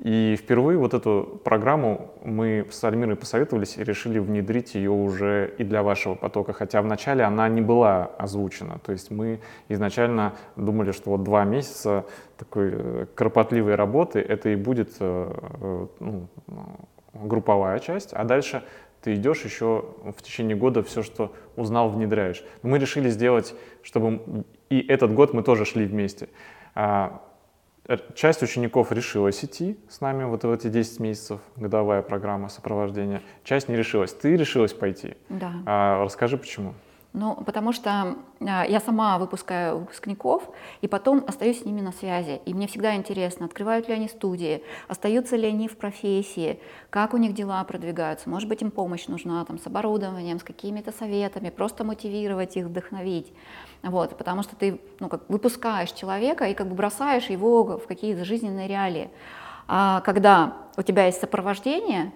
И 0.00 0.34
впервые 0.36 0.78
вот 0.78 0.94
эту 0.94 1.40
программу 1.44 2.14
мы 2.24 2.66
с 2.70 2.82
Альмирой 2.84 3.16
посоветовались 3.16 3.76
и 3.76 3.84
решили 3.84 4.18
внедрить 4.18 4.74
ее 4.74 4.90
уже 4.90 5.54
и 5.58 5.64
для 5.64 5.82
вашего 5.82 6.14
потока, 6.14 6.54
хотя 6.54 6.80
вначале 6.80 7.22
она 7.22 7.50
не 7.50 7.60
была 7.60 8.06
озвучена. 8.16 8.78
То 8.78 8.92
есть 8.92 9.10
мы 9.10 9.40
изначально 9.68 10.32
думали, 10.56 10.92
что 10.92 11.10
вот 11.10 11.22
два 11.22 11.44
месяца 11.44 12.06
такой 12.38 12.70
э, 12.72 13.06
кропотливой 13.14 13.74
работы 13.74 14.20
это 14.20 14.48
и 14.48 14.56
будет 14.56 14.96
э, 15.00 15.86
ну, 16.00 16.28
групповая 17.12 17.78
часть, 17.78 18.14
а 18.14 18.24
дальше 18.24 18.62
ты 19.02 19.14
идешь 19.14 19.44
еще 19.44 19.84
в 20.16 20.22
течение 20.22 20.56
года 20.56 20.82
все, 20.82 21.02
что 21.02 21.34
узнал, 21.56 21.90
внедряешь. 21.90 22.42
мы 22.62 22.78
решили 22.78 23.10
сделать, 23.10 23.54
чтобы 23.82 24.44
и 24.70 24.80
этот 24.80 25.12
год 25.12 25.34
мы 25.34 25.42
тоже 25.42 25.64
шли 25.64 25.84
вместе. 25.84 26.28
А, 26.74 27.20
Э, 27.90 27.96
часть 28.14 28.40
учеников 28.42 28.92
решилась 28.92 29.44
идти 29.44 29.76
с 29.88 30.00
нами 30.00 30.22
вот 30.22 30.44
в 30.44 30.52
эти 30.52 30.68
10 30.68 31.00
месяцев, 31.00 31.40
годовая 31.56 32.02
программа 32.02 32.48
сопровождения. 32.48 33.20
Часть 33.42 33.68
не 33.68 33.74
решилась. 33.74 34.12
Ты 34.12 34.36
решилась 34.36 34.72
пойти. 34.72 35.14
Да. 35.28 35.52
А, 35.66 36.04
расскажи, 36.04 36.36
почему. 36.36 36.74
Ну, 37.12 37.34
потому 37.34 37.72
что 37.72 38.16
а, 38.40 38.64
я 38.64 38.78
сама 38.78 39.18
выпускаю 39.18 39.78
выпускников, 39.78 40.48
и 40.80 40.86
потом 40.86 41.24
остаюсь 41.26 41.62
с 41.62 41.64
ними 41.64 41.80
на 41.80 41.90
связи. 41.90 42.40
И 42.44 42.54
мне 42.54 42.68
всегда 42.68 42.94
интересно, 42.94 43.46
открывают 43.46 43.88
ли 43.88 43.94
они 43.94 44.08
студии, 44.08 44.62
остаются 44.86 45.34
ли 45.34 45.48
они 45.48 45.66
в 45.66 45.76
профессии, 45.76 46.60
как 46.88 47.12
у 47.12 47.16
них 47.16 47.34
дела 47.34 47.64
продвигаются. 47.64 48.30
Может 48.30 48.48
быть, 48.48 48.62
им 48.62 48.70
помощь 48.70 49.08
нужна 49.08 49.44
там, 49.44 49.58
с 49.58 49.66
оборудованием, 49.66 50.38
с 50.38 50.44
какими-то 50.44 50.92
советами, 50.92 51.50
просто 51.50 51.82
мотивировать 51.82 52.56
их, 52.56 52.66
вдохновить. 52.66 53.32
Вот, 53.82 54.16
потому 54.16 54.44
что 54.44 54.54
ты 54.54 54.80
ну, 55.00 55.08
как, 55.08 55.28
выпускаешь 55.28 55.90
человека 55.90 56.44
и 56.44 56.54
как 56.54 56.68
бы 56.68 56.76
бросаешь 56.76 57.28
его 57.28 57.64
в 57.64 57.88
какие-то 57.88 58.24
жизненные 58.24 58.68
реалии. 58.68 59.10
А 59.66 60.00
когда 60.02 60.58
у 60.76 60.82
тебя 60.82 61.06
есть 61.06 61.20
сопровождение, 61.20 62.12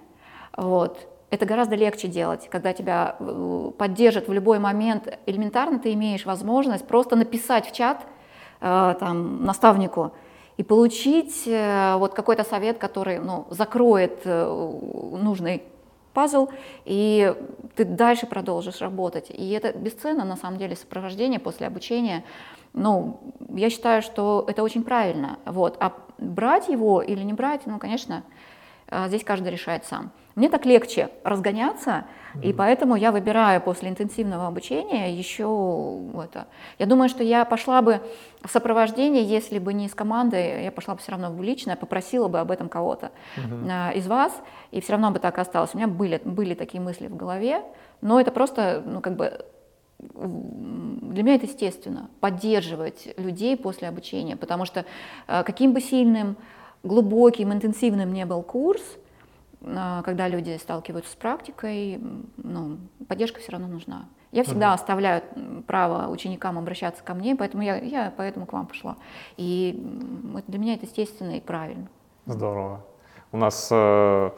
вот, 0.57 1.09
это 1.31 1.47
гораздо 1.47 1.75
легче 1.75 2.09
делать, 2.09 2.49
когда 2.51 2.73
тебя 2.73 3.17
э, 3.19 3.71
поддержат 3.77 4.29
в 4.29 4.33
любой 4.33 4.59
момент. 4.59 5.19
Элементарно 5.27 5.79
ты 5.79 5.93
имеешь 5.95 6.27
возможность 6.27 6.87
просто 6.87 7.17
написать 7.17 7.67
в 7.67 7.73
чат 7.73 8.07
э, 8.61 8.95
там, 9.01 9.45
наставнику 9.45 10.13
и 10.57 10.63
получить 10.63 11.43
э, 11.47 11.97
вот 11.97 12.15
какой-то 12.15 12.45
совет, 12.45 12.79
который 12.79 13.19
ну, 13.19 13.47
закроет 13.51 14.25
нужный 14.25 15.65
пазл, 16.13 16.49
и 16.85 17.35
ты 17.75 17.85
дальше 17.85 18.27
продолжишь 18.27 18.81
работать. 18.81 19.31
И 19.31 19.51
это 19.51 19.77
бесценно, 19.77 20.25
на 20.25 20.37
самом 20.37 20.59
деле, 20.59 20.77
сопровождение 20.77 21.41
после 21.41 21.67
обучения. 21.67 22.23
Ну, 22.73 23.21
я 23.49 23.71
считаю, 23.71 24.03
что 24.03 24.45
это 24.47 24.63
очень 24.63 24.85
правильно. 24.85 25.39
Вот. 25.45 25.77
А 25.81 25.93
брать 26.19 26.69
его 26.69 27.03
или 27.03 27.25
не 27.25 27.33
брать, 27.33 27.63
ну, 27.67 27.81
конечно, 27.81 28.23
здесь 29.09 29.25
каждый 29.25 29.51
решает 29.51 29.85
сам. 29.85 30.13
Мне 30.35 30.49
так 30.49 30.67
легче 30.67 31.11
разгоняться, 31.23 32.07
mm-hmm. 32.35 32.43
и 32.43 32.53
поэтому 32.53 32.97
я 32.97 33.13
выбираю 33.13 33.61
после 33.61 33.89
интенсивного 33.89 34.49
обучения 34.49 35.13
еще 35.13 36.01
это. 36.25 36.49
Я 36.79 36.87
думаю, 36.87 37.09
что 37.09 37.23
я 37.23 37.45
пошла 37.45 37.83
бы 37.83 38.01
в 38.43 38.51
сопровождение, 38.51 39.23
если 39.23 39.61
бы 39.61 39.73
не 39.73 39.89
с 39.89 39.95
командой, 39.95 40.65
я 40.65 40.73
пошла 40.73 40.95
бы 40.95 41.01
все 41.01 41.13
равно 41.13 41.31
в 41.31 41.41
личное, 41.41 41.77
попросила 41.77 42.27
бы 42.27 42.41
об 42.41 42.51
этом 42.51 42.69
кого-то 42.69 43.13
mm-hmm. 43.37 43.95
из 43.95 44.07
вас, 44.09 44.33
и 44.73 44.81
все 44.81 44.93
равно 44.93 45.13
бы 45.13 45.21
так 45.21 45.39
осталось. 45.39 45.71
У 45.75 45.77
меня 45.77 45.87
были, 45.87 46.21
были 46.25 46.55
такие 46.55 46.83
мысли 46.83 47.07
в 47.07 47.15
голове, 47.15 47.63
но 48.01 48.21
это 48.21 48.33
просто, 48.33 48.83
ну, 48.85 49.01
как 49.01 49.15
бы 49.15 49.45
для 50.01 51.23
меня 51.23 51.37
это 51.37 51.47
естественно, 51.47 52.11
поддерживать 52.21 53.15
людей 53.17 53.57
после 53.57 53.89
обучения, 53.89 54.37
потому 54.37 54.65
что 54.65 54.85
э, 55.29 55.45
каким 55.45 55.73
бы 55.73 55.81
сильным, 55.81 56.37
глубоким, 56.83 57.53
интенсивным 57.53 58.13
не 58.13 58.27
был 58.27 58.43
курс, 58.43 58.83
а, 58.83 59.04
когда 60.05 60.29
люди 60.29 60.57
сталкиваются 60.59 61.13
с 61.13 61.15
практикой, 61.15 62.01
ну, 62.37 62.79
поддержка 63.09 63.41
все 63.41 63.53
равно 63.53 63.69
нужна. 63.69 64.07
Я 64.33 64.43
всегда 64.43 64.69
угу. 64.69 64.75
оставляю 64.75 65.23
право 65.67 66.11
ученикам 66.11 66.59
обращаться 66.59 67.05
ко 67.05 67.15
мне, 67.15 67.37
поэтому 67.37 67.63
я, 67.63 67.77
я 67.77 68.13
поэтому 68.17 68.47
к 68.47 68.53
вам 68.53 68.67
пошла. 68.67 68.97
И 69.37 69.81
для 70.49 70.59
меня 70.59 70.75
это 70.75 70.87
естественно 70.87 71.37
и 71.37 71.41
правильно. 71.41 71.89
Здорово. 72.27 72.85
У 73.31 73.37
нас 73.37 73.69
э, 73.71 74.31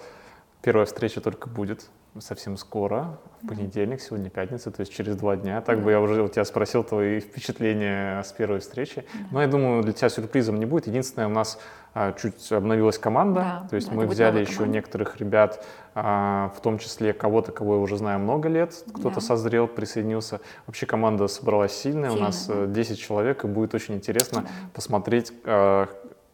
первая 0.67 0.85
встреча 0.85 1.21
только 1.21 1.49
будет 1.49 1.89
совсем 2.19 2.57
скоро, 2.57 3.21
в 3.41 3.47
понедельник, 3.47 4.01
сегодня 4.01 4.31
пятница, 4.31 4.73
то 4.73 4.81
есть 4.81 4.93
через 4.93 5.15
два 5.15 5.37
дня. 5.37 5.61
Так 5.61 5.81
бы 5.81 5.93
я 5.93 6.01
уже 6.01 6.21
у 6.21 6.29
тебя 6.29 6.45
спросил 6.45 6.83
твои 6.83 7.21
впечатления 7.21 8.21
с 8.25 8.33
первой 8.33 8.59
встречи. 8.59 9.05
Но 9.31 9.41
я 9.41 9.47
думаю, 9.47 9.85
для 9.85 9.93
тебя 9.93 10.09
сюрпризом 10.09 10.57
не 10.57 10.67
будет. 10.67 10.89
Единственное, 10.89 11.29
у 11.29 11.31
нас 11.31 11.61
а, 11.95 12.15
чуть 12.15 12.51
обновилась 12.51 12.99
команда, 12.99 13.41
да, 13.41 13.67
то 13.71 13.77
есть 13.77 13.93
мы 13.93 14.09
взяли 14.09 14.41
еще 14.41 14.55
команда. 14.55 14.75
некоторых 14.75 15.17
ребят, 15.19 15.65
а, 15.95 16.53
в 16.57 16.61
том 16.61 16.79
числе 16.81 17.13
кого-то, 17.13 17.53
кого 17.53 17.77
я 17.77 17.81
уже 17.81 17.97
знаю 17.97 18.19
много 18.19 18.49
лет, 18.49 18.75
кто-то 18.93 19.15
да. 19.15 19.21
созрел, 19.21 19.69
присоединился. 19.69 20.41
Вообще 20.67 20.87
команда 20.87 21.29
собралась 21.29 21.75
сильная, 21.75 22.11
Сильно, 22.11 22.25
у 22.25 22.27
нас 22.27 22.45
да. 22.49 22.67
10 22.67 22.91
э, 22.91 23.01
человек, 23.01 23.45
и 23.45 23.47
будет 23.47 23.73
очень 23.73 23.95
интересно 23.95 24.43
да. 24.43 24.49
посмотреть, 24.75 25.33
а, 25.45 25.89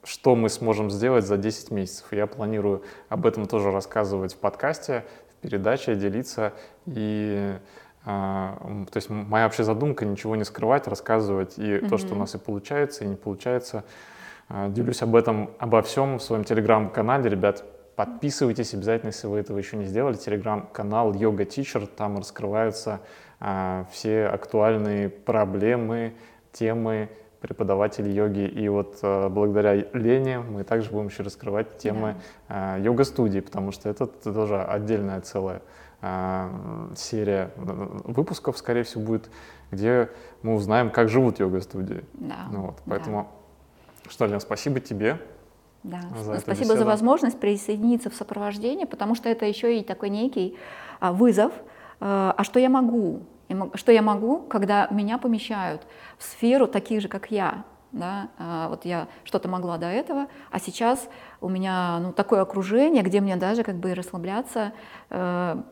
что 0.05 0.35
мы 0.35 0.49
сможем 0.49 0.91
сделать 0.91 1.27
за 1.27 1.37
10 1.37 1.71
месяцев. 1.71 2.07
Я 2.11 2.27
планирую 2.27 2.83
об 3.09 3.27
этом 3.27 3.47
тоже 3.47 3.71
рассказывать 3.71 4.35
в 4.35 4.39
подкасте 4.39 5.05
передача, 5.41 5.95
делиться. 5.95 6.53
И 6.87 7.55
а, 8.05 8.57
то 8.91 8.97
есть 8.97 9.11
моя 9.11 9.45
вообще 9.45 9.65
задумка 9.65 10.05
ничего 10.05 10.35
не 10.35 10.45
скрывать, 10.45 10.89
рассказывать 10.89 11.59
и 11.59 11.63
mm-hmm. 11.63 11.89
то, 11.89 11.99
что 11.99 12.15
у 12.15 12.19
нас 12.19 12.35
и 12.35 12.39
получается, 12.39 13.05
и 13.05 13.09
не 13.09 13.17
получается. 13.17 13.85
А, 14.49 14.69
делюсь 14.69 15.03
об 15.03 15.15
этом, 15.15 15.51
обо 15.59 15.83
всем 15.83 16.19
в 16.19 16.23
своем 16.23 16.45
телеграм-канале. 16.45 17.31
Ребят, 17.31 17.65
подписывайтесь 17.95 18.75
обязательно, 18.75 19.11
если 19.11 19.27
вы 19.29 19.39
этого 19.39 19.59
еще 19.59 19.77
не 19.77 19.85
сделали. 19.85 20.15
Телеграм-канал 20.15 21.13
Yoga 21.13 21.47
Teacher, 21.47 21.87
там 21.87 22.19
раскрываются 22.19 23.01
а, 23.39 23.87
все 23.93 24.27
актуальные 24.27 25.09
проблемы, 25.09 26.15
темы, 26.53 27.09
преподаватель 27.43 28.09
йоги. 28.09 28.47
И 28.47 28.69
вот 28.69 29.01
э, 29.03 29.29
благодаря 29.29 29.75
Лене 29.93 30.39
мы 30.39 30.63
также 30.63 30.91
будем 30.91 31.09
еще 31.09 31.25
раскрывать 31.25 31.77
темы 31.77 32.15
да. 32.49 32.79
э, 32.79 32.83
йога-студии, 32.83 33.41
потому 33.41 33.73
что 33.73 33.89
это 33.89 34.07
тоже 34.07 34.63
отдельная 34.63 35.21
целая 35.21 35.61
э, 36.01 36.49
серия 36.97 37.51
выпусков, 37.57 38.57
скорее 38.57 38.85
всего, 38.85 39.03
будет, 39.03 39.29
где 39.73 40.09
мы 40.43 40.55
узнаем, 40.55 40.91
как 40.91 41.09
живут 41.09 41.41
йога-студии. 41.41 42.05
Да. 42.15 42.47
Ну, 42.53 42.61
вот, 42.67 42.79
поэтому, 42.87 43.29
да. 44.05 44.11
что, 44.11 44.27
Лен, 44.27 44.41
спасибо 44.41 44.79
тебе. 44.79 45.19
Да, 45.83 46.01
за 46.23 46.39
спасибо 46.39 46.77
за 46.77 46.85
возможность 46.85 47.41
присоединиться 47.41 48.09
в 48.09 48.15
сопровождение, 48.15 48.87
потому 48.87 49.17
что 49.17 49.29
это 49.29 49.47
еще 49.47 49.81
и 49.81 49.83
такой 49.83 50.11
некий 50.11 50.57
а, 51.01 51.13
вызов. 51.13 51.53
А 51.99 52.45
что 52.45 52.61
я 52.61 52.69
могу? 52.69 53.23
Что 53.75 53.93
я 53.93 54.03
могу, 54.03 54.39
когда 54.39 54.89
меня 54.91 55.19
помещают 55.19 55.83
в 56.19 56.25
сферу 56.25 56.67
таких 56.67 57.01
же, 57.01 57.09
как 57.09 57.31
я? 57.31 57.65
Да? 57.93 58.29
А, 58.39 58.69
вот 58.69 58.85
я 58.85 59.07
что-то 59.25 59.49
могла 59.49 59.77
до 59.77 59.87
этого, 59.87 60.27
а 60.51 60.59
сейчас 60.59 61.09
у 61.41 61.49
меня 61.49 61.99
ну, 62.01 62.13
такое 62.13 62.41
окружение, 62.41 63.03
где 63.03 63.21
мне 63.21 63.37
даже 63.37 63.65
как 63.65 63.77
бы 63.77 63.95
расслабляться 63.95 64.73
э, 65.11 65.63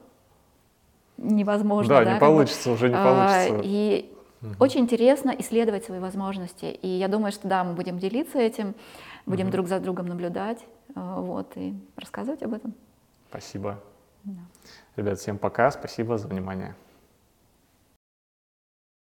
невозможно. 1.17 1.95
Да, 1.95 2.05
да 2.05 2.15
не 2.15 2.21
получится, 2.21 2.69
бы. 2.69 2.75
уже 2.75 2.89
не 2.89 2.95
получится. 2.95 3.57
А, 3.57 3.61
и 3.63 4.13
угу. 4.43 4.55
очень 4.59 4.81
интересно 4.81 5.35
исследовать 5.39 5.87
свои 5.87 5.99
возможности. 5.99 6.67
И 6.67 6.89
я 6.89 7.09
думаю, 7.09 7.33
что 7.33 7.49
да, 7.49 7.65
мы 7.65 7.73
будем 7.73 7.99
делиться 7.99 8.39
этим, 8.39 8.75
будем 9.25 9.47
угу. 9.47 9.53
друг 9.53 9.69
за 9.69 9.81
другом 9.81 10.07
наблюдать 10.07 10.59
э, 10.95 11.01
вот, 11.21 11.53
и 11.57 11.75
рассказывать 11.97 12.43
об 12.43 12.53
этом. 12.53 12.75
Спасибо. 13.31 13.79
Да. 14.25 14.41
Ребят, 14.97 15.19
всем 15.19 15.39
пока, 15.39 15.71
спасибо 15.71 16.19
за 16.19 16.29
внимание. 16.29 16.75